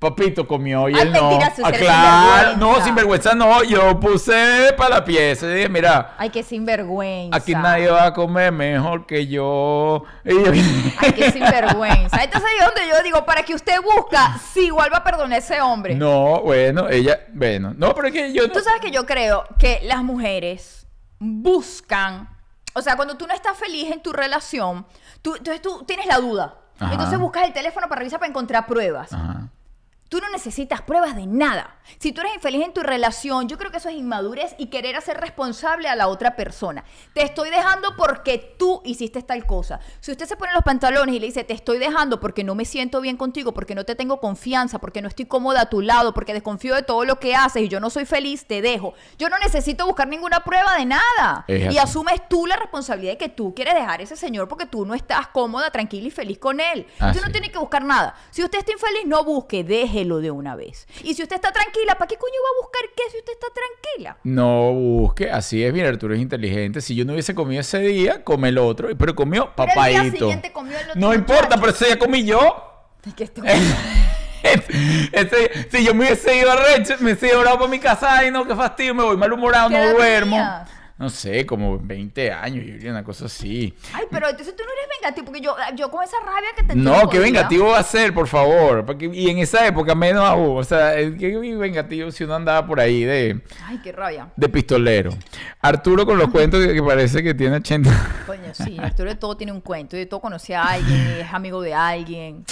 papito 0.00 0.48
comió 0.48 0.88
y 0.88 0.94
Ay, 0.94 1.02
él 1.02 1.12
no. 1.12 1.28
mentira, 1.30 1.52
Ah, 1.62 1.70
claro, 1.72 2.56
no, 2.56 2.82
sinvergüenza 2.82 3.34
no. 3.34 3.62
Yo 3.62 4.00
puse 4.00 4.72
para 4.76 4.96
la 4.96 5.04
pieza 5.04 5.46
y 5.46 5.54
dije, 5.54 5.68
mira, 5.68 6.14
Ay, 6.18 6.30
qué 6.30 6.42
sinvergüenza. 6.42 7.36
aquí 7.36 7.52
nadie 7.54 7.88
va 7.90 8.06
a 8.06 8.12
comer 8.14 8.50
mejor 8.50 9.06
que 9.06 9.26
yo. 9.28 10.02
Y 10.24 10.30
yo- 10.32 10.52
Ay, 11.00 11.12
qué 11.12 11.30
sinvergüenza. 11.30 12.16
Entonces 12.24 12.50
ahí 12.50 12.58
es 12.58 12.64
donde 12.74 12.88
yo 12.90 13.02
digo, 13.04 13.24
para 13.26 13.42
que 13.44 13.54
usted 13.54 13.76
busca, 13.82 14.38
si 14.52 14.66
igual 14.66 14.90
va 14.92 14.96
a 14.98 15.04
perdonar 15.04 15.34
a 15.34 15.38
ese 15.38 15.60
hombre. 15.60 15.94
no, 15.94 16.40
bueno, 16.40 16.88
ella, 16.88 17.20
bueno, 17.34 17.74
no, 17.76 17.94
pero 17.94 18.08
es 18.08 18.14
que 18.14 18.32
yo 18.32 18.46
no- 18.46 18.52
Tú 18.52 18.60
sabes 18.60 18.80
que 18.80 18.90
yo 18.90 19.04
creo 19.06 19.44
que 19.58 19.80
las 19.84 20.02
mujeres 20.02 20.86
buscan, 21.18 22.28
o 22.74 22.80
sea, 22.82 22.96
cuando 22.96 23.16
tú 23.16 23.26
no 23.26 23.34
estás 23.34 23.56
feliz 23.56 23.90
en 23.92 24.02
tu 24.02 24.12
relación, 24.12 24.86
tú, 25.22 25.36
entonces 25.36 25.60
tú 25.60 25.84
tienes 25.86 26.06
la 26.06 26.16
duda. 26.18 26.54
Ajá. 26.78 26.92
Entonces 26.92 27.18
buscas 27.18 27.44
el 27.44 27.52
teléfono 27.52 27.86
para 27.88 27.98
revisar 27.98 28.18
para 28.18 28.30
encontrar 28.30 28.66
pruebas. 28.66 29.12
Ajá. 29.12 29.48
Tú 30.10 30.18
no 30.18 30.28
necesitas 30.28 30.82
pruebas 30.82 31.14
de 31.14 31.24
nada. 31.24 31.76
Si 31.98 32.10
tú 32.10 32.20
eres 32.20 32.34
infeliz 32.34 32.64
en 32.64 32.74
tu 32.74 32.82
relación, 32.82 33.48
yo 33.48 33.56
creo 33.56 33.70
que 33.70 33.76
eso 33.76 33.88
es 33.88 33.94
inmadurez 33.94 34.56
y 34.58 34.66
querer 34.66 34.96
hacer 34.96 35.20
responsable 35.20 35.88
a 35.88 35.94
la 35.94 36.08
otra 36.08 36.34
persona. 36.34 36.84
Te 37.14 37.22
estoy 37.22 37.48
dejando 37.48 37.94
porque 37.96 38.56
tú 38.58 38.82
hiciste 38.84 39.22
tal 39.22 39.46
cosa. 39.46 39.78
Si 40.00 40.10
usted 40.10 40.26
se 40.26 40.36
pone 40.36 40.52
los 40.52 40.64
pantalones 40.64 41.14
y 41.14 41.20
le 41.20 41.26
dice, 41.26 41.44
te 41.44 41.54
estoy 41.54 41.78
dejando 41.78 42.18
porque 42.18 42.42
no 42.42 42.56
me 42.56 42.64
siento 42.64 43.00
bien 43.00 43.16
contigo, 43.16 43.54
porque 43.54 43.76
no 43.76 43.84
te 43.84 43.94
tengo 43.94 44.18
confianza, 44.18 44.80
porque 44.80 45.00
no 45.00 45.06
estoy 45.06 45.26
cómoda 45.26 45.60
a 45.60 45.70
tu 45.70 45.80
lado, 45.80 46.12
porque 46.12 46.32
desconfío 46.32 46.74
de 46.74 46.82
todo 46.82 47.04
lo 47.04 47.20
que 47.20 47.36
haces 47.36 47.62
y 47.62 47.68
yo 47.68 47.78
no 47.78 47.88
soy 47.88 48.04
feliz, 48.04 48.46
te 48.46 48.62
dejo. 48.62 48.94
Yo 49.16 49.28
no 49.28 49.38
necesito 49.38 49.86
buscar 49.86 50.08
ninguna 50.08 50.40
prueba 50.40 50.76
de 50.76 50.86
nada. 50.86 51.44
Y 51.46 51.78
asumes 51.78 52.28
tú 52.28 52.48
la 52.48 52.56
responsabilidad 52.56 53.12
de 53.12 53.18
que 53.18 53.28
tú 53.28 53.54
quieres 53.54 53.74
dejar 53.74 54.00
a 54.00 54.02
ese 54.02 54.16
señor 54.16 54.48
porque 54.48 54.66
tú 54.66 54.84
no 54.84 54.94
estás 54.94 55.28
cómoda, 55.28 55.70
tranquila 55.70 56.08
y 56.08 56.10
feliz 56.10 56.38
con 56.38 56.58
él. 56.58 56.84
Tú 56.98 57.20
no 57.20 57.26
es. 57.26 57.32
tienes 57.32 57.50
que 57.50 57.58
buscar 57.58 57.84
nada. 57.84 58.16
Si 58.30 58.42
usted 58.42 58.58
está 58.58 58.72
infeliz, 58.72 59.06
no 59.06 59.22
busque, 59.22 59.62
déjelo 60.00 60.20
de 60.20 60.30
una 60.30 60.56
vez. 60.56 60.86
Y 61.02 61.14
si 61.14 61.22
usted 61.22 61.36
está 61.36 61.52
tranquila, 61.52 61.94
¿para 61.96 62.08
qué 62.08 62.16
coño 62.16 62.32
va 62.42 62.48
a 62.58 62.62
buscar 62.62 62.82
qué 62.96 63.02
si 63.10 63.18
usted 63.18 63.32
está 63.32 63.46
tranquila? 63.52 64.16
No 64.24 64.72
busque, 64.72 65.30
así 65.30 65.62
es, 65.64 65.72
mira, 65.72 65.88
Arturo 65.88 66.14
es 66.14 66.20
inteligente. 66.20 66.80
Si 66.80 66.94
yo 66.94 67.04
no 67.04 67.12
hubiese 67.12 67.34
comido 67.34 67.60
ese 67.60 67.78
día, 67.80 68.24
come 68.24 68.48
el 68.48 68.58
otro. 68.58 68.88
Pero 68.96 69.14
comió 69.14 69.52
Pero 69.56 69.68
el 69.68 69.74
día 69.74 69.74
papadito. 69.98 70.16
siguiente 70.18 70.52
comió 70.52 70.78
el 70.78 70.90
otro 70.90 71.00
no 71.00 71.14
importa, 71.14 71.56
muchacho. 71.56 71.60
pero 71.60 71.72
ese 71.72 71.86
día 71.86 71.98
comí 71.98 72.24
yo. 72.24 72.66
Si 75.70 75.84
yo 75.84 75.94
me 75.94 76.06
hubiese 76.06 76.34
ido 76.34 76.50
a 76.50 76.56
Reche, 76.56 76.96
me 76.98 77.12
hubiese 77.12 77.28
ido 77.28 77.40
bravo 77.40 77.58
para 77.58 77.70
mi 77.70 77.78
casa, 77.78 78.16
ay 78.16 78.30
no, 78.30 78.46
qué 78.46 78.56
fastidio, 78.56 78.94
me 78.94 79.02
voy 79.02 79.16
malhumorado, 79.16 79.68
¿Qué 79.68 79.76
no 79.76 79.90
duermo. 79.92 80.36
No 81.00 81.08
sé, 81.08 81.46
como 81.46 81.78
20 81.78 82.30
años, 82.30 82.64
yo 82.64 82.74
diría 82.74 82.90
una 82.90 83.02
cosa 83.02 83.24
así. 83.24 83.74
Ay, 83.94 84.04
pero 84.10 84.28
entonces 84.28 84.54
tú 84.54 84.62
no 84.62 84.70
eres 84.70 84.86
vengativo, 85.00 85.24
porque 85.24 85.40
yo, 85.40 85.56
yo 85.74 85.90
con 85.90 86.04
esa 86.04 86.18
rabia 86.20 86.50
que 86.54 86.62
te 86.62 86.74
No, 86.76 87.08
qué 87.08 87.18
vengativo 87.18 87.68
va 87.70 87.78
a 87.78 87.82
ser, 87.82 88.12
por 88.12 88.28
favor. 88.28 88.84
Porque, 88.84 89.06
y 89.12 89.30
en 89.30 89.38
esa 89.38 89.66
época 89.66 89.94
menos 89.94 90.22
aún. 90.22 90.58
O 90.58 90.62
sea, 90.62 90.94
qué 90.96 91.36
vengativo 91.56 92.10
si 92.12 92.24
uno 92.24 92.34
andaba 92.34 92.66
por 92.66 92.78
ahí 92.80 93.02
de, 93.04 93.40
Ay, 93.66 93.80
qué 93.82 93.92
rabia. 93.92 94.28
de 94.36 94.48
pistolero. 94.50 95.10
Arturo 95.62 96.04
con 96.04 96.18
los 96.18 96.28
cuentos 96.28 96.64
que, 96.66 96.74
que 96.74 96.82
parece 96.82 97.22
que 97.22 97.32
tiene 97.32 97.56
80. 97.56 97.90
Coño, 98.26 98.52
sí, 98.52 98.76
Arturo 98.78 99.08
de 99.08 99.16
todo 99.16 99.36
tiene 99.38 99.52
un 99.52 99.62
cuento, 99.62 99.96
de 99.96 100.04
todo 100.04 100.20
conoce 100.20 100.54
a 100.54 100.64
alguien, 100.64 101.00
es 101.20 101.32
amigo 101.32 101.62
de 101.62 101.72
alguien. 101.72 102.44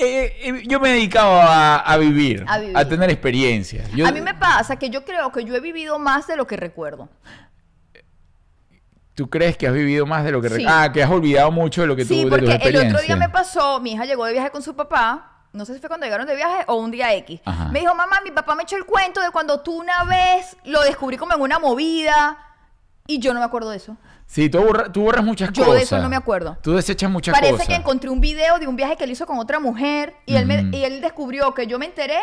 Eh, 0.00 0.32
eh, 0.42 0.62
yo 0.66 0.78
me 0.80 0.90
he 0.90 0.92
dedicado 0.92 1.32
a, 1.40 1.80
a 1.80 1.96
vivir, 1.98 2.44
A 2.46 2.54
a 2.54 2.58
vivir. 2.60 2.88
tener 2.88 3.10
experiencias. 3.10 3.90
Yo- 3.92 4.06
A 4.06 4.12
mí 4.12 4.20
me 4.20 4.32
pasa 4.32 4.76
que 4.76 4.90
yo 4.90 5.04
creo 5.04 5.32
que 5.32 5.44
yo 5.44 5.54
he 5.56 5.60
vivido 5.60 5.98
más 5.98 6.26
de 6.28 6.36
lo 6.36 6.46
que 6.46 6.56
recuerdo. 6.56 7.08
¿Tú 9.18 9.28
crees 9.28 9.56
que 9.56 9.66
has 9.66 9.72
vivido 9.74 10.06
más 10.06 10.22
de 10.22 10.30
lo 10.30 10.40
que... 10.40 10.48
Sí. 10.48 10.64
Ah, 10.64 10.90
que 10.92 11.02
has 11.02 11.10
olvidado 11.10 11.50
mucho 11.50 11.80
de 11.80 11.88
lo 11.88 11.96
que 11.96 12.04
tú 12.04 12.14
Sí, 12.14 12.18
de 12.24 12.30
tus 12.30 12.38
porque 12.38 12.68
el 12.68 12.76
otro 12.86 13.00
día 13.02 13.16
me 13.16 13.28
pasó, 13.28 13.80
mi 13.80 13.94
hija 13.94 14.04
llegó 14.04 14.24
de 14.24 14.32
viaje 14.32 14.50
con 14.50 14.62
su 14.62 14.76
papá, 14.76 15.42
no 15.52 15.64
sé 15.64 15.74
si 15.74 15.80
fue 15.80 15.88
cuando 15.88 16.06
llegaron 16.06 16.24
de 16.24 16.36
viaje 16.36 16.62
o 16.68 16.76
un 16.76 16.92
día 16.92 17.12
X. 17.14 17.40
Ajá. 17.44 17.64
Me 17.72 17.80
dijo, 17.80 17.92
mamá, 17.96 18.20
mi 18.22 18.30
papá 18.30 18.54
me 18.54 18.62
echó 18.62 18.76
el 18.76 18.84
cuento 18.84 19.20
de 19.20 19.30
cuando 19.32 19.58
tú 19.60 19.72
una 19.80 20.04
vez 20.04 20.56
lo 20.64 20.82
descubrí 20.82 21.16
como 21.16 21.34
en 21.34 21.40
una 21.40 21.58
movida 21.58 22.38
y 23.08 23.18
yo 23.18 23.34
no 23.34 23.40
me 23.40 23.46
acuerdo 23.46 23.70
de 23.70 23.78
eso. 23.78 23.96
Sí, 24.26 24.48
tú, 24.48 24.58
borra- 24.60 24.92
tú 24.92 25.02
borras 25.02 25.24
muchas 25.24 25.50
Yo 25.52 25.64
cosas. 25.64 25.78
de 25.78 25.82
eso 25.82 25.98
no 25.98 26.08
me 26.08 26.14
acuerdo. 26.14 26.56
Tú 26.62 26.74
desechas 26.76 27.10
muchas 27.10 27.34
Parece 27.34 27.52
cosas. 27.54 27.66
que 27.66 27.74
encontré 27.74 28.10
un 28.10 28.20
video 28.20 28.60
de 28.60 28.68
un 28.68 28.76
viaje 28.76 28.96
que 28.96 29.02
él 29.02 29.10
hizo 29.10 29.26
con 29.26 29.38
otra 29.38 29.58
mujer 29.58 30.14
y, 30.26 30.36
él, 30.36 30.46
me- 30.46 30.70
y 30.76 30.84
él 30.84 31.00
descubrió 31.00 31.54
que 31.54 31.66
yo 31.66 31.78
me 31.80 31.86
enteré 31.86 32.18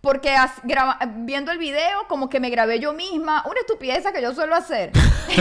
porque 0.00 0.30
as- 0.34 0.60
graba- 0.62 0.98
viendo 1.18 1.52
el 1.52 1.58
video 1.58 2.06
como 2.08 2.28
que 2.28 2.40
me 2.40 2.50
grabé 2.50 2.80
yo 2.80 2.92
misma, 2.92 3.42
una 3.46 3.60
estupidez 3.60 4.04
que 4.12 4.22
yo 4.22 4.34
suelo 4.34 4.54
hacer. 4.54 4.92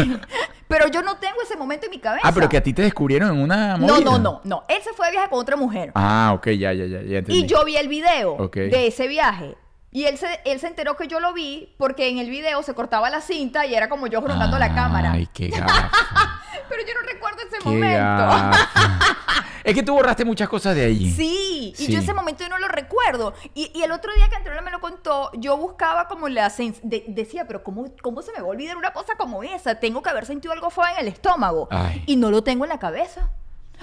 pero 0.67 0.87
yo 0.87 1.01
no 1.01 1.17
tengo 1.17 1.41
ese 1.41 1.55
momento 1.55 1.85
en 1.85 1.91
mi 1.91 1.99
cabeza. 1.99 2.27
Ah, 2.27 2.31
pero 2.33 2.49
que 2.49 2.57
a 2.57 2.63
ti 2.63 2.73
te 2.73 2.81
descubrieron 2.81 3.29
en 3.31 3.41
una 3.41 3.77
No, 3.77 3.87
movida. 3.87 4.05
no, 4.11 4.17
no, 4.19 4.41
no. 4.43 4.63
Él 4.67 4.81
se 4.83 4.93
fue 4.93 5.07
de 5.07 5.13
viaje 5.13 5.29
con 5.29 5.39
otra 5.39 5.55
mujer. 5.55 5.91
Ah, 5.95 6.31
ok, 6.35 6.47
ya, 6.49 6.73
ya, 6.73 6.85
ya, 6.85 7.01
ya 7.01 7.17
entendí. 7.19 7.41
Y 7.41 7.45
yo 7.45 7.63
vi 7.65 7.77
el 7.77 7.87
video 7.87 8.49
de 8.53 8.87
ese 8.87 9.07
viaje. 9.07 9.55
Y 9.91 10.05
él 10.05 10.19
se, 10.19 10.27
él 10.45 10.59
se 10.59 10.67
enteró 10.67 10.95
que 10.95 11.07
yo 11.07 11.19
lo 11.19 11.33
vi 11.33 11.73
porque 11.79 12.09
en 12.09 12.19
el 12.19 12.29
video 12.29 12.61
se 12.61 12.75
cortaba 12.75 13.09
la 13.09 13.21
cinta 13.21 13.65
y 13.65 13.73
era 13.73 13.89
como 13.89 14.05
yo 14.05 14.21
rondando 14.21 14.59
la 14.59 14.75
cámara. 14.75 15.13
Ay, 15.13 15.27
qué 15.33 15.47
gafa. 15.47 15.89
Pero 16.69 16.81
yo 16.87 16.93
no 16.93 17.07
recuerdo 17.11 17.39
ese 17.47 17.57
qué 17.57 17.69
momento. 17.69 18.57
es 19.63 19.73
que 19.73 19.83
tú 19.83 19.93
borraste 19.93 20.25
muchas 20.25 20.47
cosas 20.49 20.75
de 20.75 20.85
allí. 20.85 21.11
Sí, 21.11 21.73
y 21.77 21.85
Sí. 21.85 21.91
yo 21.91 21.99
ese 21.99 22.13
momento 22.13 22.43
yo 22.43 22.49
no 22.49 22.57
lo 22.59 22.67
recuerdo. 22.67 23.33
Y, 23.53 23.71
y 23.73 23.83
el 23.83 23.91
otro 23.91 24.13
día 24.15 24.29
que 24.29 24.35
Antonio 24.37 24.61
me 24.61 24.71
lo 24.71 24.79
contó, 24.79 25.31
yo 25.37 25.57
buscaba 25.57 26.07
como 26.07 26.27
la... 26.29 26.49
de- 26.83 27.05
decía, 27.07 27.45
pero 27.47 27.63
¿cómo, 27.63 27.85
¿cómo 28.01 28.21
se 28.21 28.31
me 28.31 28.39
va 28.39 28.45
a 28.45 28.49
olvidar 28.49 28.77
una 28.77 28.91
cosa 28.93 29.15
como 29.17 29.43
esa? 29.43 29.75
Tengo 29.79 30.01
que 30.01 30.09
haber 30.09 30.25
sentido 30.25 30.53
algo 30.53 30.69
feo 30.69 30.83
en 30.93 30.99
el 31.05 31.07
estómago. 31.07 31.67
Ay. 31.71 32.03
Y 32.05 32.15
no 32.15 32.31
lo 32.31 32.43
tengo 32.43 32.65
en 32.65 32.69
la 32.69 32.79
cabeza. 32.79 33.29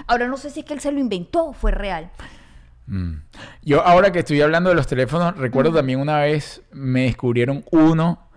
Ahora 0.07 0.27
no 0.27 0.37
sé 0.37 0.49
si 0.49 0.59
es 0.61 0.65
que 0.65 0.73
él 0.73 0.79
se 0.79 0.91
lo 0.91 0.99
inventó 0.99 1.45
o 1.47 1.53
fue 1.53 1.71
real. 1.71 2.11
Mm. 2.85 3.15
Yo 3.63 3.81
ahora 3.85 4.11
que 4.11 4.19
estoy 4.19 4.41
hablando 4.41 4.69
de 4.69 4.75
los 4.75 4.87
teléfonos, 4.87 5.35
recuerdo 5.37 5.73
también 5.73 5.99
una 5.99 6.19
vez 6.19 6.61
me 6.71 7.01
descubrieron 7.03 7.65
uno 7.71 8.29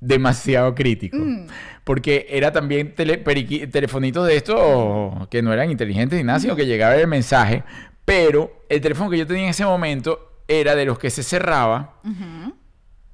demasiado 0.00 0.74
crítico. 0.74 1.16
Mm. 1.18 1.46
Porque 1.84 2.26
era 2.30 2.52
también 2.52 2.94
tele- 2.94 3.22
periqui- 3.24 3.70
telefonitos 3.70 4.26
de 4.26 4.36
estos 4.36 5.28
que 5.28 5.42
no 5.42 5.52
eran 5.52 5.70
inteligentes 5.70 6.16
ni 6.18 6.24
nada, 6.24 6.38
sino 6.40 6.54
que 6.54 6.66
llegaba 6.66 6.94
el 6.96 7.08
mensaje. 7.08 7.64
Pero 8.04 8.64
el 8.68 8.80
teléfono 8.80 9.10
que 9.10 9.18
yo 9.18 9.26
tenía 9.26 9.44
en 9.44 9.48
ese 9.50 9.64
momento 9.64 10.28
era 10.48 10.74
de 10.76 10.84
los 10.84 10.98
que 10.98 11.10
se 11.10 11.22
cerraba. 11.22 11.94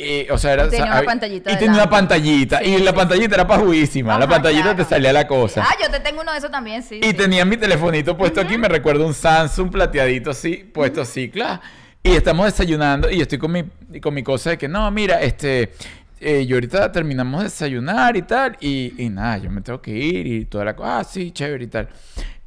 eh, 0.01 0.29
o 0.31 0.39
sea, 0.39 0.53
era, 0.53 0.69
Tenía 0.69 0.85
una 0.87 1.03
pantallita 1.03 1.51
Y 1.53 1.57
tenía 1.57 1.75
una 1.75 1.91
pantallita. 1.91 2.63
y 2.63 2.79
la 2.79 2.93
pantallita 2.93 3.35
era 3.35 3.47
pajuísima. 3.47 4.17
la 4.19 4.29
pantallita 4.29 4.77
te 4.77 4.85
salía 4.85 5.13
la 5.13 5.27
cosa. 5.27 5.65
Ah, 5.67 5.75
yo 5.83 5.91
te 5.91 5.99
tengo 6.01 6.21
uno 6.21 6.31
de 6.33 6.39
esos 6.39 6.51
también, 6.51 6.83
sí. 6.83 7.01
Y 7.03 7.07
sí. 7.09 7.15
tenía 7.15 7.45
mi 7.45 7.57
telefonito 7.57 8.17
puesto 8.17 8.41
aquí, 8.41 8.57
me 8.59 8.69
recuerdo 8.69 9.07
un 9.07 9.15
Samsung 9.15 9.71
plateadito 9.71 10.31
así, 10.31 10.57
puesto 10.73 11.01
así, 11.03 11.29
claro. 11.31 11.61
Y 12.03 12.13
estamos 12.13 12.47
desayunando 12.47 13.11
y 13.11 13.17
yo 13.17 13.23
estoy 13.23 13.39
con 13.39 13.51
mi, 13.51 13.65
con 14.01 14.15
mi 14.15 14.23
cosa 14.23 14.51
de 14.51 14.59
que, 14.59 14.69
no, 14.69 14.89
mira, 14.93 15.21
este, 15.21 15.73
eh, 16.21 16.47
yo 16.47 16.57
ahorita 16.57 16.91
terminamos 16.93 17.41
de 17.41 17.45
desayunar 17.45 18.17
y 18.17 18.23
tal, 18.23 18.57
y, 18.61 18.95
y 19.03 19.09
nada, 19.09 19.39
yo 19.39 19.51
me 19.51 19.61
tengo 19.61 19.81
que 19.81 19.93
ir 19.93 20.27
y 20.27 20.45
toda 20.45 20.65
la 20.65 20.77
cosa, 20.77 20.99
ah, 21.01 21.05
sí, 21.05 21.31
chévere 21.33 21.65
y 21.65 21.69
tal. 21.69 21.89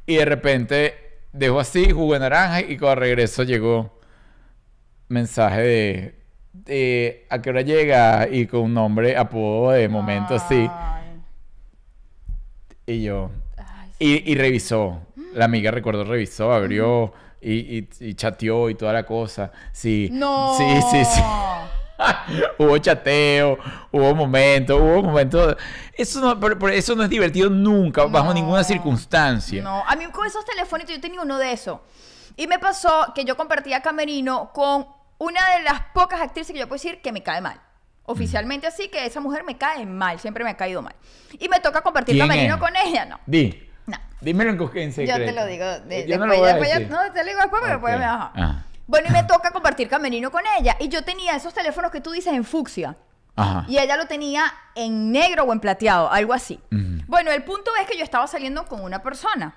Y 0.06 0.16
de 0.16 0.24
repente 0.24 0.94
dejo 1.32 1.60
así, 1.60 1.90
jugo 1.90 2.14
de 2.14 2.20
naranja 2.20 2.60
y 2.60 2.76
cuando 2.76 3.00
regreso 3.00 3.42
llegó 3.42 3.98
mensaje 5.08 5.60
de, 5.60 6.14
de 6.52 7.26
a 7.30 7.40
qué 7.40 7.50
hora 7.50 7.62
llega 7.62 8.28
y 8.30 8.46
con 8.46 8.60
un 8.62 8.74
nombre, 8.74 9.16
apodo 9.16 9.72
de 9.72 9.88
momento 9.88 10.34
así. 10.34 10.68
Y 12.86 13.02
yo, 13.02 13.30
ay, 13.56 13.90
sí. 13.98 14.22
y, 14.26 14.32
y 14.32 14.34
revisó. 14.34 15.00
La 15.34 15.46
amiga, 15.46 15.70
recuerdo, 15.70 16.04
revisó, 16.04 16.52
abrió 16.52 17.14
y, 17.40 17.78
y, 17.78 17.88
y 18.00 18.14
chateó 18.14 18.68
y 18.68 18.74
toda 18.74 18.92
la 18.92 19.04
cosa. 19.06 19.50
Sí. 19.72 20.10
No. 20.12 20.54
Sí, 20.58 20.64
sí, 20.90 21.04
sí. 21.04 21.22
hubo 22.58 22.78
chateo, 22.78 23.58
hubo 23.90 24.14
momentos, 24.14 24.78
hubo 24.80 25.02
momentos. 25.02 25.56
Eso 25.94 26.20
no, 26.20 26.38
pero- 26.40 26.58
pero 26.58 26.72
eso 26.72 26.94
no 26.94 27.02
es 27.04 27.10
divertido 27.10 27.50
nunca, 27.50 28.04
bajo 28.06 28.28
No. 28.28 28.34
ninguna 28.34 28.64
circunstancia. 28.64 29.62
No, 29.62 29.84
a 29.86 29.96
mí 29.96 30.06
con 30.06 30.26
esos 30.26 30.44
telefonitos 30.44 30.94
yo 30.94 31.00
tenía 31.00 31.20
uno 31.20 31.38
de 31.38 31.52
esos. 31.52 31.80
Y 32.36 32.46
me 32.46 32.58
pasó 32.58 33.12
que 33.14 33.24
yo 33.24 33.36
compartía 33.36 33.80
camerino 33.82 34.50
con 34.52 34.86
una 35.18 35.40
de 35.56 35.62
las 35.64 35.80
pocas 35.94 36.20
actrices 36.20 36.52
que 36.52 36.58
yo 36.58 36.66
puedo 36.68 36.82
decir 36.82 37.00
que 37.02 37.12
me 37.12 37.22
cae 37.22 37.40
mal. 37.40 37.60
Oficialmente 38.04 38.66
así 38.66 38.88
que 38.88 39.06
esa 39.06 39.20
mujer 39.20 39.44
me 39.44 39.56
cae 39.56 39.86
mal, 39.86 40.18
siempre 40.18 40.42
me 40.42 40.50
ha 40.50 40.56
caído 40.56 40.82
mal. 40.82 40.94
Y 41.38 41.48
me 41.48 41.60
toca 41.60 41.82
compartir 41.82 42.16
¿Quién 42.16 42.26
camerino 42.26 42.54
es? 42.54 42.60
con 42.60 42.74
ella, 42.76 43.04
no. 43.04 43.20
Di. 43.26 43.68
No. 43.86 43.96
Dímelo 44.20 44.50
en, 44.50 44.56
en 44.60 44.90
Yo 44.90 44.94
secreto. 44.94 45.24
te 45.24 45.32
lo 45.32 45.46
digo. 45.46 45.64
de- 45.64 46.06
Yo 46.08 46.18
no 46.18 46.24
después, 46.26 46.28
lo 46.28 46.38
voy 46.38 46.48
a 46.48 46.54
después 46.54 46.70
decir. 46.70 46.90
no, 46.90 47.12
te 47.12 47.18
lo 47.22 47.28
digo 47.28 47.40
después 47.40 47.60
porque 47.60 47.70
después 47.72 47.94
Ok. 47.94 47.98
me 48.00 48.04
ajá. 48.04 48.32
Ajá. 48.34 48.64
Bueno, 48.86 49.08
y 49.08 49.12
me 49.12 49.24
toca 49.24 49.50
compartir 49.50 49.88
camerino 49.88 50.30
con 50.30 50.42
ella. 50.58 50.76
Y 50.80 50.88
yo 50.88 51.02
tenía 51.04 51.34
esos 51.36 51.54
teléfonos 51.54 51.90
que 51.90 52.00
tú 52.00 52.10
dices 52.10 52.32
en 52.34 52.44
fucsia. 52.44 52.96
Ajá. 53.36 53.64
Y 53.68 53.78
ella 53.78 53.96
lo 53.96 54.06
tenía 54.06 54.44
en 54.74 55.10
negro 55.12 55.44
o 55.44 55.52
en 55.52 55.60
plateado, 55.60 56.10
algo 56.10 56.34
así. 56.34 56.60
Bueno, 57.06 57.30
el 57.30 57.42
punto 57.44 57.70
es 57.80 57.88
que 57.88 57.96
yo 57.96 58.04
estaba 58.04 58.26
saliendo 58.26 58.64
con 58.66 58.82
una 58.82 59.02
persona. 59.02 59.54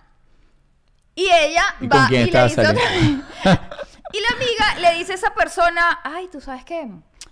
Y 1.16 1.24
ella 1.32 1.64
¿Y 1.82 1.88
va 1.88 2.08
y 2.10 2.14
le 2.14 2.24
dice 2.26 2.38
otra- 2.46 2.50
saliendo? 2.50 3.26
Y 4.14 4.18
la 4.22 4.36
amiga 4.38 4.90
le 4.92 4.98
dice 5.00 5.12
a 5.12 5.16
esa 5.16 5.34
persona, 5.34 6.00
ay, 6.06 6.30
tú 6.32 6.40
sabes 6.40 6.64
qué, 6.64 6.88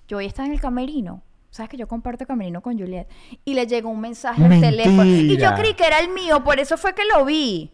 yo 0.08 0.18
hoy 0.18 0.26
estaba 0.26 0.48
en 0.48 0.54
el 0.54 0.60
camerino. 0.60 1.22
Sabes 1.50 1.70
que 1.70 1.78
yo 1.78 1.88
comparto 1.88 2.26
camerino 2.26 2.62
con 2.62 2.78
Juliet. 2.78 3.08
Y 3.46 3.54
le 3.54 3.68
llegó 3.68 3.90
un 3.90 4.02
mensaje 4.02 4.44
al 4.44 4.50
Mentira. 4.50 4.72
teléfono. 4.72 5.06
Y 5.06 5.38
yo 5.38 5.54
creí 5.54 5.76
que 5.76 5.86
era 5.86 6.00
el 6.00 6.10
mío, 6.10 6.44
por 6.44 6.60
eso 6.60 6.76
fue 6.78 6.94
que 6.94 7.04
lo 7.06 7.24
vi. 7.24 7.72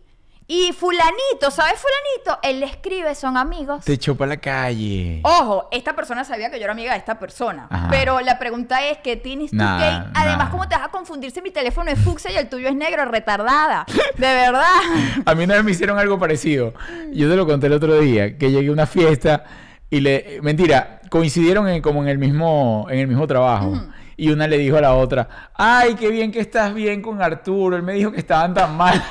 Y 0.52 0.74
fulanito, 0.74 1.52
¿sabes 1.52 1.76
fulanito? 1.80 2.40
Él 2.42 2.60
le 2.62 2.66
escribe, 2.66 3.14
son 3.14 3.38
amigos. 3.38 3.86
Te 3.86 3.94
echó 3.94 4.16
para 4.18 4.30
la 4.30 4.38
calle. 4.38 5.20
Ojo, 5.24 5.68
esta 5.72 5.96
persona 5.96 6.24
sabía 6.24 6.50
que 6.50 6.58
yo 6.58 6.64
era 6.64 6.74
amiga 6.74 6.94
de 6.94 6.98
esta 6.98 7.20
persona. 7.20 7.68
Ajá. 7.70 7.88
Pero 7.92 8.20
la 8.22 8.40
pregunta 8.40 8.84
es, 8.88 8.98
¿qué 8.98 9.16
tienes 9.16 9.52
tú 9.52 9.58
Nah, 9.58 9.78
que? 9.78 9.86
Además, 10.16 10.46
nah. 10.46 10.50
¿cómo 10.50 10.68
te 10.68 10.76
vas 10.76 10.86
a 10.86 10.90
confundir 10.90 11.30
si 11.30 11.40
mi 11.44 11.52
teléfono 11.52 11.92
es 11.92 12.00
fucsia 12.00 12.32
y 12.32 12.36
el 12.38 12.50
tuyo 12.50 12.68
es 12.68 12.74
negro, 12.76 13.06
retardada? 13.06 13.86
De 14.18 14.26
verdad. 14.26 14.64
A 15.28 15.36
mí 15.36 15.44
una 15.44 15.54
vez 15.54 15.64
me 15.64 15.70
hicieron 15.70 16.00
algo 16.00 16.18
parecido. 16.18 16.74
Yo 17.14 17.30
te 17.30 17.36
lo 17.36 17.46
conté 17.46 17.68
el 17.68 17.74
otro 17.74 18.00
día, 18.00 18.36
que 18.36 18.50
llegué 18.50 18.70
a 18.70 18.72
una 18.72 18.88
fiesta 18.88 19.44
y 19.92 20.00
le... 20.00 20.40
Mentira, 20.42 21.00
coincidieron 21.12 21.70
en- 21.70 21.84
como 21.84 22.02
en 22.02 22.10
el 22.10 22.18
mismo, 22.18 22.88
en 22.90 22.98
el 22.98 23.08
mismo 23.08 23.28
trabajo. 23.28 23.80
Y 24.20 24.30
una 24.32 24.48
le 24.48 24.58
dijo 24.58 24.76
a 24.76 24.82
la 24.82 24.96
otra, 24.96 25.30
ay, 25.54 25.96
qué 25.96 26.10
bien 26.10 26.30
que 26.30 26.42
estás 26.42 26.74
bien 26.74 27.02
con 27.02 27.22
Arturo. 27.22 27.78
Él 27.78 27.84
me 27.84 27.94
dijo 27.94 28.12
que 28.12 28.20
estaban 28.20 28.54
tan 28.54 28.76
mal. 28.76 29.02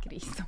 Cristo. 0.00 0.44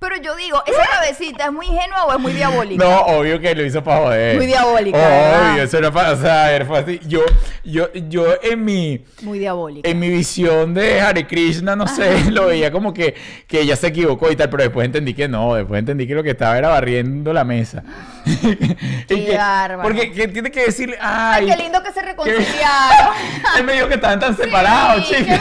Pero 0.00 0.16
yo 0.22 0.36
digo, 0.36 0.62
¿esa 0.64 0.86
cabecita 0.88 1.46
es 1.46 1.52
muy 1.52 1.66
ingenua 1.66 2.04
o 2.04 2.12
es 2.12 2.20
muy 2.20 2.32
diabólica? 2.32 2.84
No, 2.84 3.00
obvio 3.00 3.40
que 3.40 3.52
lo 3.54 3.64
hizo 3.64 3.82
para 3.82 4.00
joder. 4.00 4.36
Muy 4.36 4.46
diabólica, 4.46 4.96
¿verdad? 4.96 5.52
Obvio, 5.52 5.62
eso 5.64 5.78
era 5.78 5.90
para... 5.90 6.12
O 6.12 6.16
sea, 6.16 6.54
era 6.54 6.78
así. 6.78 7.00
Yo, 7.08 7.20
yo, 7.64 7.92
yo 7.92 8.26
en 8.40 8.64
mi... 8.64 9.04
Muy 9.22 9.40
diabólica. 9.40 9.88
En 9.88 9.98
mi 9.98 10.08
visión 10.08 10.72
de 10.72 11.00
Hare 11.00 11.26
Krishna, 11.26 11.74
no 11.74 11.88
sé, 11.88 12.30
lo 12.30 12.46
veía 12.46 12.70
como 12.70 12.94
que, 12.94 13.16
que 13.48 13.60
ella 13.60 13.74
se 13.74 13.88
equivocó 13.88 14.30
y 14.30 14.36
tal, 14.36 14.48
pero 14.50 14.62
después 14.62 14.86
entendí 14.86 15.14
que 15.14 15.26
no, 15.26 15.54
después 15.54 15.80
entendí 15.80 16.06
que 16.06 16.14
lo 16.14 16.22
que 16.22 16.30
estaba 16.30 16.56
era 16.56 16.68
barriendo 16.68 17.32
la 17.32 17.44
mesa. 17.44 17.82
Y 19.10 19.24
que- 19.24 19.36
bárbaro. 19.36 19.82
Porque 19.82 20.12
que 20.12 20.28
tiene 20.28 20.50
que 20.50 20.66
decirle, 20.66 20.96
Ay, 21.00 21.46
ay, 21.48 21.56
qué 21.56 21.62
lindo 21.62 21.82
que 21.82 21.90
se 21.92 22.02
reconciliaron. 22.02 23.14
él 23.58 23.64
me 23.64 23.72
dijo 23.72 23.88
que 23.88 23.94
estaban 23.94 24.20
tan 24.20 24.36
separados, 24.36 25.08
Sí, 25.08 25.14
qué 25.14 25.24
chicos. 25.24 25.40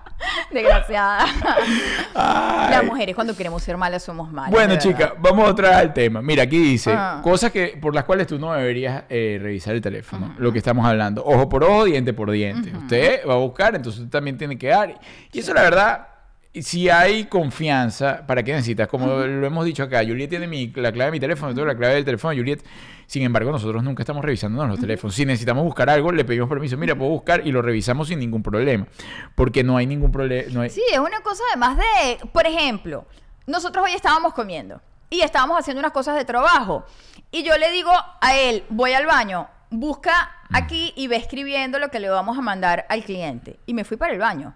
Desgraciada. 0.50 1.24
Ay. 2.14 2.70
Las 2.70 2.84
mujeres 2.84 3.14
cuando 3.14 3.36
queremos 3.36 3.62
ser 3.62 3.76
malas 3.76 4.02
somos 4.02 4.30
malas. 4.30 4.50
Bueno, 4.50 4.76
chica, 4.76 5.14
vamos 5.18 5.48
otra 5.48 5.68
vez 5.70 5.78
al 5.78 5.92
tema. 5.92 6.22
Mira, 6.22 6.42
aquí 6.44 6.58
dice 6.58 6.92
Ah. 6.94 7.20
cosas 7.22 7.50
que 7.52 7.78
por 7.80 7.94
las 7.94 8.04
cuales 8.04 8.26
tú 8.26 8.38
no 8.38 8.52
deberías 8.52 9.04
eh, 9.08 9.38
revisar 9.40 9.74
el 9.74 9.80
teléfono. 9.80 10.34
Lo 10.38 10.52
que 10.52 10.58
estamos 10.58 10.86
hablando. 10.86 11.24
Ojo 11.24 11.48
por 11.48 11.64
ojo, 11.64 11.84
diente 11.84 12.12
por 12.12 12.30
diente. 12.30 12.72
Usted 12.76 13.20
va 13.28 13.34
a 13.34 13.38
buscar, 13.38 13.74
entonces 13.74 14.00
usted 14.02 14.10
también 14.12 14.36
tiene 14.38 14.56
que 14.58 14.68
dar. 14.68 14.98
Y 15.32 15.38
eso, 15.38 15.52
la 15.54 15.62
verdad, 15.62 16.06
si 16.62 16.88
hay 16.88 17.24
confianza, 17.24 18.26
¿para 18.26 18.42
qué 18.42 18.52
necesitas? 18.52 18.88
Como 18.88 19.06
lo 19.06 19.46
hemos 19.46 19.64
dicho 19.64 19.82
acá, 19.82 20.02
Juliet 20.06 20.28
tiene 20.28 20.46
mi, 20.46 20.68
la 20.68 20.92
clave 20.92 21.06
de 21.06 21.12
mi 21.12 21.20
teléfono, 21.20 21.50
yo 21.50 21.54
tengo 21.54 21.66
la 21.66 21.76
clave 21.76 21.94
del 21.94 22.04
teléfono 22.04 22.32
de 22.32 22.38
Juliet. 22.38 22.64
Sin 23.06 23.22
embargo, 23.22 23.52
nosotros 23.52 23.84
nunca 23.84 24.02
estamos 24.02 24.24
revisando 24.24 24.66
los 24.66 24.80
teléfonos. 24.80 25.14
Si 25.14 25.24
necesitamos 25.24 25.64
buscar 25.64 25.88
algo, 25.88 26.10
le 26.10 26.24
pedimos 26.24 26.48
permiso. 26.48 26.76
Mira, 26.76 26.96
puedo 26.96 27.10
buscar 27.10 27.46
y 27.46 27.52
lo 27.52 27.62
revisamos 27.62 28.08
sin 28.08 28.18
ningún 28.18 28.42
problema. 28.42 28.86
Porque 29.34 29.62
no 29.62 29.76
hay 29.76 29.86
ningún 29.86 30.10
problema. 30.10 30.48
No 30.52 30.60
hay... 30.62 30.70
Sí, 30.70 30.82
es 30.92 30.98
una 30.98 31.20
cosa 31.20 31.42
además 31.52 31.78
de, 31.78 32.26
por 32.32 32.46
ejemplo, 32.46 33.06
nosotros 33.46 33.84
hoy 33.84 33.92
estábamos 33.94 34.34
comiendo 34.34 34.80
y 35.08 35.20
estábamos 35.20 35.58
haciendo 35.58 35.80
unas 35.80 35.92
cosas 35.92 36.16
de 36.16 36.24
trabajo. 36.24 36.84
Y 37.30 37.44
yo 37.44 37.56
le 37.58 37.70
digo 37.70 37.92
a 38.20 38.36
él, 38.36 38.64
voy 38.70 38.92
al 38.92 39.06
baño, 39.06 39.48
busca 39.70 40.32
aquí 40.52 40.92
y 40.96 41.06
ve 41.06 41.16
escribiendo 41.16 41.78
lo 41.78 41.90
que 41.90 42.00
le 42.00 42.08
vamos 42.08 42.36
a 42.36 42.40
mandar 42.40 42.86
al 42.88 43.04
cliente. 43.04 43.60
Y 43.66 43.74
me 43.74 43.84
fui 43.84 43.96
para 43.96 44.12
el 44.12 44.18
baño. 44.18 44.54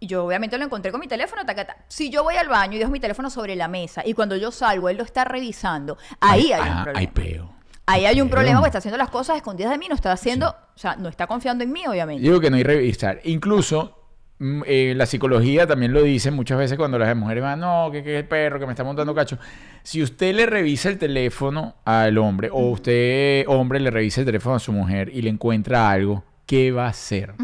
Y 0.00 0.06
yo 0.06 0.24
obviamente 0.24 0.56
lo 0.58 0.64
encontré 0.64 0.92
con 0.92 1.00
mi 1.00 1.08
teléfono, 1.08 1.44
tacata. 1.44 1.76
Si 1.88 2.08
yo 2.10 2.22
voy 2.22 2.36
al 2.36 2.48
baño 2.48 2.76
y 2.76 2.78
dejo 2.78 2.90
mi 2.90 3.00
teléfono 3.00 3.30
sobre 3.30 3.56
la 3.56 3.66
mesa 3.66 4.02
y 4.06 4.14
cuando 4.14 4.36
yo 4.36 4.52
salgo 4.52 4.88
él 4.88 4.96
lo 4.96 5.02
está 5.02 5.24
revisando, 5.24 5.98
ahí 6.20 6.52
hay, 6.52 6.60
un 6.60 6.68
ah, 6.68 6.82
problema. 6.84 6.98
Hay 7.00 7.06
peo. 7.08 7.58
Ahí 7.86 8.04
hay 8.04 8.20
un 8.20 8.28
problema 8.28 8.58
porque 8.58 8.68
está 8.68 8.78
haciendo 8.78 8.98
las 8.98 9.08
cosas 9.08 9.36
escondidas 9.36 9.72
de 9.72 9.78
mí, 9.78 9.86
no 9.88 9.94
está 9.94 10.12
haciendo, 10.12 10.50
o 10.50 10.78
sea, 10.78 10.96
no 10.96 11.08
está 11.08 11.26
confiando 11.26 11.64
en 11.64 11.72
mí, 11.72 11.86
obviamente. 11.86 12.22
Digo 12.22 12.38
que 12.38 12.50
no 12.50 12.56
hay 12.56 12.62
revisar. 12.62 13.20
Incluso 13.24 13.96
mm, 14.38 14.62
eh, 14.66 14.92
la 14.94 15.06
psicología 15.06 15.66
también 15.66 15.92
lo 15.94 16.02
dice 16.02 16.30
muchas 16.30 16.58
veces 16.58 16.76
cuando 16.76 16.98
las 16.98 17.16
mujeres 17.16 17.42
van, 17.42 17.60
no, 17.60 17.88
que, 17.90 18.04
que 18.04 18.18
el 18.18 18.28
perro 18.28 18.60
que 18.60 18.66
me 18.66 18.72
está 18.72 18.84
montando 18.84 19.14
cacho. 19.14 19.38
Si 19.82 20.02
usted 20.02 20.34
le 20.34 20.44
revisa 20.44 20.90
el 20.90 20.98
teléfono 20.98 21.76
al 21.86 22.18
hombre 22.18 22.50
o 22.52 22.70
usted, 22.70 23.44
hombre, 23.48 23.80
le 23.80 23.90
revisa 23.90 24.20
el 24.20 24.26
teléfono 24.26 24.56
a 24.56 24.60
su 24.60 24.70
mujer 24.70 25.10
y 25.12 25.22
le 25.22 25.30
encuentra 25.30 25.90
algo, 25.90 26.22
¿qué 26.48 26.72
va 26.72 26.86
a 26.86 26.88
hacer? 26.88 27.34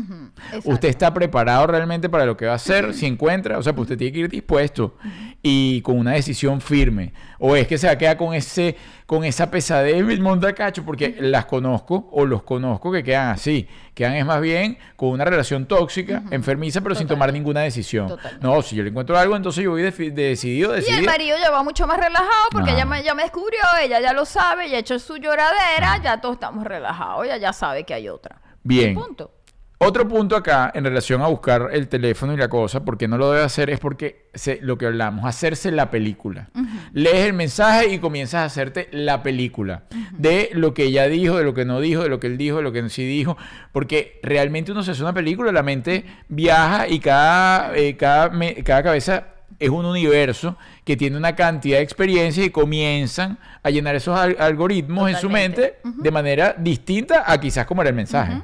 ¿Usted 0.64 0.88
está 0.88 1.12
preparado 1.12 1.66
realmente 1.66 2.08
para 2.08 2.24
lo 2.24 2.38
que 2.38 2.46
va 2.46 2.52
a 2.52 2.56
hacer 2.56 2.94
si 2.94 3.04
encuentra? 3.04 3.58
O 3.58 3.62
sea, 3.62 3.74
pues 3.74 3.82
usted 3.84 3.98
tiene 3.98 4.12
que 4.14 4.18
ir 4.20 4.28
dispuesto 4.30 4.96
y 5.42 5.82
con 5.82 5.98
una 5.98 6.12
decisión 6.12 6.62
firme. 6.62 7.12
O 7.38 7.54
es 7.54 7.66
que 7.66 7.76
se 7.76 7.86
va 7.86 7.92
a 7.92 7.98
quedar 7.98 8.16
con, 8.16 8.32
ese, 8.32 8.76
con 9.04 9.22
esa 9.24 9.50
pesadez 9.50 10.06
del 10.06 10.20
montacacho, 10.22 10.86
porque 10.86 11.16
las 11.20 11.44
conozco 11.44 12.08
o 12.12 12.24
los 12.24 12.44
conozco 12.44 12.90
que 12.90 13.04
quedan 13.04 13.28
así. 13.28 13.68
Quedan 13.92 14.14
es 14.14 14.24
más 14.24 14.40
bien 14.40 14.78
con 14.96 15.10
una 15.10 15.26
relación 15.26 15.66
tóxica, 15.66 16.22
enfermiza, 16.30 16.80
pero 16.80 16.94
sin 16.94 17.06
tomar 17.06 17.30
ninguna 17.30 17.60
decisión. 17.60 18.08
Totalmente. 18.08 18.42
No, 18.46 18.62
si 18.62 18.74
yo 18.74 18.82
le 18.82 18.88
encuentro 18.88 19.18
algo, 19.18 19.36
entonces 19.36 19.62
yo 19.62 19.72
voy 19.72 19.82
defi- 19.82 20.14
decidido, 20.14 20.70
Y 20.72 20.78
el 20.78 20.80
decidido. 20.80 21.04
marido 21.12 21.36
ya 21.38 21.50
va 21.50 21.62
mucho 21.62 21.86
más 21.86 21.98
relajado 21.98 22.48
porque 22.50 22.70
ella 22.72 22.86
me, 22.86 23.02
ya 23.02 23.14
me 23.14 23.22
descubrió, 23.24 23.60
ella 23.82 24.00
ya 24.00 24.14
lo 24.14 24.24
sabe, 24.24 24.70
ya 24.70 24.76
ha 24.78 24.80
hecho 24.80 24.98
su 24.98 25.18
lloradera, 25.18 26.00
ya 26.02 26.22
todos 26.22 26.36
estamos 26.36 26.64
relajados, 26.64 27.26
ella 27.26 27.36
ya 27.36 27.52
sabe 27.52 27.84
que 27.84 27.92
hay 27.92 28.08
otra. 28.08 28.40
Bien. 28.64 28.94
Punto. 28.94 29.30
Otro 29.78 30.08
punto 30.08 30.34
acá 30.36 30.70
en 30.74 30.84
relación 30.84 31.20
a 31.20 31.26
buscar 31.26 31.68
el 31.72 31.88
teléfono 31.88 32.32
y 32.32 32.36
la 32.38 32.48
cosa, 32.48 32.84
porque 32.84 33.06
no 33.06 33.18
lo 33.18 33.30
debe 33.32 33.44
hacer, 33.44 33.68
es 33.68 33.80
porque 33.80 34.30
se- 34.32 34.60
lo 34.62 34.78
que 34.78 34.86
hablamos, 34.86 35.26
hacerse 35.26 35.70
la 35.72 35.90
película. 35.90 36.48
Lees 36.94 37.26
el 37.26 37.34
mensaje 37.34 37.92
y 37.92 37.98
comienzas 37.98 38.40
a 38.42 38.44
hacerte 38.44 38.88
la 38.92 39.22
película 39.22 39.82
de 40.16 40.48
lo 40.54 40.72
que 40.72 40.84
ella 40.84 41.06
dijo, 41.08 41.36
de 41.36 41.44
lo 41.44 41.52
que 41.52 41.66
no 41.66 41.80
dijo, 41.80 42.02
de 42.02 42.08
lo 42.08 42.18
que 42.18 42.28
él 42.28 42.38
dijo, 42.38 42.58
de 42.58 42.62
lo 42.62 42.72
que 42.72 42.88
sí 42.88 43.04
dijo, 43.04 43.36
porque 43.72 44.20
realmente 44.22 44.72
uno 44.72 44.82
se 44.82 44.92
hace 44.92 45.02
una 45.02 45.12
película, 45.12 45.52
la 45.52 45.62
mente 45.62 46.06
viaja 46.28 46.88
y 46.88 46.98
cada, 47.00 47.76
eh, 47.76 47.96
cada, 47.98 48.30
me- 48.30 48.54
cada 48.62 48.82
cabeza 48.82 49.26
es 49.58 49.68
un 49.68 49.84
universo 49.84 50.56
que 50.84 50.96
tiene 50.96 51.16
una 51.18 51.36
cantidad 51.36 51.76
de 51.78 51.82
experiencias 51.82 52.46
y 52.46 52.50
comienzan 52.50 53.38
a 53.62 53.68
llenar 53.70 53.96
esos 53.96 54.18
al- 54.18 54.36
algoritmos 54.38 55.10
en 55.10 55.16
su 55.16 55.28
mente 55.28 55.78
de 56.02 56.10
manera 56.10 56.54
distinta 56.58 57.24
a 57.30 57.38
quizás 57.38 57.66
como 57.66 57.82
era 57.82 57.90
el 57.90 57.96
mensaje. 57.96 58.34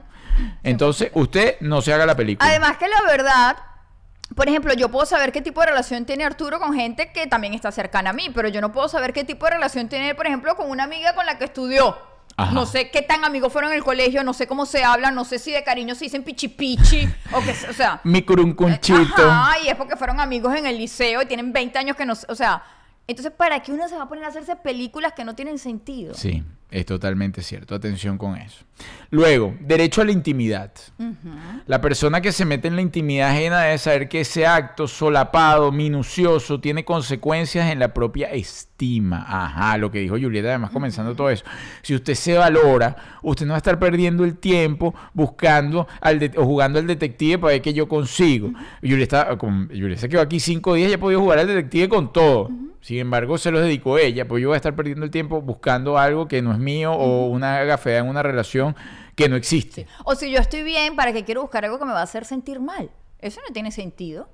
Entonces, 0.62 1.10
usted 1.14 1.56
no 1.60 1.82
se 1.82 1.92
haga 1.92 2.06
la 2.06 2.16
película. 2.16 2.48
Además 2.48 2.76
que 2.76 2.88
la 2.88 3.02
verdad, 3.02 3.56
por 4.34 4.48
ejemplo, 4.48 4.72
yo 4.74 4.90
puedo 4.90 5.06
saber 5.06 5.32
qué 5.32 5.42
tipo 5.42 5.60
de 5.60 5.66
relación 5.66 6.04
tiene 6.04 6.24
Arturo 6.24 6.58
con 6.58 6.74
gente 6.74 7.12
que 7.12 7.26
también 7.26 7.54
está 7.54 7.72
cercana 7.72 8.10
a 8.10 8.12
mí, 8.12 8.30
pero 8.34 8.48
yo 8.48 8.60
no 8.60 8.72
puedo 8.72 8.88
saber 8.88 9.12
qué 9.12 9.24
tipo 9.24 9.46
de 9.46 9.52
relación 9.52 9.88
tiene, 9.88 10.14
por 10.14 10.26
ejemplo, 10.26 10.54
con 10.56 10.70
una 10.70 10.84
amiga 10.84 11.14
con 11.14 11.26
la 11.26 11.38
que 11.38 11.44
estudió. 11.44 11.96
Ajá. 12.36 12.52
No 12.52 12.64
sé 12.64 12.90
qué 12.90 13.02
tan 13.02 13.24
amigos 13.24 13.52
fueron 13.52 13.72
en 13.72 13.76
el 13.76 13.84
colegio, 13.84 14.22
no 14.22 14.32
sé 14.32 14.46
cómo 14.46 14.64
se 14.64 14.84
hablan, 14.84 15.14
no 15.14 15.24
sé 15.24 15.38
si 15.38 15.50
de 15.50 15.62
cariño 15.64 15.94
se 15.94 16.04
dicen 16.04 16.22
pichi 16.22 16.48
pichi 16.48 17.08
o 17.32 17.40
que, 17.40 17.50
o 17.68 17.72
sea, 17.72 18.00
Mi 18.04 18.22
curuncunchito. 18.22 19.30
Ajá, 19.30 19.58
y 19.58 19.68
es 19.68 19.74
porque 19.74 19.96
fueron 19.96 20.20
amigos 20.20 20.54
en 20.54 20.64
el 20.64 20.78
liceo 20.78 21.20
y 21.22 21.26
tienen 21.26 21.52
20 21.52 21.78
años 21.78 21.96
que 21.96 22.06
no, 22.06 22.14
o 22.28 22.34
sea, 22.34 22.62
entonces 23.06 23.32
¿para 23.32 23.60
qué 23.60 23.72
uno 23.72 23.88
se 23.88 23.96
va 23.96 24.04
a 24.04 24.08
poner 24.08 24.24
a 24.24 24.28
hacerse 24.28 24.56
películas 24.56 25.12
que 25.12 25.24
no 25.24 25.34
tienen 25.34 25.58
sentido? 25.58 26.14
Sí, 26.14 26.42
es 26.70 26.86
totalmente 26.86 27.42
cierto. 27.42 27.74
Atención 27.74 28.16
con 28.18 28.36
eso. 28.36 28.64
Luego, 29.10 29.54
derecho 29.60 30.00
a 30.00 30.04
la 30.04 30.12
intimidad. 30.12 30.72
La 31.66 31.80
persona 31.80 32.20
que 32.22 32.32
se 32.32 32.44
mete 32.46 32.68
en 32.68 32.76
la 32.76 32.82
intimidad 32.82 33.30
ajena 33.30 33.60
debe 33.62 33.76
saber 33.78 34.08
que 34.08 34.20
ese 34.20 34.46
acto 34.46 34.88
solapado, 34.88 35.70
minucioso, 35.72 36.60
tiene 36.60 36.84
consecuencias 36.84 37.70
en 37.70 37.78
la 37.78 37.92
propia 37.92 38.28
estima. 38.30 39.24
Ajá, 39.28 39.76
lo 39.76 39.90
que 39.90 39.98
dijo 39.98 40.16
Julieta, 40.18 40.48
además 40.48 40.70
comenzando 40.70 41.14
todo 41.14 41.28
eso. 41.28 41.44
Si 41.82 41.94
usted 41.94 42.14
se 42.14 42.38
valora, 42.38 42.96
usted 43.22 43.44
no 43.44 43.50
va 43.50 43.56
a 43.56 43.58
estar 43.58 43.78
perdiendo 43.78 44.24
el 44.24 44.36
tiempo 44.38 44.94
buscando 45.12 45.86
al 46.00 46.18
de- 46.18 46.32
o 46.36 46.44
jugando 46.46 46.78
al 46.78 46.86
detective 46.86 47.38
para 47.38 47.52
ver 47.52 47.62
qué 47.62 47.74
yo 47.74 47.86
consigo. 47.88 48.50
Julieta, 48.80 49.36
como, 49.36 49.66
Julieta 49.66 50.00
se 50.00 50.08
quedó 50.08 50.22
aquí 50.22 50.40
cinco 50.40 50.74
días 50.74 50.90
y 50.90 50.94
ha 50.94 51.00
podido 51.00 51.20
jugar 51.20 51.40
al 51.40 51.46
detective 51.48 51.88
con 51.90 52.12
todo. 52.12 52.48
Sin 52.80 52.96
embargo, 52.96 53.36
se 53.36 53.50
los 53.50 53.60
dedicó 53.60 53.98
ella, 53.98 54.26
pues 54.26 54.40
yo 54.40 54.48
voy 54.48 54.54
a 54.54 54.56
estar 54.56 54.74
perdiendo 54.74 55.04
el 55.04 55.10
tiempo 55.10 55.42
buscando 55.42 55.98
algo 55.98 56.26
que 56.28 56.40
no 56.40 56.50
es 56.50 56.58
mío 56.60 56.92
o 56.92 57.26
una 57.26 57.64
gafea 57.64 57.98
en 57.98 58.08
una 58.08 58.22
relación 58.22 58.76
que 59.14 59.28
no 59.28 59.36
existe. 59.36 59.86
O 60.04 60.14
si 60.14 60.30
yo 60.30 60.38
estoy 60.38 60.62
bien, 60.62 60.96
¿para 60.96 61.12
qué 61.12 61.24
quiero 61.24 61.42
buscar 61.42 61.64
algo 61.64 61.78
que 61.78 61.84
me 61.84 61.92
va 61.92 62.00
a 62.00 62.04
hacer 62.04 62.24
sentir 62.24 62.60
mal? 62.60 62.90
Eso 63.18 63.40
no 63.46 63.52
tiene 63.52 63.70
sentido. 63.70 64.28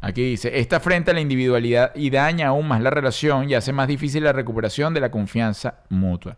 Aquí 0.00 0.22
dice, 0.22 0.58
esta 0.58 0.78
frente 0.80 1.10
a 1.10 1.14
la 1.14 1.20
individualidad 1.20 1.94
y 1.94 2.10
daña 2.10 2.48
aún 2.48 2.68
más 2.68 2.82
la 2.82 2.90
relación 2.90 3.48
y 3.48 3.54
hace 3.54 3.72
más 3.72 3.88
difícil 3.88 4.24
la 4.24 4.32
recuperación 4.32 4.92
de 4.92 5.00
la 5.00 5.10
confianza 5.10 5.80
mutua. 5.88 6.36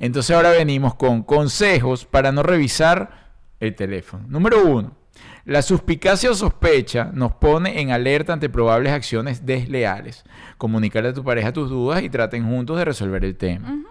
Entonces 0.00 0.34
ahora 0.34 0.50
venimos 0.50 0.94
con 0.94 1.22
consejos 1.22 2.04
para 2.04 2.32
no 2.32 2.42
revisar 2.42 3.28
el 3.60 3.74
teléfono. 3.76 4.24
Número 4.26 4.64
uno, 4.64 4.96
la 5.44 5.62
suspicacia 5.62 6.30
o 6.30 6.34
sospecha 6.34 7.10
nos 7.12 7.32
pone 7.32 7.80
en 7.80 7.90
alerta 7.90 8.32
ante 8.32 8.48
probables 8.48 8.92
acciones 8.92 9.46
desleales. 9.46 10.24
Comunicarle 10.56 11.10
a 11.10 11.14
tu 11.14 11.22
pareja 11.22 11.52
tus 11.52 11.70
dudas 11.70 12.02
y 12.02 12.10
traten 12.10 12.44
juntos 12.44 12.76
de 12.76 12.84
resolver 12.84 13.24
el 13.24 13.36
tema. 13.36 13.82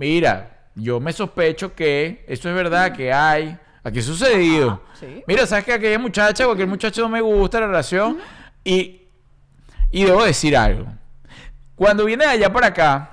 Mira, 0.00 0.70
yo 0.74 0.98
me 0.98 1.12
sospecho 1.12 1.74
que 1.74 2.24
esto 2.26 2.48
es 2.48 2.54
verdad, 2.54 2.90
que 2.96 3.12
hay. 3.12 3.58
Aquí 3.84 3.98
ha 3.98 4.02
sucedido. 4.02 4.70
Ajá, 4.82 4.96
sí. 4.98 5.22
Mira, 5.26 5.46
sabes 5.46 5.66
que 5.66 5.74
aquella 5.74 5.98
muchacha 5.98 6.50
aquel 6.50 6.66
muchacho 6.66 7.02
no 7.02 7.10
me 7.10 7.20
gusta 7.20 7.60
la 7.60 7.66
relación. 7.66 8.16
y, 8.64 9.02
y 9.90 10.04
debo 10.04 10.24
decir 10.24 10.56
algo. 10.56 10.86
Cuando 11.74 12.06
viene 12.06 12.24
de 12.24 12.30
allá 12.30 12.50
para 12.50 12.68
acá, 12.68 13.10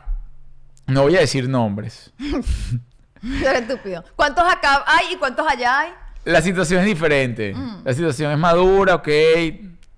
no 0.85 1.01
voy 1.03 1.17
a 1.17 1.19
decir 1.19 1.49
nombres. 1.49 2.13
Eres 3.21 3.63
estúpido. 3.63 4.05
¿Cuántos 4.15 4.45
acá 4.49 4.85
hay 4.87 5.13
y 5.13 5.17
cuántos 5.17 5.45
allá 5.45 5.79
hay? 5.81 5.89
La 6.23 6.41
situación 6.41 6.79
es 6.79 6.85
diferente. 6.85 7.53
La 7.83 7.93
situación 7.93 8.31
es 8.31 8.37
madura, 8.37 8.95
ok. 8.95 9.09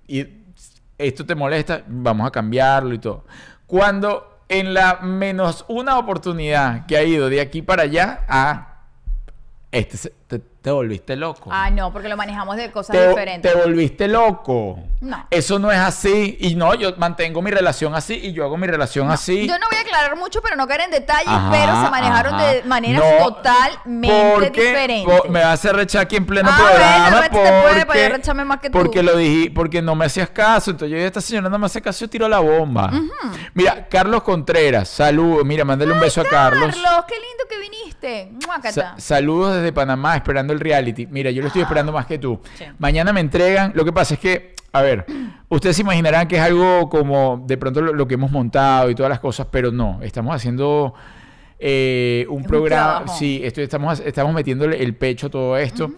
Y 0.08 0.28
esto 0.98 1.24
te 1.24 1.36
molesta, 1.36 1.84
vamos 1.86 2.26
a 2.26 2.32
cambiarlo 2.32 2.96
y 2.96 2.98
todo. 2.98 3.26
Cuando 3.68 4.39
en 4.50 4.74
la 4.74 5.00
menos 5.02 5.64
una 5.68 5.98
oportunidad 5.98 6.86
que 6.88 6.98
ha 6.98 7.04
ido 7.04 7.30
de 7.30 7.40
aquí 7.40 7.62
para 7.62 7.84
allá, 7.84 8.26
ah, 8.28 8.84
este 9.72 10.12
te, 10.62 10.70
te 10.70 10.72
volviste 10.72 11.16
loco. 11.16 11.50
Ah, 11.54 11.70
no, 11.70 11.92
porque 11.94 12.10
lo 12.10 12.18
manejamos 12.18 12.56
de 12.58 12.72
cosas 12.72 12.96
te, 12.96 13.08
diferentes. 13.10 13.52
te 13.52 13.58
volviste 13.60 14.08
loco. 14.08 14.80
No. 15.02 15.26
Eso 15.32 15.58
no 15.60 15.72
es 15.72 15.80
así. 15.80 16.38
Y 16.42 16.56
no, 16.56 16.74
yo 16.76 16.96
mantengo 16.98 17.42
mi 17.42 17.52
relación 17.52 17.96
así 17.96 18.14
y 18.16 18.34
yo 18.34 18.44
hago 18.44 18.58
mi 18.58 18.68
relación 18.68 19.10
así. 19.12 19.48
Yo 19.48 19.58
no 19.58 19.68
voy 19.70 19.78
a 19.78 19.82
aclarar 19.82 20.16
mucho, 20.18 20.42
pero 20.42 20.56
no 20.56 20.68
caer 20.68 20.82
en 20.82 20.92
detalles, 20.92 21.28
Ajá, 21.28 21.50
pero 21.52 21.84
se 21.86 21.90
manejaron 21.92 22.36
ajá. 22.36 22.46
de 22.48 22.64
maneras 22.64 23.02
No, 23.20 23.28
totalmente 23.28 24.32
porque 24.36 24.62
diferentes. 24.62 25.18
po- 25.22 25.30
me 25.30 25.44
vas 25.44 25.64
a 25.66 25.74
rechar 25.74 26.02
aquí 26.02 26.18
en 26.18 26.26
pleno 26.26 26.50
Ah, 26.52 26.58
programa 26.58 27.10
bueno, 27.10 27.28
pues, 27.32 27.64
porque, 27.64 27.86
para 27.86 28.00
yo 28.10 28.16
recharme 28.16 28.46
más 28.46 28.60
que 28.60 28.70
tú. 28.70 28.78
porque 28.78 29.04
lo 29.04 29.16
dije, 29.18 29.52
porque 29.52 29.82
no 29.82 29.96
me 29.96 30.06
hacías 30.06 30.30
caso. 30.30 30.72
Entonces 30.72 30.92
yo 30.92 30.96
dije, 30.98 31.08
esta 31.08 31.22
señora 31.22 31.50
no 31.50 31.58
me 31.58 31.66
hace 31.66 31.82
caso, 31.82 32.06
yo 32.06 32.10
tiro 32.10 32.28
la 32.28 32.40
bomba. 32.40 32.92
Mira, 33.54 33.88
Carlos 33.88 34.24
Contreras, 34.24 34.90
saludos. 34.90 35.46
Mira, 35.46 35.64
mándale 35.66 35.92
un 35.94 36.00
beso 36.00 36.22
a 36.22 36.26
Carlos. 36.26 36.76
Carlos, 36.76 37.06
qué 37.08 37.16
lindo 37.16 37.44
que 37.50 37.60
viniste. 37.60 38.32
Sa- 38.72 38.96
saludos 38.98 39.56
desde 39.56 39.72
Panamá, 39.74 40.16
esperando 40.16 40.49
el 40.52 40.60
reality. 40.60 41.08
Mira, 41.08 41.32
yo 41.32 41.42
lo 41.42 41.48
estoy 41.48 41.62
esperando 41.62 41.92
más 41.92 42.06
que 42.06 42.18
tú. 42.18 42.40
Sí. 42.58 42.66
Mañana 42.78 43.14
me 43.14 43.20
entregan. 43.22 43.72
Lo 43.76 43.86
que 43.86 43.92
pasa 43.94 44.14
es 44.16 44.20
que, 44.20 44.54
a 44.72 44.82
ver, 44.82 45.06
ustedes 45.50 45.76
se 45.76 45.82
imaginarán 45.82 46.28
que 46.28 46.36
es 46.38 46.42
algo 46.42 46.90
como 46.90 47.44
de 47.48 47.58
pronto 47.58 47.82
lo, 47.82 47.94
lo 47.94 48.08
que 48.08 48.16
hemos 48.16 48.32
montado 48.32 48.90
y 48.90 48.96
todas 48.96 49.10
las 49.10 49.20
cosas, 49.20 49.48
pero 49.52 49.72
no. 49.72 50.00
Estamos 50.02 50.36
haciendo 50.36 50.94
eh, 51.60 52.26
un 52.30 52.42
Es 52.42 52.48
programa. 52.48 53.08
sí, 53.08 53.42
esto, 53.44 53.62
estamos, 53.62 54.00
estamos 54.00 54.34
metiéndole 54.34 54.82
el 54.82 54.96
pecho 54.96 55.28
a 55.28 55.30
todo 55.30 55.58
esto. 55.58 55.92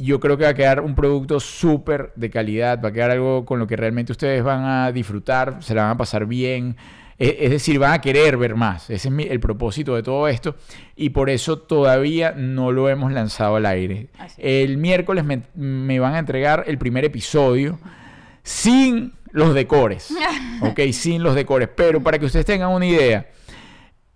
Yo 0.00 0.20
creo 0.20 0.36
que 0.36 0.44
va 0.44 0.50
a 0.50 0.54
quedar 0.54 0.80
un 0.80 0.94
producto 0.94 1.40
súper 1.40 2.12
de 2.14 2.30
calidad, 2.30 2.80
va 2.82 2.90
a 2.90 2.92
quedar 2.92 3.10
algo 3.10 3.44
con 3.44 3.58
lo 3.58 3.66
que 3.66 3.76
realmente 3.76 4.12
ustedes 4.12 4.44
van 4.44 4.64
a 4.64 4.92
disfrutar, 4.92 5.56
se 5.60 5.74
la 5.74 5.82
van 5.82 5.90
a 5.92 5.96
pasar 5.96 6.26
bien. 6.26 6.76
E- 7.18 7.36
Es 7.40 7.50
decir, 7.50 7.78
van 7.78 7.92
a 7.92 8.00
querer 8.00 8.36
ver 8.36 8.54
más. 8.54 8.90
Ese 8.90 9.08
es 9.08 9.12
mi- 9.14 9.24
el 9.24 9.40
propósito 9.40 9.94
de 9.96 10.02
todo 10.02 10.28
esto. 10.28 10.56
Y 10.96 11.10
por 11.10 11.30
eso 11.30 11.58
todavía 11.58 12.32
no 12.36 12.70
lo 12.72 12.88
hemos 12.88 13.12
lanzado 13.12 13.56
al 13.56 13.66
aire. 13.66 14.08
El 14.36 14.78
miércoles 14.78 15.24
me, 15.24 15.42
me 15.54 15.98
van 15.98 16.14
a 16.14 16.18
entregar 16.20 16.64
el 16.66 16.78
primer 16.78 17.04
episodio. 17.04 17.78
sin 18.42 19.12
los 19.32 19.52
decores. 19.54 20.14
ok, 20.62 20.80
sin 20.92 21.22
los 21.22 21.34
decores. 21.34 21.68
Pero 21.76 22.02
para 22.02 22.18
que 22.18 22.26
ustedes 22.26 22.46
tengan 22.46 22.70
una 22.70 22.86
idea, 22.86 23.26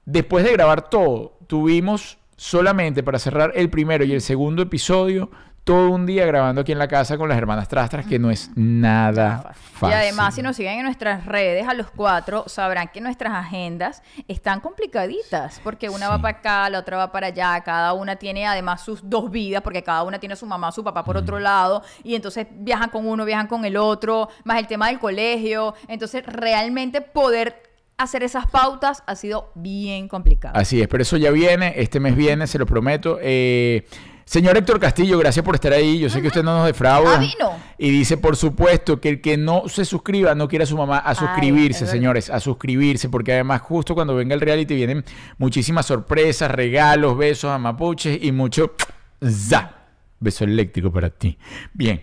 después 0.04 0.44
de 0.44 0.52
grabar 0.52 0.88
todo, 0.88 1.38
tuvimos 1.46 2.18
solamente 2.36 3.02
para 3.02 3.18
cerrar 3.18 3.52
el 3.54 3.68
primero 3.68 4.04
y 4.04 4.12
el 4.12 4.20
segundo 4.22 4.62
episodio, 4.62 5.30
todo 5.64 5.90
un 5.90 6.06
día 6.06 6.26
grabando 6.26 6.62
aquí 6.62 6.72
en 6.72 6.78
la 6.78 6.88
casa 6.88 7.16
con 7.16 7.28
las 7.28 7.38
hermanas 7.38 7.68
Trastras, 7.68 8.04
que 8.06 8.18
no 8.18 8.30
es 8.30 8.50
nada 8.56 9.52
fácil. 9.54 9.90
Y 9.90 9.92
además, 9.92 10.34
si 10.34 10.42
nos 10.42 10.56
siguen 10.56 10.78
en 10.78 10.84
nuestras 10.84 11.24
redes 11.24 11.68
a 11.68 11.74
los 11.74 11.90
cuatro, 11.90 12.44
sabrán 12.48 12.88
que 12.88 13.00
nuestras 13.00 13.32
agendas 13.32 14.02
están 14.26 14.60
complicaditas, 14.60 15.60
porque 15.62 15.88
una 15.88 16.08
va 16.08 16.20
para 16.20 16.38
acá, 16.38 16.68
la 16.68 16.80
otra 16.80 16.96
va 16.96 17.12
para 17.12 17.28
allá, 17.28 17.60
cada 17.60 17.92
una 17.92 18.16
tiene 18.16 18.46
además 18.46 18.82
sus 18.82 19.08
dos 19.08 19.30
vidas, 19.30 19.62
porque 19.62 19.82
cada 19.82 20.02
una 20.02 20.18
tiene 20.18 20.34
su 20.34 20.46
mamá, 20.46 20.72
su 20.72 20.82
papá 20.82 21.04
por 21.04 21.16
otro 21.16 21.38
lado, 21.38 21.82
y 22.02 22.16
entonces 22.16 22.46
viajan 22.50 22.90
con 22.90 23.06
uno, 23.06 23.24
viajan 23.24 23.46
con 23.46 23.64
el 23.64 23.76
otro, 23.76 24.28
más 24.44 24.58
el 24.58 24.66
tema 24.66 24.88
del 24.88 24.98
colegio. 24.98 25.74
Entonces, 25.86 26.24
realmente 26.26 27.02
poder 27.02 27.62
hacer 27.98 28.24
esas 28.24 28.46
pautas 28.48 29.04
ha 29.06 29.14
sido 29.14 29.52
bien 29.54 30.08
complicado. 30.08 30.56
Así 30.56 30.80
es, 30.80 30.88
pero 30.88 31.02
eso 31.02 31.16
ya 31.16 31.30
viene, 31.30 31.74
este 31.76 32.00
mes 32.00 32.16
viene, 32.16 32.48
se 32.48 32.58
lo 32.58 32.66
prometo. 32.66 33.18
Eh, 33.22 33.86
señor 34.32 34.56
Héctor 34.56 34.80
Castillo, 34.80 35.18
gracias 35.18 35.44
por 35.44 35.54
estar 35.54 35.74
ahí. 35.74 35.98
Yo 35.98 36.08
sé 36.08 36.22
que 36.22 36.28
usted 36.28 36.42
no 36.42 36.56
nos 36.56 36.66
defrauda. 36.66 37.16
Ah, 37.16 37.18
vino. 37.18 37.52
Y 37.76 37.90
dice, 37.90 38.16
por 38.16 38.34
supuesto, 38.34 38.98
que 38.98 39.10
el 39.10 39.20
que 39.20 39.36
no 39.36 39.68
se 39.68 39.84
suscriba 39.84 40.34
no 40.34 40.48
quiere 40.48 40.62
a 40.62 40.66
su 40.66 40.76
mamá 40.76 40.98
a 40.98 41.14
suscribirse, 41.14 41.86
señores, 41.86 42.30
a 42.30 42.40
suscribirse, 42.40 43.10
porque 43.10 43.34
además 43.34 43.60
justo 43.60 43.94
cuando 43.94 44.14
venga 44.14 44.34
el 44.34 44.40
reality 44.40 44.74
vienen 44.74 45.04
muchísimas 45.36 45.84
sorpresas, 45.84 46.50
regalos, 46.50 47.18
besos 47.18 47.50
a 47.50 47.58
mapuches 47.58 48.18
y 48.22 48.32
mucho 48.32 48.74
za. 49.22 49.74
Beso 50.18 50.44
eléctrico 50.44 50.90
para 50.90 51.10
ti. 51.10 51.36
Bien, 51.74 52.00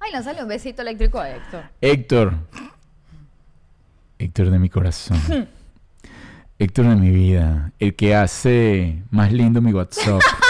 Ay, 0.00 0.12
lánzale 0.12 0.42
un 0.42 0.48
besito 0.48 0.80
eléctrico 0.80 1.20
a 1.20 1.28
Héctor. 1.28 1.64
Héctor. 1.82 2.34
Héctor 4.18 4.50
de 4.50 4.58
mi 4.58 4.70
corazón. 4.70 5.20
Héctor 6.58 6.88
de 6.88 6.96
mi 6.96 7.10
vida. 7.10 7.72
El 7.78 7.94
que 7.94 8.14
hace 8.14 9.02
más 9.10 9.30
lindo 9.30 9.60
mi 9.60 9.74
WhatsApp. 9.74 10.22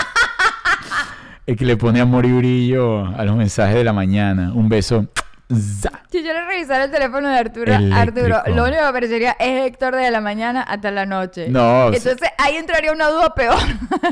El 1.51 1.57
que 1.57 1.65
le 1.65 1.77
pone 1.77 2.01
amor 2.01 2.25
y 2.27 2.31
brillo 2.33 3.05
a 3.07 3.25
los 3.25 3.35
mensajes 3.35 3.75
de 3.75 3.83
la 3.83 3.93
mañana. 3.93 4.53
Un 4.55 4.69
beso. 4.69 5.07
Si 5.49 6.23
yo 6.23 6.33
le 6.33 6.45
revisara 6.47 6.85
el 6.85 6.93
teléfono 6.93 7.29
de 7.29 7.37
Arturo, 7.39 7.75
Eléctrico. 7.75 7.97
Arturo, 8.37 8.55
lo 8.55 8.63
único 8.63 8.79
que 8.79 8.87
aparecería 8.87 9.33
es 9.33 9.67
Héctor 9.67 9.97
desde 9.97 10.13
la 10.13 10.21
mañana 10.21 10.63
hasta 10.63 10.93
la 10.93 11.07
noche. 11.07 11.49
No, 11.49 11.87
Entonces 11.93 12.21
ahí 12.39 12.55
entraría 12.55 12.93
una 12.93 13.09
duda 13.09 13.35
peor. 13.35 13.59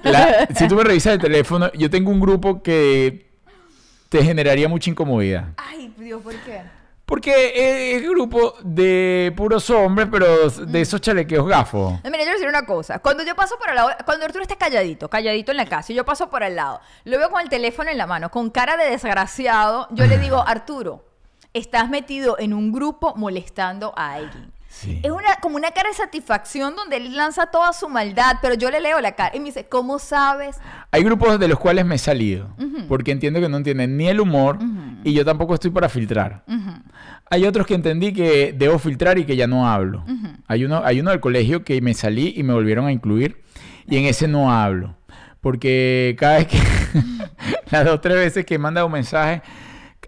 La- 0.02 0.48
si 0.56 0.66
tú 0.66 0.74
me 0.74 0.82
revisas 0.82 1.12
el 1.12 1.20
teléfono, 1.20 1.70
yo 1.74 1.88
tengo 1.88 2.10
un 2.10 2.18
grupo 2.18 2.60
que 2.60 3.30
te 4.08 4.24
generaría 4.24 4.68
mucha 4.68 4.90
incomodidad. 4.90 5.44
Ay, 5.58 5.92
Dios, 5.96 6.20
¿por 6.20 6.34
qué? 6.40 6.62
Porque 7.08 7.94
es 7.96 8.02
grupo 8.02 8.52
de 8.62 9.32
puros 9.34 9.70
hombres, 9.70 10.08
pero 10.12 10.50
de 10.50 10.80
esos 10.82 11.00
chalequeos 11.00 11.48
gafos. 11.48 11.94
Mira, 12.04 12.18
yo 12.18 12.24
voy 12.24 12.28
a 12.28 12.32
decir 12.32 12.48
una 12.48 12.66
cosa. 12.66 12.98
Cuando 12.98 13.24
yo 13.24 13.34
paso 13.34 13.56
por 13.58 13.70
al 13.70 13.76
lado, 13.76 13.88
cuando 14.04 14.26
Arturo 14.26 14.42
está 14.42 14.56
calladito, 14.56 15.08
calladito 15.08 15.50
en 15.50 15.56
la 15.56 15.64
casa, 15.64 15.90
y 15.90 15.96
yo 15.96 16.04
paso 16.04 16.28
por 16.28 16.44
al 16.44 16.54
lado, 16.54 16.82
lo 17.04 17.18
veo 17.18 17.30
con 17.30 17.40
el 17.40 17.48
teléfono 17.48 17.90
en 17.90 17.96
la 17.96 18.06
mano, 18.06 18.30
con 18.30 18.50
cara 18.50 18.76
de 18.76 18.90
desgraciado, 18.90 19.88
yo 19.90 20.06
le 20.06 20.18
digo, 20.18 20.44
Arturo, 20.46 21.06
estás 21.54 21.88
metido 21.88 22.36
en 22.38 22.52
un 22.52 22.72
grupo 22.72 23.14
molestando 23.16 23.94
a 23.96 24.12
alguien. 24.12 24.52
Sí. 24.68 25.00
Es 25.02 25.10
una, 25.10 25.36
como 25.40 25.56
una 25.56 25.70
cara 25.70 25.88
de 25.88 25.94
satisfacción 25.94 26.76
donde 26.76 26.98
él 26.98 27.16
lanza 27.16 27.46
toda 27.46 27.72
su 27.72 27.88
maldad, 27.88 28.36
pero 28.42 28.54
yo 28.54 28.70
le 28.70 28.80
leo 28.80 29.00
la 29.00 29.12
cara 29.12 29.34
y 29.34 29.40
me 29.40 29.46
dice, 29.46 29.64
¿cómo 29.66 29.98
sabes? 29.98 30.58
Hay 30.90 31.02
grupos 31.02 31.40
de 31.40 31.48
los 31.48 31.58
cuales 31.58 31.86
me 31.86 31.94
he 31.94 31.98
salido, 31.98 32.50
porque 32.86 33.12
entiendo 33.12 33.40
que 33.40 33.48
no 33.48 33.56
entienden 33.56 33.96
ni 33.96 34.08
el 34.08 34.20
humor 34.20 34.58
y 35.04 35.14
yo 35.14 35.24
tampoco 35.24 35.54
estoy 35.54 35.70
para 35.70 35.88
filtrar. 35.88 36.44
Hay 37.30 37.44
otros 37.46 37.66
que 37.66 37.74
entendí 37.74 38.12
que 38.12 38.54
debo 38.56 38.78
filtrar 38.78 39.18
y 39.18 39.24
que 39.24 39.36
ya 39.36 39.46
no 39.46 39.68
hablo. 39.68 40.04
hay, 40.46 40.64
uno, 40.64 40.82
hay 40.84 41.00
uno 41.00 41.10
del 41.10 41.20
colegio 41.20 41.62
que 41.64 41.80
me 41.82 41.92
salí 41.94 42.32
y 42.36 42.42
me 42.42 42.54
volvieron 42.54 42.86
a 42.86 42.92
incluir 42.92 43.42
y 43.86 43.96
en 43.98 44.06
ese 44.06 44.28
no 44.28 44.52
hablo. 44.52 44.96
Porque 45.40 46.16
cada 46.18 46.38
vez 46.38 46.46
que, 46.48 46.58
las 47.70 47.84
dos 47.84 47.94
o 47.94 48.00
tres 48.00 48.16
veces 48.16 48.44
que 48.44 48.54
he 48.54 48.58
mandado 48.58 48.86
un 48.86 48.92
mensaje, 48.92 49.42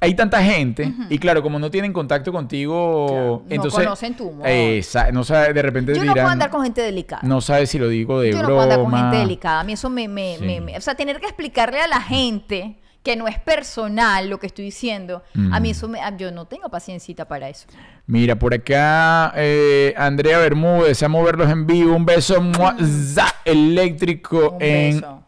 hay 0.03 0.15
tanta 0.15 0.43
gente 0.43 0.93
y 1.11 1.19
claro, 1.19 1.43
como 1.43 1.59
no 1.59 1.71
tienen 1.71 1.93
contacto 1.93 2.33
contigo, 2.33 3.07
Claro, 3.09 3.43
no 3.47 3.55
entonces... 3.55 3.85
conocen 3.85 4.15
tu 4.17 4.29
humor. 4.29 4.49
Esa- 4.49 5.13
no 5.13 5.23
sabe, 5.25 5.53
de 5.53 5.61
repente 5.63 5.95
Yo 5.95 6.03
no 6.05 6.15
puedo 6.15 6.27
andar 6.27 6.49
con 6.51 6.63
gente 6.65 6.81
delicada. 6.81 7.21
no 7.23 7.41
sabe 7.43 7.67
si 7.67 7.79
lo 7.79 7.87
digo 7.89 8.19
de 8.21 8.33
Yo 8.33 8.39
no 8.39 8.47
broma. 8.49 8.63
puedo 8.65 8.73
andar 8.73 8.81
con 8.91 8.99
gente 8.99 9.17
delicada. 9.19 9.61
A 9.61 9.65
mí 9.65 9.75
eso 9.75 9.91
me, 9.91 10.09
me- 10.09 10.37
Sí. 10.39 10.45
me- 10.47 10.61
me- 10.63 10.77
O 10.79 10.81
sea, 10.81 10.95
tener 10.95 11.21
que 11.21 11.27
explicarle 11.27 11.81
a 11.81 11.87
la 11.87 12.01
gente 12.01 12.77
que 13.03 13.17
no 13.17 13.27
es 13.29 13.39
personal 13.39 14.29
lo 14.29 14.39
que 14.39 14.47
estoy 14.47 14.67
diciendo, 14.67 15.23
a 15.53 15.59
mí 15.61 15.69
Mm. 15.69 15.73
eso 15.73 15.89
me... 15.89 16.01
ah, 16.03 16.15
Yo 16.17 16.31
no 16.33 16.45
tengo 16.45 16.69
paciencita 16.69 17.27
para 17.27 17.49
eso. 17.49 17.67
Mira, 18.07 18.37
por 18.37 18.53
acá 18.53 19.33
eh, 19.37 19.95
Andrea 19.97 20.39
Bermúdez, 20.39 20.89
deseamos 20.89 21.25
verlos 21.25 21.49
en 21.51 21.67
vivo. 21.67 21.95
Un 21.97 22.05
beso 22.05 22.41
¡mua! 22.43 22.77
za, 22.83 23.27
eléctrico 23.45 24.51
Un 24.51 24.63
en 24.63 24.95
beso. 24.97 25.23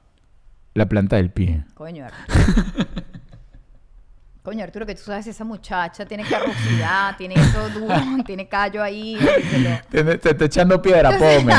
la 0.75 0.87
planta 0.87 1.17
del 1.17 1.31
pie. 1.31 1.65
Coño, 1.75 2.05
Arturo. 2.31 2.85
Coño, 4.43 4.65
Arturo, 4.65 4.85
que 4.85 4.97
tú 4.97 5.03
sabes, 5.05 5.29
esa 5.29 5.45
muchacha 5.45 6.05
tiene 6.05 6.25
carrosidad, 6.25 7.17
tiene 7.17 7.35
eso 7.37 7.69
duro, 7.71 7.95
tiene 8.27 8.49
callo 8.49 8.83
ahí. 8.83 9.17
Te, 9.89 10.03
te 10.19 10.31
está 10.31 10.45
echando 10.47 10.83
piedra, 10.83 11.17
pome. 11.17 11.55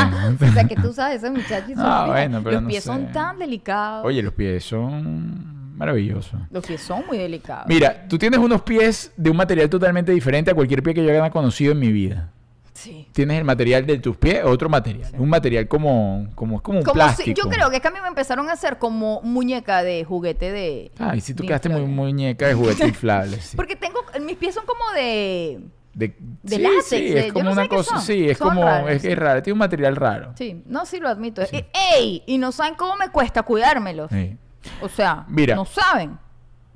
o 0.50 0.52
sea, 0.54 0.66
que 0.68 0.76
tú 0.76 0.92
sabes, 0.92 1.24
esa 1.24 1.32
muchacha 1.32 1.66
Ah, 1.78 2.06
bueno, 2.10 2.42
pero 2.44 2.56
Los 2.56 2.64
no 2.64 2.68
pies 2.68 2.84
sé. 2.84 2.88
son 2.90 3.10
tan 3.14 3.40
delicados. 3.40 4.06
Oye, 4.06 4.22
los 4.22 4.34
pies 4.34 4.66
son 4.66 5.63
maravillosos. 5.76 6.40
Los 6.52 6.66
pies 6.66 6.82
son 6.82 7.06
muy 7.08 7.18
delicados. 7.18 7.66
Mira, 7.68 8.08
tú 8.08 8.18
tienes 8.18 8.40
unos 8.40 8.62
pies 8.62 9.12
de 9.18 9.30
un 9.30 9.38
material 9.38 9.70
totalmente 9.70 10.12
diferente 10.12 10.52
a 10.52 10.54
cualquier 10.56 10.82
pie 10.84 10.94
que 10.94 11.04
yo 11.04 11.10
haya 11.12 11.30
conocido 11.30 11.72
en 11.74 11.80
mi 11.80 11.92
vida. 11.92 12.30
Sí. 12.74 13.08
Tienes 13.14 13.38
el 13.38 13.44
material 13.44 13.86
de 13.86 14.00
tus 14.00 14.18
pies, 14.18 14.42
otro 14.44 14.68
material. 14.68 15.12
Un 15.18 15.30
material 15.30 15.68
como, 15.68 16.28
como, 16.36 16.62
como 16.62 16.80
un 16.80 16.84
Como 16.84 16.94
plástico. 16.96 17.26
si, 17.28 17.34
yo 17.34 17.48
creo 17.50 17.70
que 17.70 17.76
es 17.78 17.82
que 17.82 17.88
a 17.88 17.92
mí 17.92 18.00
me 18.02 18.08
empezaron 18.08 18.50
a 18.50 18.54
hacer 18.54 18.78
como 18.80 19.22
muñeca 19.22 19.84
de 19.84 20.04
juguete 20.04 20.52
de. 20.52 20.92
Ay, 20.98 21.22
si 21.22 21.34
tú 21.36 21.44
quedaste 21.46 21.70
muy 21.70 21.82
muñeca 21.84 22.48
de 22.48 22.56
juguete 22.56 22.88
inflable. 22.88 23.40
sí. 23.40 23.56
Porque 23.58 23.76
tengo. 23.76 24.00
Mis 24.22 24.38
pies 24.38 24.56
son 24.56 24.66
como 24.66 24.84
de. 24.96 25.60
De, 25.94 26.16
De 26.42 26.56
sí, 26.56 26.62
látex, 26.64 26.86
sí, 26.86 27.14
es 27.16 27.32
como 27.32 27.46
no 27.46 27.52
una 27.52 27.68
cosa, 27.68 28.00
sí, 28.02 28.28
es 28.28 28.40
Son 28.40 28.50
como, 28.50 28.64
raros, 28.64 28.90
es, 28.90 29.04
sí. 29.04 29.10
es 29.10 29.16
raro, 29.20 29.44
tiene 29.44 29.54
un 29.54 29.60
material 29.60 29.96
raro. 29.96 30.34
Sí, 30.36 30.64
no, 30.66 30.88
sí 30.88 31.00
lo 31.00 31.08
admito. 31.08 31.44
Y- 31.52 31.64
¡Ey! 31.96 32.24
Y 32.26 32.40
no 32.40 32.52
saben 32.52 32.74
cómo 32.74 32.96
me 32.96 33.10
cuesta 33.10 33.44
cuidármelos. 33.44 34.10
Sí. 34.12 34.36
O 34.82 34.90
sea, 34.90 35.26
Mira. 35.28 35.56
no 35.56 35.66
saben. 35.66 36.18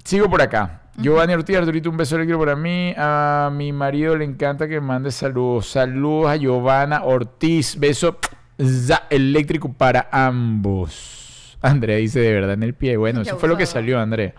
Sigo 0.03 0.29
por 0.29 0.41
acá. 0.41 0.81
Giovanni 0.97 1.33
Ortiz, 1.33 1.55
Arturito, 1.57 1.89
un 1.91 1.97
beso 1.97 2.15
eléctrico 2.15 2.39
para 2.39 2.55
mí. 2.55 2.93
A 2.97 3.51
mi 3.53 3.71
marido 3.71 4.15
le 4.15 4.25
encanta 4.25 4.67
que 4.67 4.75
me 4.81 4.87
mande 4.87 5.11
saludos. 5.11 5.69
Saludos 5.69 6.31
a 6.31 6.35
Giovanna 6.37 7.03
Ortiz. 7.03 7.77
Beso 7.79 8.17
za, 8.59 9.03
eléctrico 9.09 9.71
para 9.71 10.09
ambos. 10.11 11.57
Andrea 11.61 11.97
dice 11.97 12.19
de 12.19 12.33
verdad 12.33 12.53
en 12.53 12.63
el 12.63 12.73
pie. 12.73 12.97
Bueno, 12.97 13.21
Qué 13.21 13.29
eso 13.29 13.37
fue 13.37 13.49
lo 13.49 13.57
que 13.57 13.65
salió, 13.65 13.99
Andrea. 13.99 14.33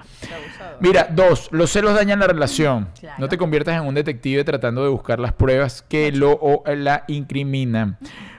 Mira, 0.80 1.08
dos, 1.10 1.48
los 1.52 1.70
celos 1.70 1.94
dañan 1.94 2.20
la 2.20 2.26
relación. 2.28 2.88
Claro. 2.98 3.16
No 3.18 3.28
te 3.28 3.36
conviertas 3.36 3.80
en 3.80 3.86
un 3.86 3.94
detective 3.94 4.44
tratando 4.44 4.82
de 4.82 4.88
buscar 4.88 5.18
las 5.18 5.32
pruebas 5.32 5.82
que 5.82 6.12
lo 6.12 6.32
o 6.32 6.62
la 6.74 7.04
incriminan. 7.08 7.98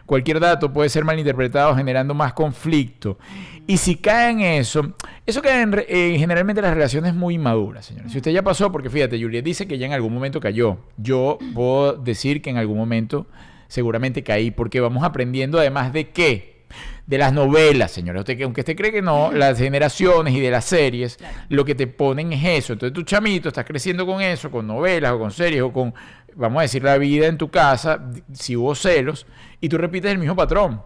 Cualquier 0.10 0.40
dato 0.40 0.74
puede 0.74 0.90
ser 0.90 1.06
malinterpretado 1.06 1.76
generando 1.76 2.16
más 2.16 2.34
conflicto. 2.34 3.20
Y 3.68 3.78
si 3.78 3.96
cae 3.96 4.32
en 4.32 4.40
eso, 4.40 4.94
eso 5.24 5.40
cae 5.44 5.62
en, 5.62 5.86
eh, 5.88 6.16
generalmente 6.18 6.62
en 6.62 6.66
las 6.66 6.74
relaciones 6.74 7.14
muy 7.14 7.38
maduras, 7.38 7.86
señores. 7.86 8.12
Si 8.12 8.18
usted 8.18 8.32
ya 8.32 8.42
pasó, 8.42 8.72
porque 8.72 8.90
fíjate, 8.90 9.22
Juliet 9.22 9.44
dice 9.46 9.68
que 9.68 9.78
ya 9.78 9.86
en 9.86 9.94
algún 9.94 10.12
momento 10.12 10.40
cayó. 10.40 10.78
Yo 10.98 11.38
puedo 11.54 11.94
decir 11.94 12.42
que 12.42 12.50
en 12.50 12.58
algún 12.58 12.76
momento 12.80 13.28
seguramente 13.68 14.24
caí, 14.24 14.50
porque 14.50 14.80
vamos 14.80 15.04
aprendiendo 15.04 15.60
además 15.60 15.94
de 15.94 16.10
qué. 16.10 16.64
De 17.06 17.20
las 17.20 17.32
novelas, 17.32 17.92
señores. 17.92 18.22
Usted, 18.22 18.36
que- 18.36 18.44
aunque 18.46 18.62
usted 18.62 18.76
cree 18.76 18.92
que 18.92 19.04
no, 19.04 19.32
las 19.32 19.60
generaciones 19.60 20.34
y 20.34 20.40
de 20.40 20.50
las 20.50 20.66
series, 20.66 21.20
lo 21.50 21.66
que 21.66 21.76
te 21.76 21.86
ponen 21.86 22.34
es 22.34 22.44
eso. 22.64 22.74
Entonces 22.74 22.94
tu 22.96 23.04
chamito 23.04 23.50
estás 23.50 23.66
creciendo 23.66 24.08
con 24.08 24.22
eso, 24.24 24.50
con 24.50 24.66
novelas 24.66 25.12
o 25.14 25.20
con 25.20 25.30
series 25.32 25.62
o 25.62 25.72
con, 25.72 25.94
vamos 26.36 26.60
a 26.60 26.62
decir, 26.64 26.84
la 26.84 26.98
vida 26.98 27.28
en 27.28 27.38
tu 27.38 27.50
casa, 27.50 28.10
si 28.34 28.56
hubo 28.56 28.74
celos, 28.74 29.26
y 29.62 29.70
tú 29.70 29.78
repites 29.78 30.12
el 30.12 30.18
mismo 30.18 30.36
patrón. 30.36 30.82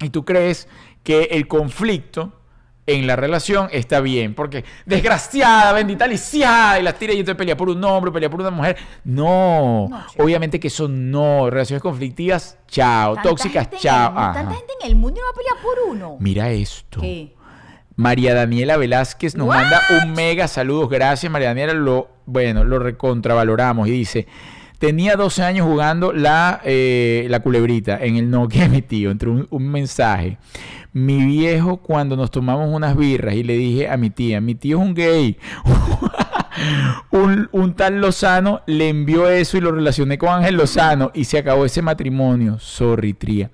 Y 0.00 0.10
tú 0.10 0.24
crees 0.24 0.68
que 1.02 1.24
el 1.32 1.48
conflicto 1.48 2.32
en 2.86 3.06
la 3.06 3.16
relación 3.16 3.68
está 3.72 4.00
bien, 4.00 4.34
porque 4.34 4.64
desgraciada, 4.84 5.72
bendita 5.72 6.06
lisiada, 6.06 6.78
y 6.78 6.82
las 6.82 6.96
tira 6.96 7.12
y 7.12 7.18
entonces 7.18 7.36
pelea 7.36 7.56
por 7.56 7.68
un 7.68 7.82
hombre, 7.82 8.12
pelea 8.12 8.30
por 8.30 8.40
una 8.40 8.50
mujer. 8.50 8.76
No, 9.04 9.88
obviamente 10.18 10.60
que 10.60 10.68
eso 10.68 10.86
no. 10.86 11.50
Relaciones 11.50 11.82
conflictivas, 11.82 12.58
chao. 12.68 13.14
Tanta 13.14 13.28
Tóxicas, 13.28 13.70
chao. 13.70 14.12
el. 14.14 14.34
Tanta 14.34 14.54
gente 14.54 14.72
en 14.82 14.90
el 14.90 14.96
mundo 14.96 15.18
y 15.18 15.20
no 15.20 15.26
va 15.26 15.30
a 15.30 15.34
pelear 15.34 15.56
por 15.62 15.92
uno. 15.92 16.16
Mira 16.20 16.50
esto. 16.50 17.00
¿Qué? 17.00 17.34
María 17.96 18.34
Daniela 18.34 18.76
Velázquez 18.76 19.34
nos 19.36 19.48
What? 19.48 19.56
manda 19.56 19.82
un 20.02 20.12
mega 20.12 20.46
saludos. 20.46 20.90
Gracias, 20.90 21.32
María 21.32 21.48
Daniela. 21.48 21.72
Lo, 21.72 22.10
bueno, 22.26 22.62
lo 22.62 22.78
recontravaloramos. 22.78 23.88
Y 23.88 23.92
dice: 23.92 24.28
Tenía 24.78 25.16
12 25.16 25.42
años 25.42 25.66
jugando 25.66 26.12
la, 26.12 26.60
eh, 26.64 27.26
la 27.30 27.40
culebrita 27.40 27.98
en 27.98 28.16
el 28.16 28.30
Nokia 28.30 28.62
de 28.64 28.68
mi 28.68 28.82
tío. 28.82 29.10
Entró 29.10 29.46
un, 29.48 29.68
mensaje. 29.68 30.36
Mi 30.92 31.24
viejo, 31.24 31.78
cuando 31.78 32.14
nos 32.16 32.30
tomamos 32.30 32.68
unas 32.72 32.94
birras 32.96 33.34
y 33.34 33.42
le 33.42 33.56
dije 33.56 33.88
a 33.88 33.96
mi 33.96 34.10
tía: 34.10 34.40
Mi 34.42 34.54
tío 34.54 34.78
es 34.78 34.84
un 34.84 34.94
gay. 34.94 35.38
un, 37.10 37.48
un 37.52 37.74
tal 37.74 38.00
Lozano 38.00 38.60
le 38.66 38.90
envió 38.90 39.28
eso 39.28 39.56
y 39.56 39.60
lo 39.62 39.72
relacioné 39.72 40.18
con 40.18 40.28
Ángel 40.28 40.56
Lozano 40.56 41.10
y 41.14 41.24
se 41.24 41.38
acabó 41.38 41.64
ese 41.64 41.80
matrimonio. 41.80 42.58
Sorry. 42.58 43.16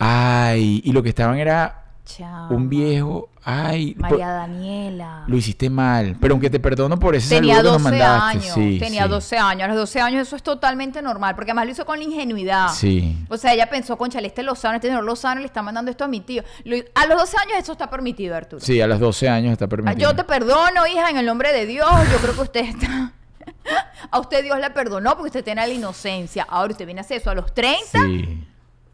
Ay, 0.00 0.80
y 0.84 0.92
lo 0.92 1.02
que 1.02 1.08
estaban 1.10 1.38
era 1.38 1.87
Chao. 2.08 2.48
un 2.54 2.68
viejo. 2.70 3.28
Ay, 3.44 3.94
María 3.98 4.28
Daniela. 4.30 5.24
lo 5.26 5.36
hiciste 5.36 5.68
mal. 5.70 6.16
Pero 6.20 6.34
aunque 6.34 6.48
te 6.50 6.58
perdono 6.58 6.98
por 6.98 7.14
ese 7.14 7.36
Tenía 7.36 7.56
saludo 7.56 7.72
que 7.76 7.82
nos 7.82 7.82
12 7.84 7.98
mandaste. 7.98 8.38
años. 8.38 8.54
Sí, 8.54 8.78
tenía 8.78 9.02
sí. 9.04 9.08
12 9.10 9.36
años. 9.38 9.64
A 9.64 9.68
los 9.68 9.76
12 9.76 10.00
años 10.00 10.26
eso 10.26 10.36
es 10.36 10.42
totalmente 10.42 11.00
normal. 11.02 11.34
Porque 11.34 11.50
además 11.50 11.66
lo 11.66 11.72
hizo 11.72 11.84
con 11.86 11.98
la 11.98 12.04
ingenuidad. 12.04 12.68
Sí. 12.74 13.16
O 13.28 13.36
sea, 13.36 13.52
ella 13.54 13.68
pensó, 13.70 13.96
concha, 13.98 14.18
este 14.20 14.42
Lozano, 14.42 14.76
este 14.76 14.88
señor 14.88 15.04
Lozano 15.04 15.40
le 15.40 15.46
está 15.46 15.62
mandando 15.62 15.90
esto 15.90 16.04
a 16.04 16.08
mi 16.08 16.20
tío. 16.20 16.42
A 16.94 17.06
los 17.06 17.18
12 17.18 17.36
años 17.42 17.52
eso 17.58 17.72
está 17.72 17.88
permitido, 17.90 18.34
Arturo. 18.34 18.60
Sí, 18.64 18.80
a 18.80 18.86
los 18.86 18.98
12 19.00 19.28
años 19.28 19.52
está 19.52 19.66
Ah, 19.66 19.68
permitido. 19.68 20.10
Yo 20.10 20.16
te 20.16 20.24
perdono, 20.24 20.86
hija, 20.86 21.10
en 21.10 21.18
el 21.18 21.26
nombre 21.26 21.52
de 21.52 21.66
Dios. 21.66 21.88
Yo 22.10 22.18
creo 22.18 22.34
que 22.34 22.40
usted 22.40 22.60
está... 22.64 23.12
A 24.10 24.20
usted 24.20 24.42
Dios 24.42 24.58
le 24.58 24.70
perdonó 24.70 25.12
porque 25.14 25.28
usted 25.28 25.44
tiene 25.44 25.66
la 25.66 25.72
inocencia. 25.72 26.46
Ahora 26.48 26.72
usted 26.72 26.84
viene 26.86 27.00
a 27.00 27.04
hacer 27.04 27.18
eso 27.18 27.30
a 27.30 27.34
los 27.34 27.52
30. 27.54 27.80
Sí. 27.92 28.44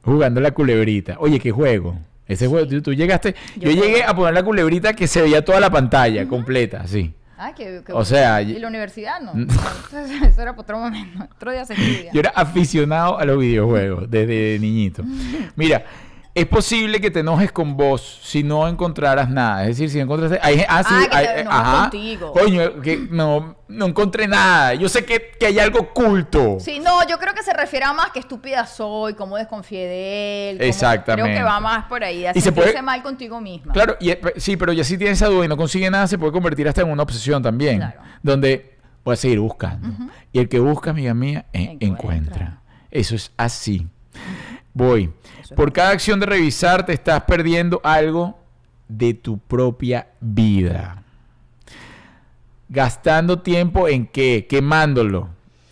Jugando 0.05 0.41
la 0.41 0.53
culebrita. 0.53 1.17
Oye, 1.19 1.39
qué 1.41 1.51
juego. 1.51 1.97
Ese 2.27 2.47
juego, 2.47 2.67
tú, 2.67 2.81
tú 2.81 2.93
llegaste. 2.95 3.35
Yo, 3.57 3.71
Yo 3.71 3.83
llegué 3.83 4.03
a 4.03 4.15
poner 4.15 4.35
la 4.35 4.43
culebrita 4.43 4.95
que 4.95 5.07
se 5.07 5.23
veía 5.23 5.45
toda 5.45 5.61
la 5.61 5.71
pantalla 5.71 6.27
completa, 6.27 6.87
sí. 6.87 7.15
Qué, 7.57 7.83
qué 7.85 7.93
O 7.93 8.05
sea, 8.05 8.41
¿Y 8.41 8.59
la 8.59 8.69
universidad 8.69 9.21
no? 9.21 9.33
Eso, 9.89 10.25
eso 10.25 10.43
era 10.43 10.53
para 10.53 10.63
otro 10.63 10.79
momento. 10.79 11.29
Otro 11.35 11.53
día 11.53 11.65
se 11.65 11.75
estudia. 11.75 12.11
Yo 12.13 12.21
era 12.21 12.31
aficionado 12.31 13.19
a 13.19 13.25
los 13.25 13.39
videojuegos 13.39 14.11
desde 14.11 14.59
niñito. 14.59 15.05
Mira, 15.57 15.85
es 16.37 16.47
posible 16.47 17.01
que 17.01 17.13
te 17.13 17.21
enojes 17.21 17.53
con 17.53 17.77
vos 17.77 18.19
si 18.25 18.43
no 18.43 18.67
encontraras 18.67 19.31
nada. 19.31 19.63
Es 19.63 19.69
decir, 19.79 19.89
si 19.91 20.01
encontraste. 20.01 20.41
Hay, 20.43 20.65
ah, 20.69 20.83
sí, 20.83 20.95
Ah, 20.95 21.03
que 21.05 21.09
te 21.11 21.17
hay- 21.17 21.47
ajá. 21.49 21.81
contigo. 21.83 22.33
Coño, 22.33 22.81
que 22.81 22.97
no, 23.11 23.57
no 23.69 23.87
encontré 23.87 24.27
nada. 24.27 24.75
Yo 24.75 24.89
sé 24.89 25.05
que, 25.05 25.31
que 25.39 25.47
hay 25.47 25.61
algo 25.61 25.79
oculto. 25.81 26.59
Sí, 26.59 26.81
no, 26.81 27.07
yo 27.07 27.19
creo 27.19 27.35
que 27.35 27.43
se 27.45 27.53
refiere 27.53 27.85
a 27.85 27.93
más 27.93 28.11
que 28.11 28.19
estúpida 28.19 28.67
soy, 28.67 29.15
cómo 29.15 29.37
desconfié 29.37 29.87
de 29.87 30.51
él. 30.51 30.59
cómo- 30.59 30.69
Exactamente. 30.69 31.31
Creo 31.31 31.39
que 31.39 31.45
va 31.45 31.61
más 31.61 31.85
por 31.87 32.03
ahí, 32.03 32.27
a 32.27 32.33
Y 32.35 32.41
se 32.41 32.51
puede- 32.51 32.83
mal 32.83 33.03
contigo 33.05 33.41
misma. 33.41 33.73
Claro, 33.73 33.97
y, 34.01 34.11
eh, 34.11 34.21
sí, 34.37 34.57
pero 34.57 34.73
ya 34.73 34.83
si 34.83 34.99
tienes 34.99 35.19
esa 35.23 35.29
duda 35.31 35.45
y 35.45 35.49
no 35.49 35.57
consigue 35.57 35.89
nada, 35.89 36.09
se 36.09 36.19
puede 36.19 36.33
convertir 36.33 36.67
hasta 36.67 36.81
en 36.83 36.91
una 36.91 37.05
obsesión 37.05 37.43
también. 37.45 37.77
Claro. 37.79 38.01
Donde 38.23 38.77
voy 39.05 39.13
a 39.13 39.17
seguir 39.17 39.39
buscando. 39.39 39.89
Y 40.33 40.41
el 40.41 40.49
que 40.49 40.59
busca, 40.59 40.91
amiga 40.91 41.15
mía, 41.15 41.47
en- 41.53 41.79
Encuentra. 41.81 41.87
encuentra. 41.87 42.61
Eso 42.91 43.15
es 43.15 43.33
así. 43.37 43.87
Voy. 44.75 45.13
Por 45.55 45.73
cada 45.73 45.91
acción 45.91 46.19
de 46.19 46.27
revisar, 46.27 46.85
te 46.85 46.93
estás 46.93 47.23
perdiendo 47.23 47.81
algo 47.85 48.37
de 48.89 49.15
tu 49.15 49.39
propia 49.39 50.09
vida. 50.21 51.03
Gastando 52.69 53.41
tiempo 53.41 53.87
en 53.87 54.07
qué? 54.07 54.47
Quemándolo. 54.49 55.29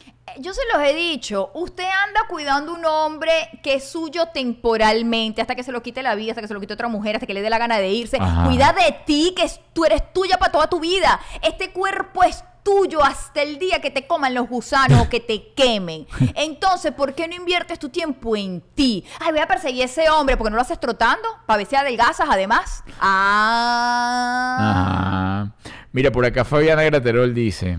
Eh, 0.07 0.33
Yo 0.39 0.55
se 0.55 0.61
los 0.73 0.87
he 0.87 0.95
dicho, 0.95 1.51
usted 1.55 1.83
anda 2.07 2.21
cuidando 2.29 2.73
un 2.75 2.85
hombre 2.85 3.33
que 3.65 3.75
es 3.75 3.89
suyo 3.91 4.27
temporalmente, 4.33 5.41
hasta 5.43 5.57
que 5.57 5.65
se 5.65 5.73
lo 5.73 5.83
quite 5.83 6.05
la 6.05 6.15
vida, 6.15 6.31
hasta 6.31 6.43
que 6.43 6.49
se 6.49 6.55
lo 6.55 6.61
quite 6.61 6.75
otra 6.75 6.87
mujer, 6.87 7.17
hasta 7.17 7.27
que 7.27 7.35
le 7.35 7.43
dé 7.43 7.51
la 7.51 7.59
gana 7.59 7.79
de 7.79 7.91
irse. 7.91 8.19
Ajá. 8.21 8.45
Cuida 8.47 8.73
de 8.73 8.97
ti, 9.05 9.35
que 9.37 9.51
tú 9.73 9.85
eres 9.85 10.13
tuya 10.13 10.39
para 10.39 10.53
toda 10.53 10.69
tu 10.69 10.79
vida. 10.79 11.19
Este 11.43 11.73
cuerpo 11.73 12.23
es 12.23 12.45
tuyo 12.63 13.03
hasta 13.03 13.43
el 13.43 13.59
día 13.59 13.81
que 13.81 13.91
te 13.91 14.07
coman 14.07 14.35
los 14.35 14.49
gusanos 14.49 15.01
o 15.01 15.09
que 15.09 15.21
te 15.21 15.53
quemen. 15.55 16.07
Entonces, 16.35 16.93
¿por 16.93 17.15
qué 17.15 17.29
no 17.29 17.35
inviertes 17.35 17.79
tu 17.79 17.89
tiempo 17.89 18.37
en 18.37 18.63
ti? 18.75 19.05
Ay, 19.21 19.33
voy 19.33 19.41
a 19.41 19.47
perseguir 19.47 19.83
a 19.83 19.87
ese 19.87 20.09
hombre, 20.11 20.37
porque 20.37 20.51
no 20.51 20.57
lo 20.57 20.63
haces 20.63 20.81
trotando? 20.81 21.29
Para 21.47 21.59
ver 21.59 21.67
si 21.67 21.77
adelgazas 21.77 22.29
además. 22.31 22.85
Ah. 23.01 24.57
Ajá. 24.61 25.53
Mira, 25.93 26.11
por 26.11 26.25
acá 26.25 26.45
Fabiana 26.45 26.83
Graterol 26.85 27.35
dice, 27.35 27.79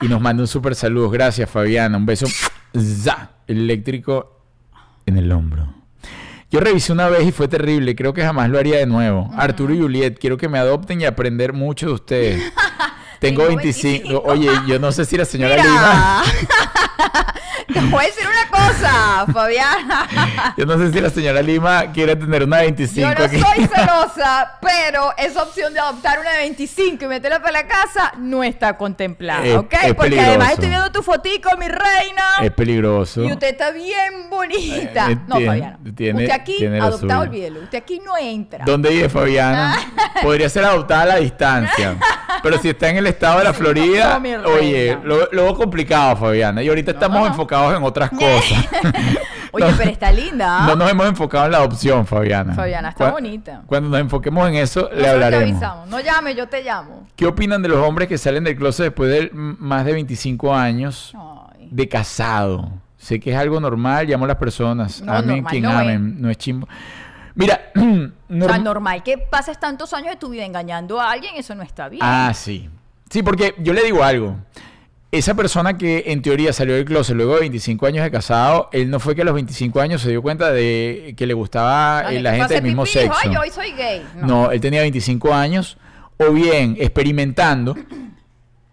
y 0.00 0.08
nos 0.08 0.20
manda 0.20 0.42
un 0.42 0.48
súper 0.48 0.74
saludo. 0.74 1.10
Gracias, 1.10 1.48
Fabiana. 1.48 1.96
Un 1.96 2.06
beso 2.06 2.26
za, 2.76 3.30
eléctrico 3.46 4.40
en 5.06 5.18
el 5.18 5.30
hombro. 5.30 5.82
Yo 6.50 6.60
revisé 6.60 6.92
una 6.92 7.08
vez 7.08 7.26
y 7.26 7.32
fue 7.32 7.48
terrible. 7.48 7.94
Creo 7.96 8.12
que 8.12 8.22
jamás 8.22 8.50
lo 8.50 8.58
haría 8.58 8.76
de 8.76 8.86
nuevo. 8.86 9.30
Arturo 9.34 9.72
y 9.72 9.80
Juliet, 9.80 10.18
quiero 10.18 10.36
que 10.36 10.48
me 10.48 10.58
adopten 10.58 11.00
y 11.00 11.06
aprender 11.06 11.52
mucho 11.52 11.86
de 11.86 11.92
ustedes. 11.92 12.52
Tengo 13.22 13.46
Tengo 13.46 13.56
25. 13.56 14.20
25. 14.20 14.22
Oye, 14.26 14.50
yo 14.66 14.80
no 14.80 14.90
sé 14.90 15.04
si 15.04 15.16
la 15.16 15.24
señora 15.24 15.54
Mira. 15.54 15.64
Lima. 15.64 16.22
Te 17.72 17.80
voy 17.80 18.04
a 18.04 18.06
decir 18.06 18.24
una 18.26 18.50
cosa, 18.50 19.26
Fabiana. 19.32 20.54
Yo 20.56 20.66
no 20.66 20.78
sé 20.78 20.92
si 20.92 21.00
la 21.00 21.10
señora 21.10 21.42
Lima 21.42 21.92
quiere 21.92 22.16
tener 22.16 22.44
una 22.44 22.58
25 22.58 23.08
Yo 23.08 23.14
no 23.18 23.24
aquí. 23.24 23.38
soy 23.40 23.66
celosa, 23.74 24.58
pero 24.60 25.12
esa 25.16 25.42
opción 25.42 25.72
de 25.74 25.80
adoptar 25.80 26.18
una 26.20 26.30
de 26.32 26.38
25 26.38 27.04
y 27.04 27.08
meterla 27.08 27.40
para 27.40 27.52
la 27.52 27.66
casa 27.66 28.12
no 28.18 28.42
está 28.44 28.76
contemplada, 28.76 29.44
Es- 29.44 29.56
¿ok? 29.56 29.74
es 29.84 29.94
Porque 29.94 30.20
además 30.20 30.52
estoy 30.52 30.68
viendo 30.68 30.90
tu 30.92 31.02
fotico, 31.02 31.50
mi 31.58 31.68
reina. 31.68 32.22
Es 32.42 32.50
peligroso. 32.52 33.22
Y 33.24 33.32
usted 33.32 33.48
está 33.52 33.70
bien 33.70 34.28
bonita. 34.30 35.10
Eh, 35.10 35.18
no, 35.26 35.36
tiene- 35.36 35.46
Fabiana. 35.46 35.78
tiene- 35.94 36.22
usted 36.24 36.34
aquí, 36.34 36.56
tiene 36.58 36.80
adoptado, 36.80 37.20
olvídelo. 37.22 37.60
Usted 37.60 37.78
aquí 37.78 38.00
no 38.04 38.16
entra. 38.16 38.64
¿Dónde 38.64 38.90
vive 38.90 39.08
Fabiana? 39.08 39.78
Podría 40.22 40.48
ser 40.48 40.64
adoptada 40.64 41.02
a 41.02 41.06
la 41.06 41.16
distancia. 41.16 41.96
Pero 42.42 42.58
si 42.58 42.70
está 42.70 42.88
en 42.88 42.96
el 42.96 43.06
estado 43.06 43.38
de 43.38 43.44
la 43.44 43.52
Florida, 43.52 44.18
no, 44.18 44.48
oye, 44.48 44.98
lo, 45.04 45.28
lo 45.30 45.44
veo 45.44 45.54
complicado, 45.54 46.16
Fabiana. 46.16 46.62
Y 46.62 46.68
ahorita 46.68 46.92
estamos 46.92 47.28
enfocados 47.28 47.51
en 47.52 47.82
otras 47.82 48.10
cosas. 48.10 48.66
Oye, 49.54 49.70
No- 49.70 49.76
pero 49.76 49.90
está 49.90 50.10
linda. 50.10 50.64
¿ah? 50.64 50.66
No 50.66 50.76
nos 50.76 50.90
hemos 50.90 51.06
enfocado 51.06 51.44
en 51.46 51.52
la 51.52 51.58
adopción, 51.58 52.06
Fabiana. 52.06 52.54
Fabiana, 52.54 52.88
está 52.88 53.10
bonita. 53.10 53.62
Cuando 53.66 53.90
nos 53.90 54.00
enfoquemos 54.00 54.48
en 54.48 54.54
eso, 54.54 54.80
le 54.80 54.84
Nosotros 54.88 55.02
te 55.02 55.10
hablaremos. 55.10 55.42
avisamos. 55.50 55.88
No 55.88 56.00
llame, 56.00 56.34
yo 56.34 56.48
te 56.48 56.62
llamo. 56.62 57.06
¿Qué 57.16 57.26
opinan 57.26 57.60
de 57.62 57.68
los 57.68 57.78
hombres 57.86 58.08
que 58.08 58.16
salen 58.16 58.44
del 58.44 58.56
closet 58.56 58.86
después 58.86 59.10
de 59.10 59.30
más 59.32 59.84
de 59.84 59.92
25 59.92 60.54
años 60.54 61.12
Ay. 61.58 61.68
de 61.70 61.88
casado? 61.88 62.70
Sé 62.96 63.20
que 63.20 63.32
es 63.32 63.36
algo 63.36 63.60
normal, 63.60 64.06
llamo 64.06 64.24
a 64.24 64.28
las 64.28 64.36
personas. 64.38 65.02
No, 65.02 65.12
amen 65.12 65.26
normal 65.42 65.50
quien 65.50 65.62
no 65.64 65.70
es. 65.70 65.76
amen, 65.76 66.22
no 66.22 66.30
es 66.30 66.38
chimbo. 66.38 66.68
Mira, 67.34 67.60
O 67.74 67.78
sea, 67.80 68.10
norm- 68.30 68.62
normal 68.62 69.02
que 69.02 69.18
pases 69.18 69.58
tantos 69.60 69.92
años 69.92 70.10
de 70.12 70.16
tu 70.16 70.30
vida 70.30 70.44
engañando 70.44 70.98
a 71.00 71.10
alguien, 71.10 71.34
eso 71.36 71.54
no 71.54 71.62
está 71.62 71.88
bien. 71.90 72.02
Ah, 72.02 72.32
sí. 72.34 72.70
Sí, 73.10 73.22
porque 73.22 73.54
yo 73.58 73.72
le 73.74 73.82
digo 73.84 74.02
algo. 74.02 74.36
Esa 75.12 75.34
persona 75.34 75.76
que 75.76 76.04
en 76.06 76.22
teoría 76.22 76.54
salió 76.54 76.74
del 76.74 76.86
closet 76.86 77.14
luego 77.14 77.34
de 77.34 77.40
25 77.40 77.84
años 77.84 78.02
de 78.02 78.10
casado, 78.10 78.70
él 78.72 78.88
no 78.88 78.98
fue 78.98 79.14
que 79.14 79.20
a 79.20 79.26
los 79.26 79.34
25 79.34 79.78
años 79.78 80.00
se 80.00 80.08
dio 80.08 80.22
cuenta 80.22 80.50
de 80.50 81.12
que 81.18 81.26
le 81.26 81.34
gustaba 81.34 82.04
Vale, 82.04 82.16
eh, 82.16 82.22
la 82.22 82.34
gente 82.34 82.54
del 82.54 82.62
mismo 82.62 82.84
pipí, 82.84 82.98
sexo. 82.98 83.30
Yo 83.30 83.40
hoy 83.40 83.50
soy 83.50 83.72
gay. 83.72 84.02
No. 84.16 84.26
No, 84.26 84.50
él 84.50 84.58
tenía 84.62 84.80
25 84.80 85.34
años, 85.34 85.76
o 86.16 86.32
bien 86.32 86.78
experimentando, 86.80 87.76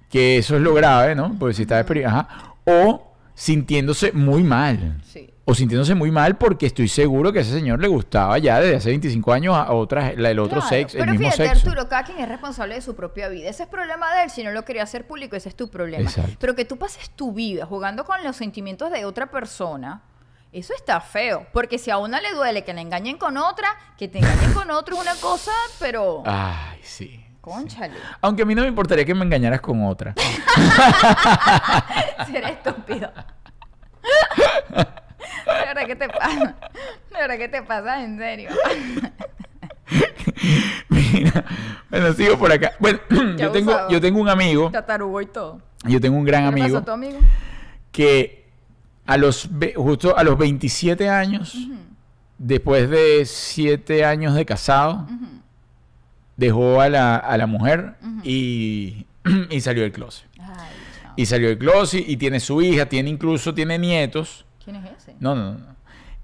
que 0.09 0.37
eso 0.37 0.55
es 0.55 0.61
lo 0.61 0.73
grave, 0.73 1.13
¿no? 1.13 1.35
Porque 1.37 1.55
si 1.55 1.63
está 1.63 1.77
experimentando, 1.77 2.29
o 2.63 3.13
sintiéndose 3.33 4.13
muy 4.13 4.41
mal. 4.41 5.01
Sí. 5.11 5.28
O 5.49 5.55
sintiéndose 5.55 5.95
muy 5.95 6.11
mal 6.11 6.37
porque 6.37 6.67
estoy 6.67 6.87
seguro 6.87 7.33
que 7.33 7.39
a 7.39 7.41
ese 7.41 7.51
señor 7.51 7.79
le 7.81 7.87
gustaba 7.87 8.37
ya 8.37 8.59
desde 8.59 8.75
hace 8.75 8.89
25 8.89 9.33
años 9.33 9.55
a 9.55 9.71
otras, 9.73 10.15
la, 10.15 10.29
el 10.29 10.37
otro 10.37 10.59
Claro, 10.59 10.69
sexo, 10.69 10.97
el 10.97 11.01
Pero 11.01 11.11
mismo 11.13 11.31
fíjate, 11.31 11.49
sexo. 11.49 11.69
Arturo, 11.69 11.89
cada 11.89 12.03
quien 12.03 12.19
es 12.19 12.29
responsable 12.29 12.75
de 12.75 12.81
su 12.81 12.95
propia 12.95 13.29
vida. 13.29 13.49
Ese 13.49 13.63
es 13.63 13.69
problema 13.69 14.13
de 14.13 14.25
él. 14.25 14.29
Si 14.29 14.43
no 14.43 14.51
lo 14.51 14.63
quería 14.63 14.83
hacer 14.83 15.07
público, 15.07 15.35
ese 15.35 15.49
es 15.49 15.55
tu 15.55 15.67
problema. 15.71 16.03
Exacto. 16.03 16.37
Pero 16.39 16.53
que 16.55 16.65
tú 16.65 16.77
pases 16.77 17.09
tu 17.09 17.33
vida 17.33 17.65
jugando 17.65 18.05
con 18.05 18.23
los 18.23 18.35
sentimientos 18.35 18.91
de 18.91 19.05
otra 19.05 19.31
persona, 19.31 20.03
eso 20.51 20.73
está 20.75 21.01
feo. 21.01 21.47
Porque 21.51 21.79
si 21.79 21.89
a 21.89 21.97
una 21.97 22.21
le 22.21 22.31
duele 22.35 22.63
que 22.63 22.71
la 22.75 22.81
engañen 22.81 23.17
con 23.17 23.35
otra, 23.37 23.69
que 23.97 24.07
te 24.07 24.19
engañen 24.19 24.53
con 24.53 24.69
otro 24.69 24.97
es 24.97 25.01
una 25.01 25.15
cosa, 25.15 25.51
pero. 25.79 26.21
Ay, 26.27 26.77
sí. 26.83 27.25
Conchale. 27.41 27.95
Aunque 28.21 28.43
a 28.43 28.45
mí 28.45 28.53
no 28.53 28.61
me 28.61 28.67
importaría 28.67 29.03
que 29.03 29.15
me 29.15 29.25
engañaras 29.25 29.61
con 29.61 29.83
otra. 29.83 30.13
Si 32.27 32.35
eres 32.35 32.51
estúpido. 32.51 33.11
De 35.59 35.65
verdad 35.65 35.85
que 35.87 35.95
te 35.95 36.09
pasa. 36.09 36.55
De 37.11 37.17
verdad 37.17 37.37
que 37.37 37.47
te 37.47 37.61
pasa, 37.63 38.03
en 38.03 38.17
serio. 38.17 38.49
Mira, 40.89 41.45
bueno, 41.89 42.13
sigo 42.13 42.37
por 42.37 42.51
acá. 42.51 42.73
Bueno, 42.79 42.99
yo 43.37 43.51
tengo, 43.51 43.89
yo 43.89 43.99
tengo 43.99 44.19
un 44.19 44.29
amigo, 44.29 44.69
Tatarugo 44.71 45.21
y 45.21 45.25
todo. 45.25 45.61
yo 45.83 45.99
tengo 45.99 46.17
un 46.17 46.25
gran 46.25 46.43
¿Qué 46.45 46.51
pasó 46.51 46.63
amigo 46.63 46.77
a 46.77 46.85
tu 46.85 46.91
amigo? 46.91 47.19
que 47.91 48.45
a 49.07 49.17
los 49.17 49.49
justo 49.75 50.15
a 50.15 50.23
los 50.23 50.37
27 50.37 51.09
años, 51.09 51.57
después 52.37 52.89
de 52.89 53.25
7 53.25 54.05
años 54.05 54.35
de 54.35 54.45
casado, 54.45 55.07
dejó 56.37 56.79
a 56.81 56.89
la, 56.89 57.15
a 57.17 57.37
la 57.37 57.47
mujer 57.47 57.95
y, 58.23 59.07
y 59.49 59.61
salió 59.61 59.81
del 59.83 59.91
closet. 59.91 60.27
Ay. 60.39 60.69
Y 61.15 61.25
salió 61.25 61.49
del 61.49 61.57
closet 61.57 62.07
y 62.07 62.17
tiene 62.17 62.39
su 62.39 62.61
hija, 62.61 62.85
tiene 62.85 63.09
incluso, 63.09 63.53
tiene 63.55 63.79
nietos. 63.79 64.45
¿Quién 64.69 64.83
es 64.83 64.91
ese? 64.97 65.15
No, 65.19 65.33
no, 65.33 65.53
no. 65.53 65.79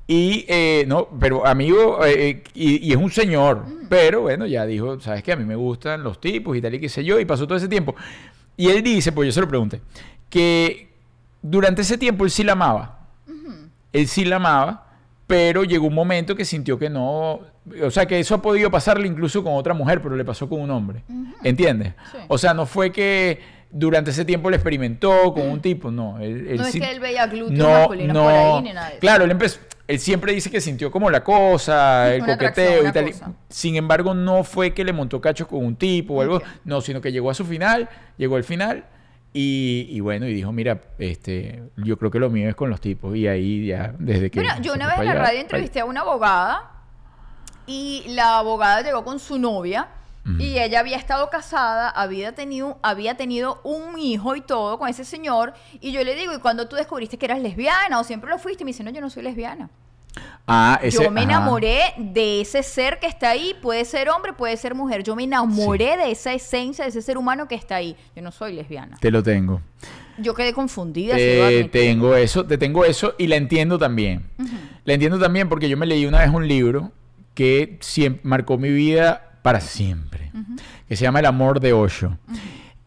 Y, 0.08 0.46
eh, 0.48 0.86
no, 0.88 1.08
pero 1.20 1.48
amigo, 1.48 2.06
eh, 2.06 2.43
y, 2.54 2.88
y 2.88 2.91
es 2.91 2.98
un 2.98 3.10
señor, 3.10 3.66
pero 3.89 4.22
bueno, 4.22 4.46
ya 4.46 4.64
dijo, 4.68 5.00
sabes 5.00 5.24
que 5.24 5.32
a 5.32 5.36
mí 5.36 5.46
me 5.46 5.56
gustan 5.56 6.04
los 6.04 6.22
tipos 6.22 6.56
y 6.56 6.62
tal 6.62 6.76
y 6.76 6.80
qué 6.80 6.89
sé 6.89 7.04
yo, 7.04 7.20
y 7.20 7.26
pasó 7.26 7.48
todo 7.48 7.58
ese 7.58 7.68
tiempo. 7.68 7.96
Y 8.56 8.68
él 8.68 8.84
dice, 8.84 9.12
pues 9.12 9.26
yo 9.26 9.32
se 9.32 9.41
lo 9.41 9.48
pregunté, 9.48 9.82
que 10.30 10.89
durante 11.41 11.82
ese 11.82 11.98
tiempo 11.98 12.24
él 12.24 12.30
sí 12.30 12.43
la 12.43 12.52
amaba. 12.52 13.00
Él 13.91 14.08
sí 14.08 14.26
la 14.26 14.36
amaba, 14.36 14.93
pero 15.26 15.64
llegó 15.64 15.88
un 15.88 15.96
momento 15.96 16.36
que 16.36 16.46
sintió 16.46 16.78
que 16.78 16.89
no, 16.89 17.39
o 17.82 17.89
sea, 17.89 18.06
que 18.06 18.20
eso 18.20 18.36
ha 18.36 18.41
podido 18.43 18.70
pasarle 18.70 19.08
incluso 19.08 19.43
con 19.43 19.54
otra 19.54 19.74
mujer, 19.74 20.04
pero 20.04 20.16
le 20.16 20.24
pasó 20.24 20.48
con 20.48 20.62
un 20.62 20.70
hombre, 20.70 21.04
¿entiendes? 21.43 21.93
Sí. 22.12 22.18
O 22.28 22.38
sea, 22.38 22.54
no 22.54 22.68
fue 22.68 22.91
que 22.91 23.39
durante 23.78 24.11
ese 24.11 24.23
tiempo 24.23 24.49
le 24.49 24.55
experimentó 24.55 25.34
con 25.34 25.49
un 25.49 25.59
tipo, 25.59 25.91
no. 25.91 26.17
Él, 26.19 26.47
él 26.47 26.57
No 26.57 26.65
es 26.65 26.71
que 26.71 26.91
él 26.91 27.01
veía 27.01 27.28
glúteos 27.28 27.67
masculinos 27.67 28.17
por 28.17 28.34
ahí 28.34 28.61
ni 28.61 28.71
nada 28.73 28.88
de 28.88 28.93
eso. 28.93 28.99
Claro, 29.01 29.26
él 29.26 29.32
empezó, 29.32 29.59
él 29.86 29.99
siempre 29.99 30.32
dice 30.34 30.49
que 30.49 30.61
sintió 30.61 30.89
como 30.89 31.09
la 31.09 31.26
cosa, 31.26 32.15
el 32.15 32.21
Una 32.21 32.38
coqueteo 32.38 32.88
y 32.88 32.91
tal. 32.93 33.11
cosa. 33.11 33.34
Sin 33.49 33.76
embargo, 33.76 34.13
no 34.13 34.45
fue 34.45 34.73
que 34.73 34.86
le 34.86 34.93
montó 34.93 35.19
cachos 35.19 35.49
con 35.49 35.63
un 35.65 35.76
tipo 35.76 36.13
o 36.13 36.21
algo, 36.21 36.41
no, 36.63 36.80
sino 36.80 37.01
que 37.01 37.11
llegó 37.11 37.30
a 37.30 37.34
su 37.34 37.43
final, 37.43 37.89
llegó 38.15 38.38
al 38.38 38.45
final 38.45 38.86
y, 39.34 39.88
y 39.89 39.99
bueno, 39.99 40.26
y 40.26 40.34
dijo, 40.34 40.53
mira, 40.53 40.80
este, 40.97 41.63
yo 41.76 41.97
creo 41.97 42.11
que 42.11 42.19
lo 42.19 42.30
mío 42.30 42.47
es 42.47 42.55
con 42.55 42.69
los 42.69 42.80
tipos. 42.80 43.13
Y 43.17 43.28
ahí 43.28 43.65
ya, 43.65 43.93
desde 43.99 44.32
que... 44.32 44.39
Bueno, 44.39 44.55
yo 44.61 44.73
una 44.73 44.88
vez 44.88 44.99
en 44.99 45.05
la 45.07 45.15
radio 45.15 45.41
entrevisté 45.41 45.82
a 45.82 45.86
una 45.86 45.99
abogada 45.99 46.71
y 47.67 48.05
la 48.07 48.38
abogada 48.38 48.84
llegó 48.84 49.03
con 49.03 49.19
su 49.19 49.38
novia 49.38 49.89
y 50.39 50.57
ella 50.57 50.80
había 50.80 50.97
estado 50.97 51.30
casada, 51.30 51.89
había 51.89 52.34
tenido, 52.34 52.80
había 52.82 53.15
tenido 53.15 53.61
un 53.63 53.99
hijo 53.99 54.36
y 54.36 54.41
todo 54.41 54.80
con 54.80 54.89
ese 54.89 55.05
señor 55.05 55.53
y 55.80 55.91
yo 55.91 56.03
le 56.03 56.15
digo, 56.15 56.34
¿y 56.34 56.39
cuando 56.39 56.67
tú 56.67 56.76
descubriste 56.76 57.17
que 57.17 57.26
eras 57.26 57.39
lesbiana 57.39 57.99
o 57.99 58.03
siempre 58.03 58.30
lo 58.30 58.39
fuiste? 58.39 58.63
Y 58.63 58.65
me 58.65 58.69
dice, 58.69 58.84
no, 58.84 58.89
yo 58.91 59.01
no 59.01 59.09
soy 59.09 59.23
lesbiana. 59.23 59.69
Ah, 60.47 60.80
ese, 60.82 61.03
yo 61.03 61.11
me 61.11 61.21
ajá. 61.21 61.30
enamoré 61.30 61.80
de 61.97 62.41
ese 62.41 62.63
ser 62.63 62.99
que 62.99 63.07
está 63.07 63.32
ahí, 63.32 63.55
puede 63.61 63.84
ser 63.84 64.09
hombre, 64.09 64.34
puede 64.34 64.55
ser 64.57 64.76
mujer. 64.76 65.03
Yo 65.03 65.15
me 65.15 65.23
enamoré 65.23 65.97
de 65.97 66.11
esa 66.11 66.34
esencia, 66.34 66.86
de 66.86 66.89
ese 66.89 67.01
ser 67.01 67.17
humano 67.17 67.47
que 67.47 67.55
está 67.55 67.76
ahí. 67.76 67.95
Yo 68.15 68.21
no 68.21 68.32
soy 68.32 68.53
lesbiana. 68.53 68.97
Te 68.99 69.11
lo 69.11 69.23
tengo. 69.23 69.61
Yo 70.17 70.34
quedé 70.34 70.53
confundida. 70.53 71.15
Te 71.15 71.65
tengo 71.65 72.15
eso, 72.15 72.45
te 72.45 72.57
tengo 72.57 72.86
eso 72.86 73.15
y 73.17 73.28
la 73.28 73.36
entiendo 73.36 73.78
también. 73.80 74.30
La 74.86 74.93
entiendo 74.93 75.19
también 75.19 75.49
porque 75.49 75.67
yo 75.67 75.78
me 75.78 75.86
leí 75.86 76.05
una 76.05 76.19
vez 76.19 76.30
un 76.30 76.47
libro 76.47 76.91
que 77.34 77.80
marcó 78.23 78.57
mi 78.57 78.69
vida 78.69 79.35
para 79.46 79.62
siempre, 79.62 80.32
que 80.88 80.96
se 80.96 81.04
llama 81.04 81.20
El 81.20 81.28
amor 81.28 81.60
de 81.60 81.72
Osho. 81.72 82.18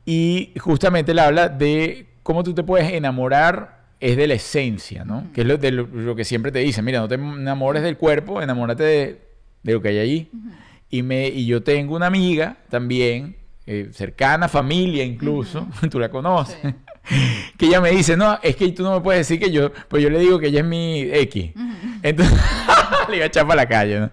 Y 0.04 0.52
justamente 0.58 1.12
él 1.12 1.20
habla 1.20 1.48
de 1.48 2.08
cómo 2.24 2.42
tú 2.42 2.52
te 2.52 2.64
puedes 2.64 2.92
enamorar 2.92 3.84
es 4.00 4.16
de 4.16 4.26
la 4.26 4.34
esencia, 4.34 5.04
¿no? 5.04 5.28
Que 5.32 5.42
es 5.42 5.46
lo, 5.46 5.56
de 5.56 5.70
lo, 5.70 5.86
lo 5.86 6.16
que 6.16 6.24
siempre 6.24 6.50
te 6.50 6.58
dicen, 6.58 6.84
mira, 6.84 6.98
no 6.98 7.06
te 7.06 7.14
enamores 7.14 7.84
del 7.84 7.96
cuerpo, 7.96 8.42
enamórate 8.42 8.82
de, 8.82 9.22
de 9.62 9.72
lo 9.72 9.80
que 9.80 9.90
hay 9.90 9.98
allí. 10.00 10.30
y, 10.90 11.04
me, 11.04 11.28
y 11.28 11.46
yo 11.46 11.62
tengo 11.62 11.94
una 11.94 12.06
amiga 12.06 12.56
también, 12.68 13.36
eh, 13.64 13.90
cercana, 13.92 14.48
familia 14.48 15.04
incluso, 15.04 15.68
tú 15.92 16.00
la 16.00 16.08
conoces, 16.08 16.58
que 17.56 17.66
ella 17.66 17.80
me 17.80 17.92
dice, 17.92 18.16
no, 18.16 18.36
es 18.42 18.56
que 18.56 18.66
tú 18.72 18.82
no 18.82 18.96
me 18.96 19.00
puedes 19.00 19.28
decir 19.28 19.38
que 19.38 19.52
yo, 19.52 19.70
pues 19.86 20.02
yo 20.02 20.10
le 20.10 20.18
digo 20.18 20.40
que 20.40 20.48
ella 20.48 20.62
es 20.62 20.66
mi 20.66 21.02
X. 21.02 21.52
Entonces, 22.02 22.36
le 23.08 23.14
iba 23.14 23.26
a 23.26 23.28
echar 23.28 23.46
para 23.46 23.62
la 23.62 23.68
calle, 23.68 24.00
¿no? 24.00 24.10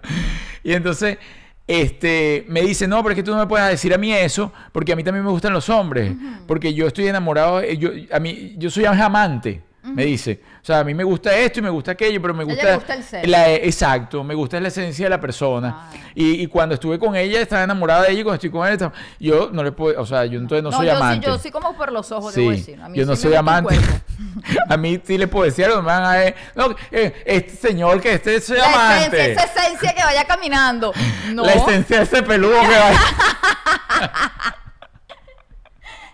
Y 0.62 0.74
entonces, 0.74 1.18
este, 1.66 2.44
me 2.48 2.62
dice, 2.62 2.86
no, 2.86 3.02
pero 3.02 3.10
es 3.10 3.16
que 3.16 3.22
tú 3.22 3.32
no 3.32 3.38
me 3.38 3.46
puedes 3.46 3.68
decir 3.68 3.92
a 3.92 3.98
mí 3.98 4.12
eso, 4.12 4.52
porque 4.72 4.92
a 4.92 4.96
mí 4.96 5.02
también 5.02 5.24
me 5.24 5.30
gustan 5.30 5.52
los 5.52 5.68
hombres, 5.68 6.12
porque 6.46 6.72
yo 6.74 6.86
estoy 6.86 7.08
enamorado, 7.08 7.60
eh, 7.60 7.76
yo, 7.76 7.90
a 8.12 8.20
mí, 8.20 8.54
yo 8.56 8.70
soy 8.70 8.84
amante, 8.84 9.62
me 9.94 10.04
dice. 10.04 10.40
O 10.62 10.64
sea, 10.66 10.80
a 10.80 10.84
mí 10.84 10.94
me 10.94 11.04
gusta 11.04 11.36
esto 11.36 11.60
y 11.60 11.62
me 11.62 11.70
gusta 11.70 11.92
aquello, 11.92 12.20
pero 12.20 12.34
me 12.34 12.42
A 12.42 12.46
ella 12.46 12.54
gusta... 12.54 12.74
gusta 12.74 12.94
el 12.94 13.02
ser. 13.04 13.28
la- 13.28 13.52
exacto, 13.54 14.24
me 14.24 14.34
gusta 14.34 14.58
la 14.60 14.68
esencia 14.68 15.06
de 15.06 15.10
la 15.10 15.20
persona. 15.20 15.90
Y, 16.14 16.42
y 16.42 16.46
cuando 16.48 16.74
estuve 16.74 16.98
con 16.98 17.14
ella, 17.14 17.40
estaba 17.40 17.62
enamorada 17.62 18.02
de 18.02 18.10
ella, 18.12 18.20
y 18.20 18.22
cuando 18.24 18.34
estoy 18.36 18.50
con 18.50 18.66
él, 18.66 18.72
estaba- 18.72 18.92
yo 19.20 19.50
no 19.52 19.62
le 19.62 19.70
puedo, 19.72 20.00
o 20.02 20.06
sea, 20.06 20.24
yo 20.26 20.38
entonces 20.40 20.62
no, 20.64 20.72
soy 20.72 20.86
yo 20.86 20.96
amante. 20.96 21.26
Sí, 21.26 21.32
yo 21.32 21.38
sí 21.38 21.50
como 21.50 21.76
por 21.76 21.92
los 21.92 22.10
ojos, 22.10 22.34
Sí, 22.34 22.40
debo 22.40 22.52
decir. 22.52 22.80
A 22.82 22.88
mí 22.88 22.98
yo 22.98 23.04
sí 23.04 23.10
no 23.10 23.16
soy 23.16 23.30
gusta 23.30 23.38
amante. 23.38 23.76
a 24.68 24.76
mí 24.76 25.00
sí 25.04 25.18
le 25.18 25.28
puedo 25.28 25.44
decir 25.44 25.64
algo, 25.66 25.78
me 25.82 25.86
van 25.86 26.04
a 26.04 26.12
ver, 26.16 26.34
no, 26.54 26.74
eh, 26.90 27.22
este 27.24 27.56
señor 27.56 28.00
que 28.00 28.14
este 28.14 28.34
es 28.36 28.48
La 28.48 28.64
amante. 28.66 29.16
esencia, 29.32 29.44
esa 29.44 29.62
esencia 29.66 29.94
que 29.94 30.02
vaya 30.02 30.24
caminando. 30.24 30.92
No. 31.32 31.44
La 31.44 31.52
esencia 31.54 31.98
de 31.98 32.02
ese 32.04 32.22
peludo 32.22 32.60
que 32.60 32.76
va. 32.76 32.90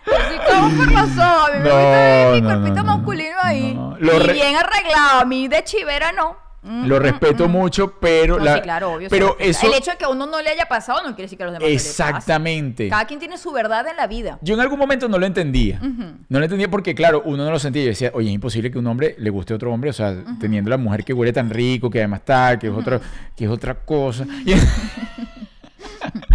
Yo 0.05 0.13
sí 0.29 0.37
como 0.49 0.77
por 0.77 0.91
los 0.91 1.17
ojos. 1.17 1.49
A 1.49 1.51
mí 1.53 1.59
me 1.59 1.69
No, 1.69 1.75
gusta 1.75 1.89
ver 1.91 2.33
mi 2.33 2.41
no, 2.41 2.47
cuerpito 2.47 2.75
no, 2.75 2.83
no, 2.83 2.97
masculino 2.97 3.35
no. 3.35 3.41
ahí. 3.47 3.79
Lo 3.99 4.15
y 4.15 4.19
re- 4.19 4.33
bien 4.33 4.55
arreglado. 4.55 5.19
A 5.21 5.25
mí 5.25 5.47
de 5.47 5.63
chivera 5.63 6.11
no. 6.11 6.41
Mm, 6.65 6.85
Lo 6.87 6.95
mm, 6.95 6.99
respeto 7.03 7.49
mm. 7.49 7.51
mucho, 7.51 7.99
pero 7.99 8.37
No, 8.37 8.45
la- 8.45 8.55
sí, 8.55 8.61
claro, 8.61 8.93
obvio. 8.93 9.09
pero 9.09 9.35
eso 9.37 9.67
El 9.67 9.73
hecho 9.73 9.91
de 9.91 9.97
que 9.97 10.05
a 10.05 10.07
uno 10.09 10.25
no 10.25 10.41
le 10.41 10.49
haya 10.49 10.65
pasado 10.65 10.99
no 10.99 11.07
quiere 11.07 11.23
decir 11.23 11.37
que 11.37 11.43
a 11.43 11.47
los 11.47 11.53
demás 11.55 11.67
no 11.67 11.73
exactamente. 11.75 12.87
Cada 12.87 13.03
quien 13.05 13.19
tiene 13.19 13.37
su 13.37 13.51
verdad 13.51 13.85
en 13.87 13.97
la 13.97 14.07
vida. 14.07 14.39
Yo 14.41 14.53
en 14.53 14.61
algún 14.61 14.79
momento 14.79 15.09
no 15.09 15.17
lo 15.17 15.25
entendía. 15.25 15.81
No 15.81 16.39
lo 16.39 16.45
entendía 16.45 16.69
porque, 16.71 16.95
claro, 16.95 17.21
uno 17.25 17.43
no 17.43 17.51
lo 17.51 17.59
sentía. 17.59 17.83
Yo 17.83 17.89
decía, 17.89 18.11
oye, 18.13 18.29
es 18.29 18.33
imposible 18.35 18.71
que 18.71 18.79
un 18.79 18.87
hombre 18.87 19.13
le 19.19 19.29
guste 19.29 19.51
a 19.51 19.57
otro 19.57 19.73
hombre, 19.73 19.89
o 19.89 19.93
sea, 19.93 20.15
teniendo 20.39 20.69
la 20.69 20.77
mujer 20.77 21.03
que 21.03 21.11
huele 21.11 21.33
tan 21.33 21.49
rico, 21.49 21.89
que 21.89 21.99
además 21.99 22.21
está, 22.21 22.57
que 22.57 22.67
es, 22.67 22.73
otra, 22.73 23.01
que 23.35 23.43
es 23.43 23.51
otra 23.51 23.75
cosa. 23.75 24.25
Y- 24.45 24.53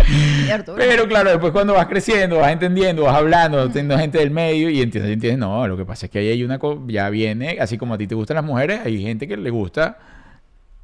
pero 0.77 1.07
claro, 1.09 1.31
después 1.31 1.53
cuando 1.53 1.75
vas 1.75 1.87
creciendo, 1.87 2.39
vas 2.39 2.53
entendiendo, 2.53 3.05
vas 3.05 3.17
hablando, 3.17 3.67
teniendo 3.69 3.99
gente 3.99 4.19
del 4.19 4.31
medio 4.31 4.71
y 4.71 4.81
entiendes, 4.81 5.13
entiendes, 5.13 5.39
no, 5.39 5.67
lo 5.67 5.77
que 5.77 5.85
pasa 5.85 6.07
es 6.07 6.13
que 6.13 6.19
ahí 6.21 6.29
hay 6.29 6.45
una 6.45 6.59
cosa, 6.59 6.81
ya 6.87 7.11
viene, 7.11 7.59
así 7.61 7.79
como 7.79 7.95
a 7.95 7.99
ti 7.99 8.07
te 8.07 8.15
gustan 8.15 8.37
las 8.37 8.45
mujeres, 8.45 8.81
hay 8.85 9.03
gente 9.03 9.29
que 9.29 9.37
le 9.37 9.51
gusta 9.51 9.99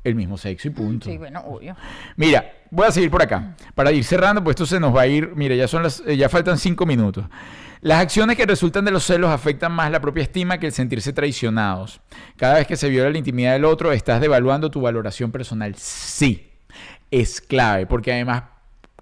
el 0.04 0.14
mismo 0.14 0.36
sexo 0.36 0.68
y 0.68 0.70
punto. 0.70 1.08
Sí, 1.08 1.16
bueno, 1.16 1.40
obvio. 1.40 1.74
Mira, 2.16 2.52
voy 2.70 2.86
a 2.86 2.90
seguir 2.90 3.10
por 3.10 3.22
acá. 3.22 3.56
Para 3.74 3.90
ir 3.90 4.04
cerrando, 4.04 4.44
pues 4.44 4.54
esto 4.54 4.66
se 4.66 4.78
nos 4.78 4.94
va 4.94 5.02
a 5.02 5.06
ir. 5.06 5.32
Mira, 5.34 5.54
ya 5.54 5.66
son 5.66 5.82
las, 5.82 6.02
eh, 6.06 6.16
ya 6.16 6.28
faltan 6.28 6.58
cinco 6.58 6.84
minutos. 6.84 7.24
Las 7.80 8.00
acciones 8.00 8.36
que 8.36 8.46
resultan 8.46 8.84
de 8.84 8.90
los 8.90 9.04
celos 9.04 9.30
afectan 9.30 9.72
más 9.72 9.90
la 9.90 10.00
propia 10.00 10.22
estima 10.22 10.58
que 10.58 10.66
el 10.66 10.72
sentirse 10.72 11.12
traicionados. 11.12 12.00
Cada 12.36 12.54
vez 12.54 12.66
que 12.66 12.76
se 12.76 12.88
viola 12.88 13.10
la 13.10 13.18
intimidad 13.18 13.54
del 13.54 13.64
otro, 13.64 13.92
estás 13.92 14.20
devaluando 14.20 14.70
tu 14.70 14.80
valoración 14.80 15.32
personal. 15.32 15.74
Sí, 15.76 16.50
es 17.10 17.40
clave, 17.40 17.86
porque 17.86 18.12
además 18.12 18.42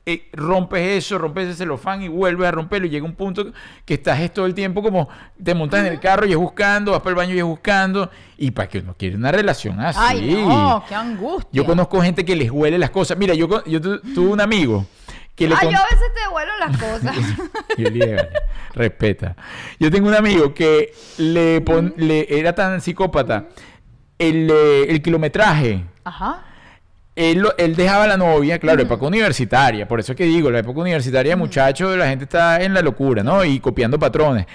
eh, 0.04 0.28
rompes 0.32 1.04
eso, 1.04 1.16
rompes 1.18 1.48
ese 1.48 1.58
celofán 1.58 2.02
y 2.02 2.08
vuelves 2.08 2.48
a 2.48 2.50
romperlo 2.50 2.86
y 2.86 2.90
llega 2.90 3.04
un 3.04 3.14
punto 3.14 3.52
que 3.84 3.94
estás 3.94 4.18
es 4.20 4.32
todo 4.32 4.46
el 4.46 4.54
tiempo 4.54 4.82
como 4.82 5.08
te 5.42 5.54
montas 5.54 5.80
en 5.80 5.86
el 5.92 6.00
carro 6.00 6.26
y 6.26 6.32
es 6.32 6.36
buscando, 6.36 6.90
vas 6.92 7.00
para 7.00 7.10
el 7.10 7.16
baño 7.16 7.34
y 7.34 7.38
es 7.38 7.44
buscando 7.44 8.10
y 8.36 8.50
para 8.50 8.68
que 8.68 8.78
uno 8.80 8.94
quiere 8.98 9.14
una 9.16 9.30
relación 9.30 9.78
así. 9.80 9.98
Ay, 10.02 10.44
no, 10.44 10.84
qué 10.88 10.94
angustia. 10.96 11.48
Yo 11.52 11.64
conozco 11.64 12.00
gente 12.02 12.24
que 12.24 12.34
les 12.34 12.50
huele 12.50 12.78
las 12.78 12.90
cosas. 12.90 13.16
Mira, 13.16 13.34
yo, 13.34 13.64
yo 13.64 13.80
tu- 13.80 14.00
tuve 14.00 14.28
un 14.30 14.40
amigo 14.40 14.86
que 15.36 15.48
le 15.48 15.54
con- 15.54 15.70
yo 15.72 15.78
a 15.78 15.84
veces 15.84 16.00
te 16.14 16.20
devuelvo 16.20 16.52
las 16.58 16.76
cosas. 16.78 17.16
Yo 17.78 17.84
le 17.84 17.90
dije, 17.90 18.14
"Vale, 18.16 18.28
respeta. 18.74 19.36
Yo 19.78 19.90
tengo 19.90 20.08
un 20.08 20.14
amigo 20.14 20.52
que 20.52 20.92
le, 21.18 21.60
pon- 21.60 21.94
le 21.96 22.26
era 22.38 22.54
tan 22.54 22.80
psicópata. 22.80 23.46
El, 24.18 24.50
eh, 24.50 24.84
el 24.90 25.00
kilometraje. 25.00 25.84
Ajá. 26.04 26.44
Él, 27.14 27.40
lo- 27.40 27.56
él 27.58 27.76
dejaba 27.76 28.04
a 28.04 28.06
la 28.06 28.16
novia, 28.16 28.58
claro, 28.58 28.82
época 28.82 29.06
universitaria. 29.06 29.86
Por 29.86 30.00
eso 30.00 30.12
es 30.12 30.16
que 30.18 30.24
digo, 30.24 30.50
la 30.50 30.60
época 30.60 30.80
universitaria, 30.80 31.36
muchachos, 31.36 31.96
la 31.96 32.08
gente 32.08 32.24
está 32.24 32.62
en 32.62 32.72
la 32.72 32.80
locura, 32.82 33.22
¿no? 33.22 33.44
Y 33.44 33.60
copiando 33.60 33.98
patrones. 33.98 34.46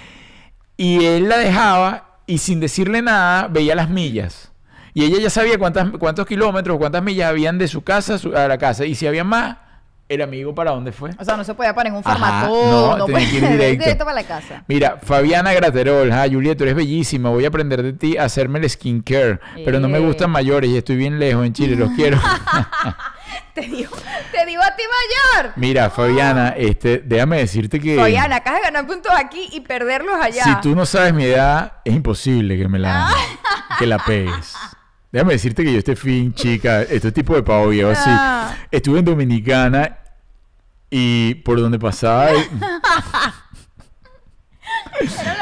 Y 0.76 1.04
él 1.04 1.28
la 1.28 1.38
dejaba 1.38 2.18
y 2.26 2.38
sin 2.38 2.60
decirle 2.60 3.00
nada 3.02 3.48
veía 3.48 3.74
las 3.74 3.88
millas. 3.90 4.52
Y 4.94 5.04
ella 5.04 5.18
ya 5.20 5.30
sabía 5.30 5.58
cuántas, 5.58 5.90
cuántos 5.98 6.26
kilómetros, 6.26 6.78
cuántas 6.78 7.02
millas 7.02 7.28
habían 7.28 7.58
de 7.58 7.68
su 7.68 7.82
casa 7.82 8.18
su- 8.18 8.36
a 8.36 8.48
la 8.48 8.58
casa. 8.58 8.84
Y 8.84 8.94
si 8.96 9.06
había 9.06 9.22
más, 9.24 9.56
el 10.08 10.22
amigo 10.22 10.54
para 10.54 10.70
dónde 10.70 10.90
fue. 10.92 11.10
O 11.18 11.24
sea, 11.24 11.36
no 11.36 11.44
se 11.44 11.54
podía 11.54 11.74
poner 11.74 11.88
en 11.92 11.96
un 11.98 12.02
Ajá, 12.04 12.12
formato. 12.46 12.48
no, 12.70 12.96
no, 12.98 13.04
tenía 13.06 13.28
que 13.30 13.36
ir 13.36 13.48
directo. 13.48 14.04
para 14.04 14.14
la 14.14 14.24
casa. 14.26 14.64
Mira, 14.66 14.98
Fabiana 15.02 15.52
Graterol, 15.52 16.10
ah, 16.12 16.26
Juliet, 16.30 16.56
tú 16.56 16.64
eres 16.64 16.74
bellísima, 16.76 17.28
voy 17.30 17.44
a 17.44 17.48
aprender 17.48 17.82
de 17.82 17.92
ti 17.92 18.16
a 18.16 18.24
hacerme 18.24 18.58
el 18.58 18.68
skincare, 18.70 19.38
pero 19.64 19.80
no 19.80 19.88
me 19.88 19.98
Eh. 19.98 20.00
gustan 20.00 20.30
mayores 20.30 20.70
y 20.70 20.76
estoy 20.78 20.96
bien 20.96 21.18
lejos 21.18 21.44
en 21.46 21.52
Chile, 21.52 21.76
los 21.76 21.90
quiero. 21.92 22.18
Te 23.54 23.60
digo, 23.62 23.94
te 24.32 24.46
digo 24.46 24.62
a 24.62 24.74
ti 24.76 24.82
mayor. 25.42 25.52
Mira, 25.56 25.90
Fabiana, 25.90 26.50
este, 26.56 26.98
déjame 27.04 27.38
decirte 27.38 27.80
que 27.80 27.96
Fabiana, 27.96 28.36
acá 28.36 28.54
de 28.54 28.60
ganar 28.60 28.86
puntos 28.86 29.12
aquí 29.14 29.48
y 29.52 29.60
perderlos 29.60 30.14
allá. 30.20 30.44
si 30.44 30.54
tú 30.62 30.74
no 30.76 30.86
sabes 30.86 31.12
mi 31.12 31.24
edad, 31.24 31.72
es 31.84 31.92
imposible 31.94 32.56
que 32.56 32.68
me 32.68 32.78
la, 32.78 33.10
que 33.78 33.86
la 33.86 33.98
pegues. 33.98 34.54
Déjame 35.10 35.32
decirte 35.34 35.64
que 35.64 35.72
yo 35.72 35.78
este 35.78 35.96
fin, 35.96 36.34
chica, 36.34 36.82
este 36.82 37.10
tipo 37.12 37.34
de 37.34 37.42
pavo 37.42 37.68
viejo 37.68 37.90
así. 37.90 38.10
Ah. 38.12 38.54
Estuve 38.70 38.98
en 38.98 39.04
Dominicana 39.06 39.98
y 40.90 41.34
por 41.36 41.58
donde 41.60 41.78
pasaba, 41.78 42.30
Era 42.30 42.46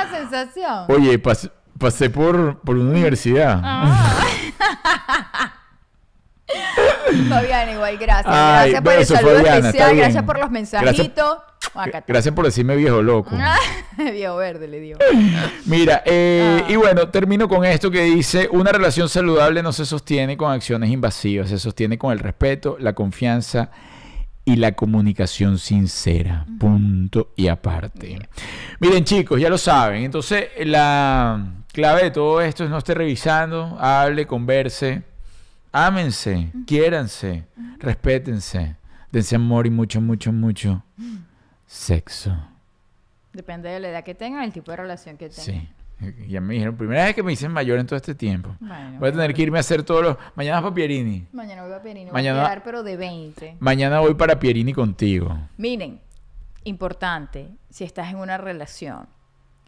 la 0.04 0.10
sensación. 0.10 0.84
oye, 0.88 1.20
pas- 1.22 1.50
pasé 1.78 2.10
por, 2.10 2.60
por 2.60 2.76
una 2.76 2.90
universidad. 2.90 3.60
Ah. 3.62 4.24
Fabiana, 7.28 7.72
igual, 7.72 7.98
gracias. 7.98 8.26
Ay, 8.34 8.70
gracias 8.70 8.82
por 8.82 8.92
el 8.92 9.06
saludo 9.06 9.36
Fabiana, 9.36 9.56
especial, 9.68 9.96
gracias 9.96 10.24
por 10.24 10.38
los 10.38 10.50
mensajitos. 10.50 11.38
Gracias 12.06 12.34
por 12.34 12.44
decirme 12.44 12.76
viejo 12.76 13.02
loco. 13.02 13.36
Viejo 13.96 14.36
verde 14.36 14.68
le 14.68 14.80
dio. 14.80 14.98
Mira, 15.64 16.02
eh, 16.04 16.62
Ah. 16.64 16.70
y 16.70 16.76
bueno, 16.76 17.08
termino 17.08 17.48
con 17.48 17.64
esto 17.64 17.90
que 17.90 18.02
dice, 18.02 18.48
una 18.50 18.70
relación 18.72 19.08
saludable 19.08 19.62
no 19.62 19.72
se 19.72 19.86
sostiene 19.86 20.36
con 20.36 20.52
acciones 20.52 20.90
invasivas, 20.90 21.48
se 21.48 21.58
sostiene 21.58 21.96
con 21.98 22.12
el 22.12 22.18
respeto, 22.18 22.76
la 22.78 22.92
confianza 22.94 23.70
y 24.44 24.56
la 24.56 24.72
comunicación 24.72 25.58
sincera. 25.58 26.46
Punto 26.58 27.32
y 27.36 27.48
aparte. 27.48 28.18
Miren 28.80 29.04
chicos, 29.04 29.40
ya 29.40 29.48
lo 29.48 29.58
saben, 29.58 30.04
entonces 30.04 30.48
la 30.64 31.42
clave 31.72 32.04
de 32.04 32.10
todo 32.10 32.40
esto 32.40 32.64
es 32.64 32.70
no 32.70 32.78
esté 32.78 32.94
revisando, 32.94 33.76
hable, 33.80 34.26
converse, 34.26 35.02
Ámense, 35.72 36.52
quiéranse, 36.66 37.44
respétense, 37.78 38.76
dense 39.12 39.36
amor 39.36 39.66
y 39.66 39.70
mucho, 39.70 40.00
mucho, 40.00 40.32
mucho 40.32 40.82
sexo. 41.66 42.36
Depende 43.32 43.68
de 43.68 43.80
la 43.80 43.88
edad 43.90 44.04
que 44.04 44.14
tengan, 44.14 44.42
el 44.44 44.52
tipo 44.52 44.70
de 44.70 44.76
relación 44.78 45.16
que 45.16 45.28
tengan. 45.28 45.44
Sí. 45.44 45.68
Ya 46.28 46.40
me 46.42 46.54
dijeron, 46.54 46.76
primera 46.76 47.04
vez 47.04 47.14
que 47.14 47.22
me 47.22 47.30
dicen 47.30 47.50
mayor 47.52 47.78
en 47.78 47.86
todo 47.86 47.96
este 47.96 48.14
tiempo. 48.14 48.54
Bueno, 48.60 48.98
Voy 49.00 49.08
a 49.08 49.12
tener 49.12 49.32
que 49.34 49.42
irme 49.42 49.56
a 49.58 49.60
hacer 49.60 49.82
todos 49.82 50.02
los... 50.02 50.16
Mañana 50.34 50.60
para 50.60 50.74
Pierini. 50.74 51.26
Mañana 51.32 51.64
voy 51.64 51.72
a 51.72 51.82
Pierini, 51.82 52.10
Mañana- 52.10 52.40
voy 52.40 52.46
a 52.46 52.48
quedar 52.50 52.62
pero 52.64 52.82
de 52.82 52.96
20. 52.98 53.56
Mañana 53.60 54.00
voy 54.00 54.14
para 54.14 54.38
Pierini 54.38 54.74
contigo. 54.74 55.34
Miren, 55.56 56.00
importante, 56.64 57.48
si 57.70 57.84
estás 57.84 58.10
en 58.10 58.16
una 58.18 58.36
relación, 58.36 59.06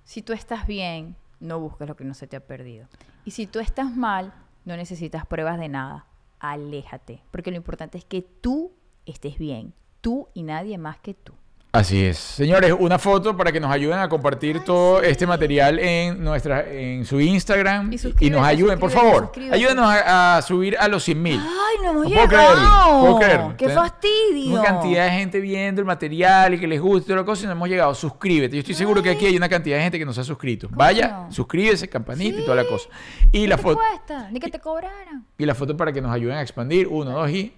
si 0.05 0.21
tú 0.21 0.35
estás 0.35 0.67
bien, 0.67 1.17
no 1.41 1.61
busques 1.61 1.89
lo 1.89 1.97
que 1.97 2.05
no 2.05 2.13
se 2.13 2.27
te 2.27 2.37
ha 2.37 2.41
perdido. 2.41 2.89
Y 3.25 3.31
si 3.31 3.47
tú 3.47 3.59
estás 3.59 3.95
mal, 3.95 4.35
no 4.67 4.77
necesitas 4.77 5.25
pruebas 5.27 5.59
de 5.59 5.69
nada. 5.69 6.05
Aléjate, 6.41 7.23
porque 7.31 7.51
lo 7.51 7.57
importante 7.57 7.97
es 7.97 8.05
que 8.05 8.21
tú 8.23 8.73
estés 9.07 9.39
bien, 9.39 9.73
tú 10.03 10.29
y 10.35 10.43
nadie 10.43 10.77
más 10.77 10.99
que 10.99 11.15
tú. 11.15 11.33
Así 11.71 12.03
es. 12.03 12.17
Señores, 12.17 12.75
una 12.77 12.99
foto 12.99 13.37
para 13.37 13.53
que 13.53 13.61
nos 13.61 13.71
ayuden 13.71 13.99
a 13.99 14.09
compartir 14.09 14.61
todo 14.65 15.03
este 15.03 15.27
material 15.27 15.79
en 15.79 16.25
nuestra 16.25 16.67
en 16.67 17.05
su 17.05 17.21
Instagram 17.21 17.93
Y 17.93 18.27
y, 18.27 18.31
nos 18.31 18.43
ayuden, 18.43 18.79
por 18.79 18.91
favor. 18.91 19.31
Ayúdenos 19.53 19.85
a, 19.85 20.39
a 20.39 20.43
subir 20.43 20.79
a 20.79 20.89
los 20.89 21.05
100 21.05 21.23
mil. 21.23 21.39
¡Ay, 21.39 21.77
no 21.85 21.91
hemos 21.91 22.05
No 22.05 22.11
puedo 22.15 22.27
creerlo, 22.29 22.55
llegado! 22.55 23.01
puedo 23.01 23.19
creerlo. 23.19 23.55
¡Qué 23.59 23.69
fastidio! 23.69 24.55
Una 24.55 24.63
cantidad 24.63 25.05
de 25.05 25.11
gente 25.11 25.41
viendo 25.41 25.83
el 25.83 25.87
material 25.87 26.55
y 26.55 26.59
que 26.59 26.67
les 26.67 26.81
gusta 26.81 27.05
y 27.05 27.07
toda 27.09 27.19
la 27.19 27.27
cosa 27.27 27.43
y 27.45 27.47
no 27.47 27.53
hemos 27.53 27.69
llegado. 27.69 27.95
Suscríbete. 27.95 28.57
Yo 28.57 28.61
estoy 28.61 28.75
seguro 28.75 29.03
que 29.03 29.11
aquí 29.11 29.27
hay 29.27 29.37
una 29.37 29.49
cantidad 29.51 29.77
de 29.77 29.83
gente 29.83 29.99
que 29.99 30.07
no 30.07 30.15
se 30.15 30.23
ha 30.23 30.25
suscrito. 30.25 30.69
Vaya, 30.73 31.27
suscríbese, 31.31 31.87
campanita 31.89 32.41
y 32.41 32.45
toda 32.45 32.57
la 32.57 32.65
cosa. 32.67 32.89
Y 33.31 33.47
la 33.47 33.57
¿Qué 33.57 33.63
te 33.63 33.69
foto 33.69 33.77
cuesta? 33.79 34.31
Ni 34.33 34.41
que 34.41 34.49
te 34.51 34.59
cobraran. 34.59 35.27
y 35.37 35.45
la 35.45 35.55
foto 35.55 35.77
para 35.77 35.93
que 35.93 36.01
nos 36.01 36.13
ayuden 36.13 36.39
a 36.39 36.43
expandir. 36.43 36.89
Uno, 36.89 37.11
dos 37.11 37.31
y. 37.31 37.53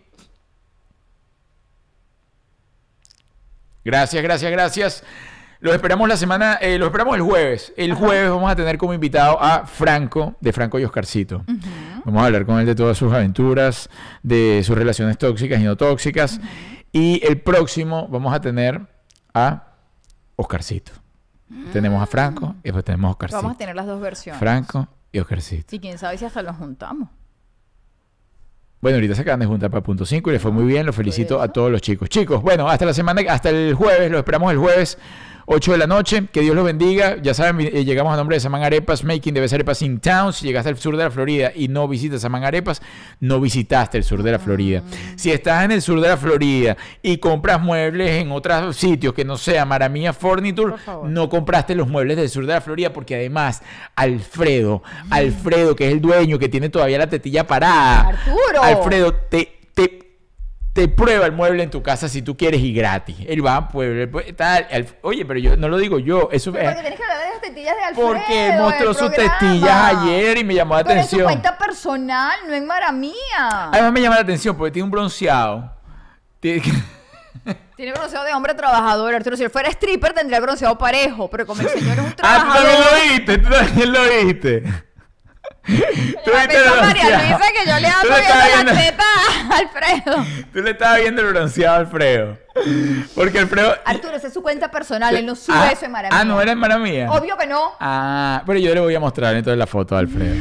Gracias, 3.85 4.23
gracias, 4.23 4.51
gracias. 4.51 5.05
Los 5.61 5.75
esperamos 5.75 6.09
la 6.09 6.17
semana, 6.17 6.55
eh, 6.55 6.79
los 6.79 6.87
esperamos 6.87 7.17
el 7.17 7.23
jueves. 7.23 7.73
El 7.77 7.93
jueves 7.93 8.31
vamos 8.31 8.51
a 8.51 8.57
tener 8.57 8.79
como 8.79 8.95
invitado 8.95 9.41
a 9.43 9.67
Franco, 9.67 10.37
de 10.41 10.53
Franco 10.55 10.79
y 10.79 10.85
Oscarcito. 10.85 11.45
Vamos 12.07 12.23
a 12.23 12.27
hablar 12.27 12.47
con 12.47 12.59
él 12.59 12.67
de 12.67 12.75
todas 12.75 12.97
sus 12.97 13.13
aventuras, 13.13 13.91
de 14.23 14.63
sus 14.65 14.77
relaciones 14.77 15.19
tóxicas 15.19 15.61
y 15.61 15.65
no 15.65 15.77
tóxicas. 15.77 16.41
Y 16.93 17.21
el 17.27 17.43
próximo 17.43 18.09
vamos 18.09 18.35
a 18.35 18.41
tener 18.41 18.81
a 19.35 19.75
Oscarcito. 20.37 20.93
Tenemos 21.73 22.03
a 22.03 22.07
Franco 22.07 22.55
y 22.61 22.65
después 22.65 22.85
tenemos 22.85 23.09
a 23.09 23.13
Oscarcito. 23.13 23.43
Vamos 23.43 23.55
a 23.55 23.59
tener 23.59 23.77
las 23.77 23.87
dos 23.87 24.01
versiones. 24.01 24.41
Franco 24.41 24.89
y 25.13 25.19
Oscarcito. 25.19 25.77
Y 25.77 25.79
quién 25.79 25.99
sabe 25.99 26.17
si 26.17 26.25
hasta 26.25 26.43
los 26.43 26.57
juntamos. 26.57 27.11
Bueno, 28.81 28.97
ahorita 28.97 29.15
se 29.15 29.23
acaban 29.23 29.41
de 29.41 29.47
juntar 29.47 29.71
para 29.71 29.83
punto 29.83 30.07
5 30.07 30.31
y 30.31 30.33
les 30.33 30.43
fue 30.43 30.53
muy 30.53 30.65
bien. 30.65 30.87
Los 30.87 30.97
felicito 30.97 31.43
a 31.43 31.49
todos 31.49 31.71
los 31.71 31.83
chicos. 31.83 32.09
Chicos, 32.09 32.41
bueno, 32.41 32.67
hasta 32.67 32.87
la 32.87 32.95
semana, 32.95 33.21
hasta 33.31 33.51
el 33.51 33.75
jueves, 33.75 34.11
lo 34.11 34.19
esperamos 34.19 34.51
el 34.51 34.59
jueves, 34.59 34.97
8 35.53 35.73
de 35.73 35.79
la 35.79 35.89
noche. 35.89 36.27
Que 36.33 36.43
Dios 36.43 36.55
los 36.55 36.65
bendiga. 36.65 37.17
Ya 37.21 37.35
saben, 37.35 37.61
eh, 37.61 37.85
llegamos 37.85 38.15
a 38.15 38.17
nombre 38.17 38.37
de 38.37 38.41
Saman 38.41 38.63
Arepas, 38.63 39.03
Making 39.03 39.35
ser 39.49 39.55
Arepas 39.57 39.83
in 39.83 39.99
Town. 39.99 40.33
Si 40.33 40.47
llegaste 40.47 40.69
al 40.69 40.79
sur 40.79 40.97
de 40.97 41.03
la 41.03 41.11
Florida 41.11 41.51
y 41.53 41.67
no 41.67 41.89
visitas 41.89 42.21
Saman 42.21 42.45
Arepas, 42.45 42.81
no 43.19 43.41
visitaste 43.41 43.99
el 43.99 44.05
sur 44.05 44.23
de 44.23 44.31
la 44.31 44.39
Florida. 44.39 44.83
Si 45.17 45.33
estás 45.33 45.65
en 45.65 45.73
el 45.73 45.83
sur 45.83 46.01
de 46.01 46.07
la 46.07 46.17
Florida 46.17 46.77
y 47.03 47.19
compras 47.19 47.61
muebles 47.61 48.23
en 48.23 48.31
otros 48.31 48.77
sitios 48.77 49.13
que 49.13 49.25
no 49.25 49.37
sea 49.37 49.65
Maramía 49.65 50.13
Furniture, 50.13 50.75
no 51.05 51.29
compraste 51.29 51.75
los 51.75 51.89
muebles 51.89 52.17
del 52.17 52.29
sur 52.29 52.47
de 52.47 52.53
la 52.53 52.61
Florida 52.61 52.93
porque 52.93 53.17
además 53.17 53.61
Alfredo, 53.97 54.85
Alfredo, 55.11 55.75
que 55.75 55.89
es 55.89 55.93
el 55.93 56.01
dueño 56.01 56.39
que 56.39 56.49
tiene 56.49 56.69
todavía 56.69 56.99
la 56.99 57.09
tetilla 57.09 57.45
parada. 57.49 58.03
¡Arturo! 58.03 58.63
Alfredo, 58.63 59.15
te, 59.15 59.60
te 60.81 60.89
prueba 60.89 61.27
el 61.27 61.33
mueble 61.33 61.63
en 61.63 61.71
tu 61.71 61.83
casa 61.83 62.09
si 62.09 62.23
tú 62.23 62.37
quieres 62.37 62.61
y 62.63 62.73
gratis. 62.73 63.17
Él 63.29 63.45
va 63.45 63.69
puede- 63.69 64.07
tal, 64.33 64.67
oye, 65.03 65.27
pero 65.27 65.39
yo 65.39 65.57
no 65.57 65.69
lo 65.69 65.77
digo 65.77 65.99
yo, 65.99 66.31
eso 66.33 66.53
Pero 66.53 66.71
es 66.71 66.75
porque 66.75 66.81
tienes 66.89 66.99
que 66.99 67.05
hablar 67.05 67.19
de 67.27 67.31
las 67.33 67.41
tetillas 67.43 67.77
de 67.77 67.83
Alfredo. 67.83 68.09
porque 68.09 68.53
mostró 68.59 68.95
sus 68.95 69.13
testillas 69.13 69.95
ayer 69.95 70.39
y 70.39 70.45
me 70.45 70.55
llamó 70.55 70.77
la 70.77 70.85
Pero 70.85 71.01
en 71.01 71.03
su 71.03 71.17
atención. 71.17 71.25
cuenta 71.25 71.59
personal, 71.59 72.39
no 72.49 72.55
en 72.55 72.67
Mara 72.67 72.93
Mía. 72.93 73.13
Además 73.73 73.93
me 73.93 74.01
llama 74.01 74.15
la 74.17 74.23
atención 74.23 74.57
porque 74.57 74.71
tiene 74.73 74.85
un 74.85 74.91
bronceado. 74.91 75.71
Tiene- 76.41 76.63
Tiene 77.77 77.93
bronceado 77.93 78.25
de 78.27 78.35
hombre 78.35 78.55
trabajador, 78.55 79.15
Arturo. 79.15 79.37
Si 79.37 79.43
él 79.45 79.51
fuera 79.51 79.69
stripper, 79.71 80.13
tendría 80.13 80.41
bronceado 80.41 80.77
parejo. 80.77 81.29
Pero 81.31 81.47
como 81.47 81.63
el 81.63 81.69
señor 81.69 81.93
es 81.93 81.99
un 81.99 82.07
Ah, 82.07 82.11
tú 82.11 82.17
trabajador. 82.17 82.55
también 82.57 82.81
lo 82.81 83.13
viste, 83.13 83.39
tú 83.39 83.49
también 83.51 83.93
lo 83.93 84.03
viste. 84.25 84.63
Tú 86.25 86.31
La 86.33 86.47
viste 86.47 86.57
el 86.57 86.63
pesa 86.65 86.81
María 86.81 87.05
bronceado. 87.05 87.23
Luisa 87.23 87.53
que 87.53 87.71
yo 87.71 87.79
le 87.81 87.89
ando 87.89 88.09
viendo 88.09 88.73
la 88.73 88.83
teta 88.83 89.05
a 89.51 89.59
Alfredo. 89.59 90.27
Tú 90.53 90.63
le 90.63 90.71
estabas 90.71 91.01
viendo 91.01 91.23
el 91.23 91.29
bronceado 91.29 91.75
a 91.75 91.79
Alfredo. 91.79 92.39
Porque 93.15 93.39
Alfredo. 93.39 93.75
Arturo, 93.85 94.17
esa 94.17 94.27
es 94.29 94.33
su 94.33 94.43
cuenta 94.43 94.71
personal. 94.71 95.15
Él 95.17 95.27
no 95.27 95.35
sube 95.35 95.57
ah, 95.57 95.71
eso 95.73 95.85
en 95.85 95.93
Mara 95.93 96.09
Mía. 96.09 96.19
Ah, 96.19 96.25
no 96.25 96.41
era 96.41 96.53
en 96.53 96.59
Maramía. 96.59 97.11
Obvio 97.11 97.37
que 97.37 97.47
no. 97.47 97.73
Ah, 97.79 98.43
pero 98.47 98.59
yo 98.59 98.75
le 98.75 98.81
voy 98.81 98.95
a 98.95 99.01
mostrar 99.01 99.35
entonces 99.35 99.59
la 99.59 99.67
foto 99.67 99.95
de 99.95 100.01
Alfredo. 100.01 100.35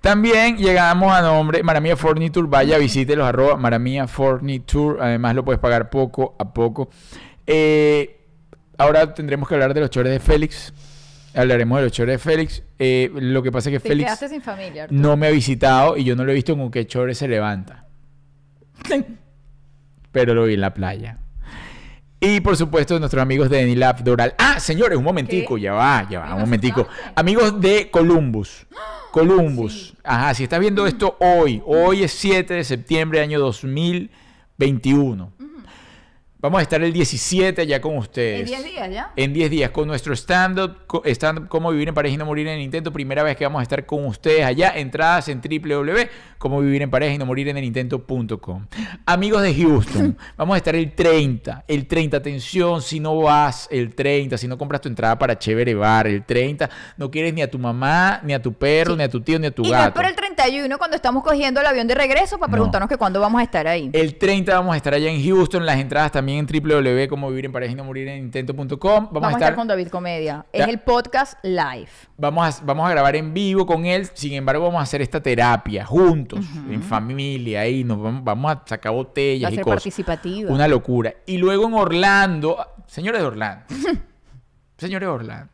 También 0.00 0.56
llegamos 0.56 1.12
a 1.12 1.22
nombre 1.22 1.62
Maramia 1.62 1.96
Forniture. 1.96 2.46
Vaya, 2.48 2.76
visítelos, 2.78 3.26
arroba 3.26 3.56
Maramia 3.56 4.06
Forniture. 4.06 4.98
Además 5.00 5.34
lo 5.34 5.44
puedes 5.44 5.60
pagar 5.60 5.88
poco 5.88 6.34
a 6.38 6.52
poco. 6.52 6.90
Eh, 7.46 8.20
ahora 8.76 9.14
tendremos 9.14 9.48
que 9.48 9.54
hablar 9.54 9.72
de 9.72 9.80
los 9.80 9.90
chores 9.90 10.12
de 10.12 10.20
Félix. 10.20 10.72
Hablaremos 11.34 11.78
de 11.78 11.84
los 11.84 11.92
chores 11.92 12.14
de 12.14 12.18
Félix. 12.18 12.62
Eh, 12.78 13.10
lo 13.12 13.42
que 13.42 13.50
pasa 13.50 13.68
es 13.68 13.74
que 13.74 13.80
Te 13.80 13.88
Félix 13.88 14.06
quedaste 14.06 14.28
sin 14.28 14.40
familia, 14.42 14.84
Arturo. 14.84 15.00
no 15.00 15.16
me 15.16 15.26
ha 15.26 15.30
visitado 15.30 15.96
y 15.96 16.04
yo 16.04 16.14
no 16.16 16.24
lo 16.24 16.30
he 16.30 16.34
visto 16.34 16.56
con 16.56 16.70
qué 16.70 16.86
chores 16.86 17.18
se 17.18 17.26
levanta. 17.28 17.86
Pero 20.12 20.34
lo 20.34 20.44
vi 20.44 20.54
en 20.54 20.60
la 20.60 20.72
playa. 20.74 21.18
Y 22.20 22.40
por 22.40 22.56
supuesto, 22.56 22.98
nuestros 22.98 23.20
amigos 23.22 23.50
de 23.50 23.60
Enilab 23.60 24.02
Doral. 24.02 24.34
Ah, 24.38 24.58
señores, 24.58 24.96
un 24.96 25.04
momentico, 25.04 25.56
¿Qué? 25.56 25.62
ya 25.62 25.72
va, 25.74 26.08
ya 26.08 26.20
va, 26.20 26.34
un 26.34 26.42
momentico. 26.42 26.86
Amigos 27.14 27.60
de 27.60 27.90
Columbus. 27.90 28.66
Columbus. 29.12 29.94
Ajá, 30.02 30.32
si 30.34 30.44
estás 30.44 30.58
viendo 30.60 30.86
esto 30.86 31.16
hoy, 31.20 31.62
hoy 31.66 32.02
es 32.02 32.12
7 32.12 32.54
de 32.54 32.64
septiembre 32.64 33.20
año 33.20 33.38
2021. 33.40 35.32
Vamos 36.44 36.58
a 36.58 36.62
estar 36.62 36.82
el 36.82 36.92
17 36.92 37.62
allá 37.62 37.80
con 37.80 37.96
ustedes. 37.96 38.40
En 38.40 38.62
10 38.62 38.64
días 38.74 38.90
ya. 38.90 39.12
En 39.16 39.32
10 39.32 39.50
días 39.50 39.70
con 39.70 39.88
nuestro 39.88 40.12
stand-up, 40.12 40.76
stand 41.06 41.48
Cómo 41.48 41.70
vivir 41.70 41.88
en 41.88 41.94
pareja 41.94 42.16
y 42.16 42.18
no 42.18 42.26
morir 42.26 42.46
en 42.48 42.56
el 42.56 42.60
intento. 42.60 42.92
Primera 42.92 43.22
vez 43.22 43.34
que 43.38 43.44
vamos 43.44 43.60
a 43.60 43.62
estar 43.62 43.86
con 43.86 44.04
ustedes 44.04 44.44
allá. 44.44 44.74
Entradas 44.76 45.28
en 45.30 45.40
www.cómo 45.40 46.60
vivir 46.60 46.82
en 46.82 46.90
pareja 46.90 47.14
y 47.14 47.16
no 47.16 47.24
morir 47.24 47.48
en 47.48 47.56
el 47.56 47.64
intento.com. 47.64 48.66
Amigos 49.06 49.40
de 49.40 49.54
Houston, 49.54 50.18
vamos 50.36 50.54
a 50.54 50.58
estar 50.58 50.76
el 50.76 50.92
30. 50.92 51.64
El 51.66 51.86
30, 51.86 52.18
atención, 52.18 52.82
si 52.82 53.00
no 53.00 53.16
vas 53.22 53.66
el 53.70 53.94
30, 53.94 54.36
si 54.36 54.46
no 54.46 54.58
compras 54.58 54.82
tu 54.82 54.90
entrada 54.90 55.18
para 55.18 55.38
Chévere 55.38 55.74
Bar, 55.74 56.06
el 56.06 56.24
30, 56.24 56.68
no 56.98 57.10
quieres 57.10 57.32
ni 57.32 57.40
a 57.40 57.50
tu 57.50 57.58
mamá, 57.58 58.20
ni 58.22 58.34
a 58.34 58.42
tu 58.42 58.52
perro, 58.52 58.92
Sí. 58.92 58.98
ni 58.98 59.04
a 59.04 59.08
tu 59.08 59.22
tío, 59.22 59.38
ni 59.38 59.46
a 59.46 59.50
tu 59.50 59.62
Y 59.64 59.70
no 59.70 59.74
es 59.76 59.80
gato. 59.80 59.94
por 59.94 60.04
el 60.04 60.14
31 60.34 60.78
cuando 60.78 60.96
estamos 60.96 61.22
cogiendo 61.22 61.60
el 61.60 61.66
avión 61.66 61.86
de 61.86 61.94
regreso 61.94 62.38
para 62.38 62.48
No. 62.50 62.52
preguntarnos 62.52 62.88
que 62.88 62.96
cuándo 62.96 63.20
vamos 63.20 63.40
a 63.40 63.44
estar 63.44 63.66
ahí. 63.66 63.90
El 63.92 64.16
30 64.16 64.54
vamos 64.54 64.74
a 64.74 64.76
estar 64.76 64.94
allá 64.94 65.10
en 65.10 65.22
Houston. 65.24 65.64
Las 65.64 65.78
entradas 65.78 66.12
también 66.12 66.38
en 66.38 66.46
www.cómo 66.46 67.28
vivir 67.30 67.46
en 67.46 67.52
pareja 67.52 67.72
y 67.72 67.74
no 67.74 67.84
morir 67.84 68.08
en 68.08 68.24
intento.com. 68.24 68.78
Vamos, 68.80 69.12
Vamos, 69.12 69.28
a 69.28 69.32
estar 69.32 69.54
con 69.54 69.66
David 69.68 69.88
Comedia. 69.88 70.44
Ya. 70.52 70.64
Es 70.64 70.68
el 70.68 70.78
podcast 70.80 71.38
live. 71.44 71.88
Vamos 72.16 72.60
a, 72.60 72.64
vamos 72.64 72.86
a 72.86 72.90
grabar 72.90 73.16
en 73.16 73.32
vivo 73.34 73.66
con 73.66 73.84
él, 73.86 74.08
sin 74.14 74.32
embargo 74.34 74.64
vamos 74.64 74.80
a 74.80 74.82
hacer 74.82 75.02
esta 75.02 75.20
terapia 75.22 75.84
juntos, 75.84 76.44
en 76.70 76.82
familia, 76.82 77.60
ahí 77.62 77.82
nos 77.84 78.00
vamos, 78.00 78.22
vamos 78.22 78.52
a 78.52 78.62
sacar 78.66 78.92
Va 78.92 78.96
botellas 78.96 79.48
a 79.50 79.52
y 79.52 79.56
ser 79.56 79.64
cosas. 79.64 79.76
participativa. 79.82 80.52
Una 80.52 80.68
locura. 80.68 81.12
Y 81.26 81.38
luego 81.38 81.66
en 81.66 81.74
Orlando, 81.74 82.56
señores 82.86 83.20
de 83.20 83.26
Orlando, 83.26 83.64
señores 84.78 85.06
de 85.08 85.12
Orlando, 85.12 85.52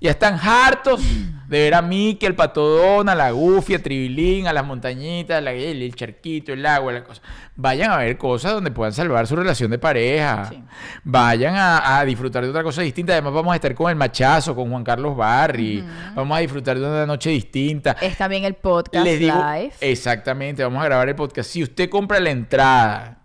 ya 0.00 0.10
están 0.10 0.38
hartos 0.42 1.00
de 1.48 1.58
ver 1.60 1.74
a 1.74 1.82
Mickey, 1.82 2.26
el 2.26 2.34
patodón, 2.34 3.08
a 3.08 3.14
la 3.14 3.30
Goofy, 3.30 3.74
a 3.74 3.82
Tribilín, 3.82 4.46
a 4.46 4.52
las 4.52 4.64
montañitas, 4.66 5.42
la- 5.42 5.52
el, 5.52 5.80
el 5.82 5.94
charquito, 5.94 6.52
el 6.52 6.64
agua, 6.66 6.92
la 6.92 7.04
cosa. 7.04 7.22
Vayan 7.56 7.90
a 7.92 7.98
ver 7.98 8.18
cosas 8.18 8.52
donde 8.52 8.70
puedan 8.70 8.92
salvar 8.92 9.26
su 9.26 9.36
relación 9.36 9.70
de 9.70 9.78
pareja. 9.78 10.46
Sí. 10.50 10.62
Vayan 11.04 11.54
a, 11.56 11.98
a 11.98 12.04
disfrutar 12.04 12.42
de 12.44 12.50
otra 12.50 12.62
cosa 12.62 12.82
distinta. 12.82 13.12
Además, 13.12 13.32
vamos 13.34 13.52
a 13.52 13.56
estar 13.56 13.74
con 13.74 13.88
el 13.90 13.96
machazo, 13.96 14.54
con 14.54 14.70
Juan 14.70 14.82
Carlos 14.84 15.16
Barry. 15.16 15.84
Vamos 16.14 16.36
a 16.36 16.40
disfrutar 16.40 16.78
de 16.78 16.86
una 16.86 17.06
noche 17.06 17.30
distinta. 17.30 17.96
Es 18.00 18.16
también 18.18 18.44
el 18.44 18.54
podcast 18.54 19.04
Les 19.06 19.20
digo, 19.20 19.34
live. 19.34 19.72
exactamente, 19.80 20.62
vamos 20.64 20.82
a 20.82 20.86
grabar 20.86 21.08
el 21.08 21.14
podcast. 21.14 21.48
Si 21.50 21.62
usted 21.62 21.88
compra 21.88 22.18
la 22.20 22.30
entrada, 22.30 23.18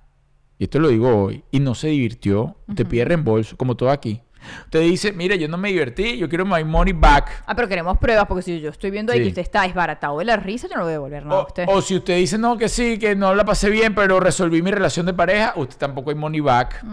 y 0.57 0.65
esto 0.65 0.79
lo 0.79 0.89
digo 0.89 1.23
hoy, 1.25 1.43
y 1.51 1.59
no 1.59 1.73
se 1.73 1.87
divirtió, 1.87 2.57
usted 2.67 2.85
pide 2.85 3.05
reembolso, 3.05 3.57
como 3.57 3.75
todo 3.75 3.89
aquí. 3.89 4.21
Usted 4.65 4.81
dice, 4.81 5.11
mire, 5.11 5.37
yo 5.37 5.47
no 5.47 5.57
me 5.57 5.69
divertí, 5.69 6.17
yo 6.17 6.27
quiero 6.29 6.45
my 6.45 6.63
money 6.63 6.93
back. 6.93 7.43
Ah, 7.45 7.55
pero 7.55 7.67
queremos 7.67 7.97
pruebas 7.97 8.25
porque 8.27 8.41
si 8.43 8.59
yo 8.59 8.69
estoy 8.69 8.91
viendo 8.91 9.11
ahí 9.11 9.19
Sí. 9.19 9.23
que 9.23 9.29
usted 9.29 9.41
está 9.41 9.61
desbaratado 9.63 10.19
de 10.19 10.25
la 10.25 10.35
risa, 10.37 10.67
yo 10.69 10.75
no 10.75 10.83
voy 10.83 10.89
a 10.89 10.93
devolver 10.93 11.25
nada 11.25 11.39
a 11.41 11.43
O, 11.43 11.47
usted. 11.47 11.65
o 11.67 11.81
si 11.81 11.95
usted 11.95 12.15
dice, 12.17 12.37
no, 12.37 12.57
que 12.57 12.69
sí, 12.69 12.97
que 12.99 13.15
no 13.15 13.33
la 13.35 13.45
pasé 13.45 13.69
bien, 13.69 13.93
pero 13.95 14.19
resolví 14.19 14.61
mi 14.61 14.71
relación 14.71 15.05
de 15.05 15.13
pareja, 15.13 15.53
usted 15.55 15.77
tampoco 15.77 16.09
hay 16.09 16.15
money 16.15 16.39
back. 16.41 16.83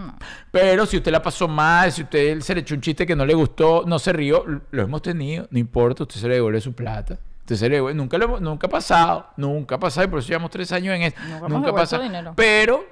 Pero 0.51 0.87
si 0.87 0.97
usted 0.97 1.13
la 1.13 1.23
pasó 1.23 1.49
mal, 1.49 1.93
si 1.93 2.03
usted 2.03 2.41
se 2.41 2.55
le 2.55 2.61
echó 2.63 2.75
un 2.75 2.81
chiste 2.81 3.07
que 3.07 3.15
no 3.17 3.25
le 3.27 3.35
gustó, 3.35 3.85
no 3.87 3.99
se 3.99 4.13
rió, 4.13 4.45
lo 4.71 4.83
hemos 4.83 5.03
tenido, 5.03 5.47
no 5.51 5.59
importa, 5.59 6.03
usted 6.05 6.21
se 6.21 6.29
le 6.29 6.35
devuelve 6.35 6.61
su 6.61 6.73
plata. 6.75 7.19
Entonces 7.41 7.69
le 7.71 7.77
digo, 7.77 7.93
nunca, 7.95 8.19
lo, 8.19 8.41
nunca 8.41 8.67
ha 8.67 8.71
pasado, 8.71 9.27
nunca 9.37 9.77
ha 9.77 9.79
pasado, 9.79 10.07
y 10.07 10.11
por 10.11 10.19
eso 10.19 10.29
llevamos 10.29 10.51
tres 10.51 10.73
años 10.73 10.95
en 10.97 11.03
esto. 11.03 11.21
Nunca 11.29 11.49
Nunca 11.49 11.71
ha 11.71 11.75
pasado. 11.75 12.03
dinero. 12.03 12.33
Pero 12.35 12.85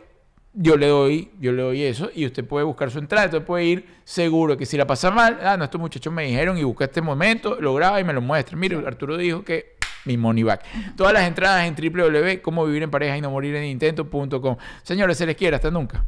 yo 0.55 0.77
le 0.77 0.87
doy, 0.87 1.31
yo 1.41 1.53
le 1.53 1.63
doy 1.63 1.83
eso 1.83 2.11
y 2.15 2.27
usted 2.27 2.45
puede 2.45 2.65
buscar 2.65 2.91
su 2.91 2.99
entrada, 2.99 3.25
entonces 3.25 3.47
puede 3.47 3.65
ir 3.65 3.87
seguro 4.05 4.57
que 4.57 4.67
si 4.67 4.77
la 4.77 4.87
pasa 4.87 5.11
mal, 5.11 5.39
ah, 5.43 5.57
no, 5.57 5.65
estos 5.65 5.81
muchachos 5.81 6.13
me 6.13 6.25
dijeron 6.25 6.57
y 6.57 6.63
busca 6.63 6.85
este 6.85 7.03
momento, 7.03 7.61
lo 7.61 7.75
graba 7.75 8.01
y 8.01 8.05
me 8.05 8.13
lo 8.13 8.21
muestra. 8.21 8.57
Mire, 8.57 8.77
Arturo 8.87 9.17
dijo 9.17 9.45
que 9.45 9.75
mi 10.05 10.17
money 10.17 10.43
back. 10.43 10.65
Todas 10.97 11.13
las 11.13 11.25
entradas 11.25 11.67
en 11.67 11.75
www.comovivirenpareja 11.75 13.17
y 13.17 13.21
no 13.21 13.31
morir 13.31 13.57
en 13.57 13.65
intento.com. 13.65 14.57
Señores, 14.83 15.19
se 15.19 15.27
les 15.27 15.37
quiere, 15.37 15.57
hasta 15.57 15.71
nunca. 15.71 16.05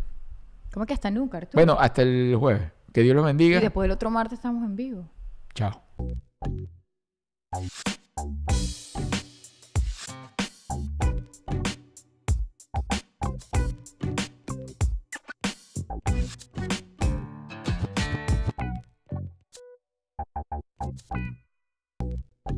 ¿Cómo 0.72 0.86
que 0.86 0.94
hasta 0.94 1.10
nunca, 1.10 1.38
Arturo? 1.38 1.54
Bueno, 1.54 1.76
hasta 1.80 2.02
el 2.02 2.36
jueves. 2.38 2.70
Que 2.92 3.02
Dios 3.02 3.16
los 3.16 3.24
bendiga. 3.24 3.58
Y 3.58 3.62
después 3.62 3.86
el 3.86 3.90
otro 3.90 4.10
martes 4.10 4.38
estamos 4.38 4.64
en 4.64 4.76
vivo. 4.76 5.10
Chao. 5.54 5.82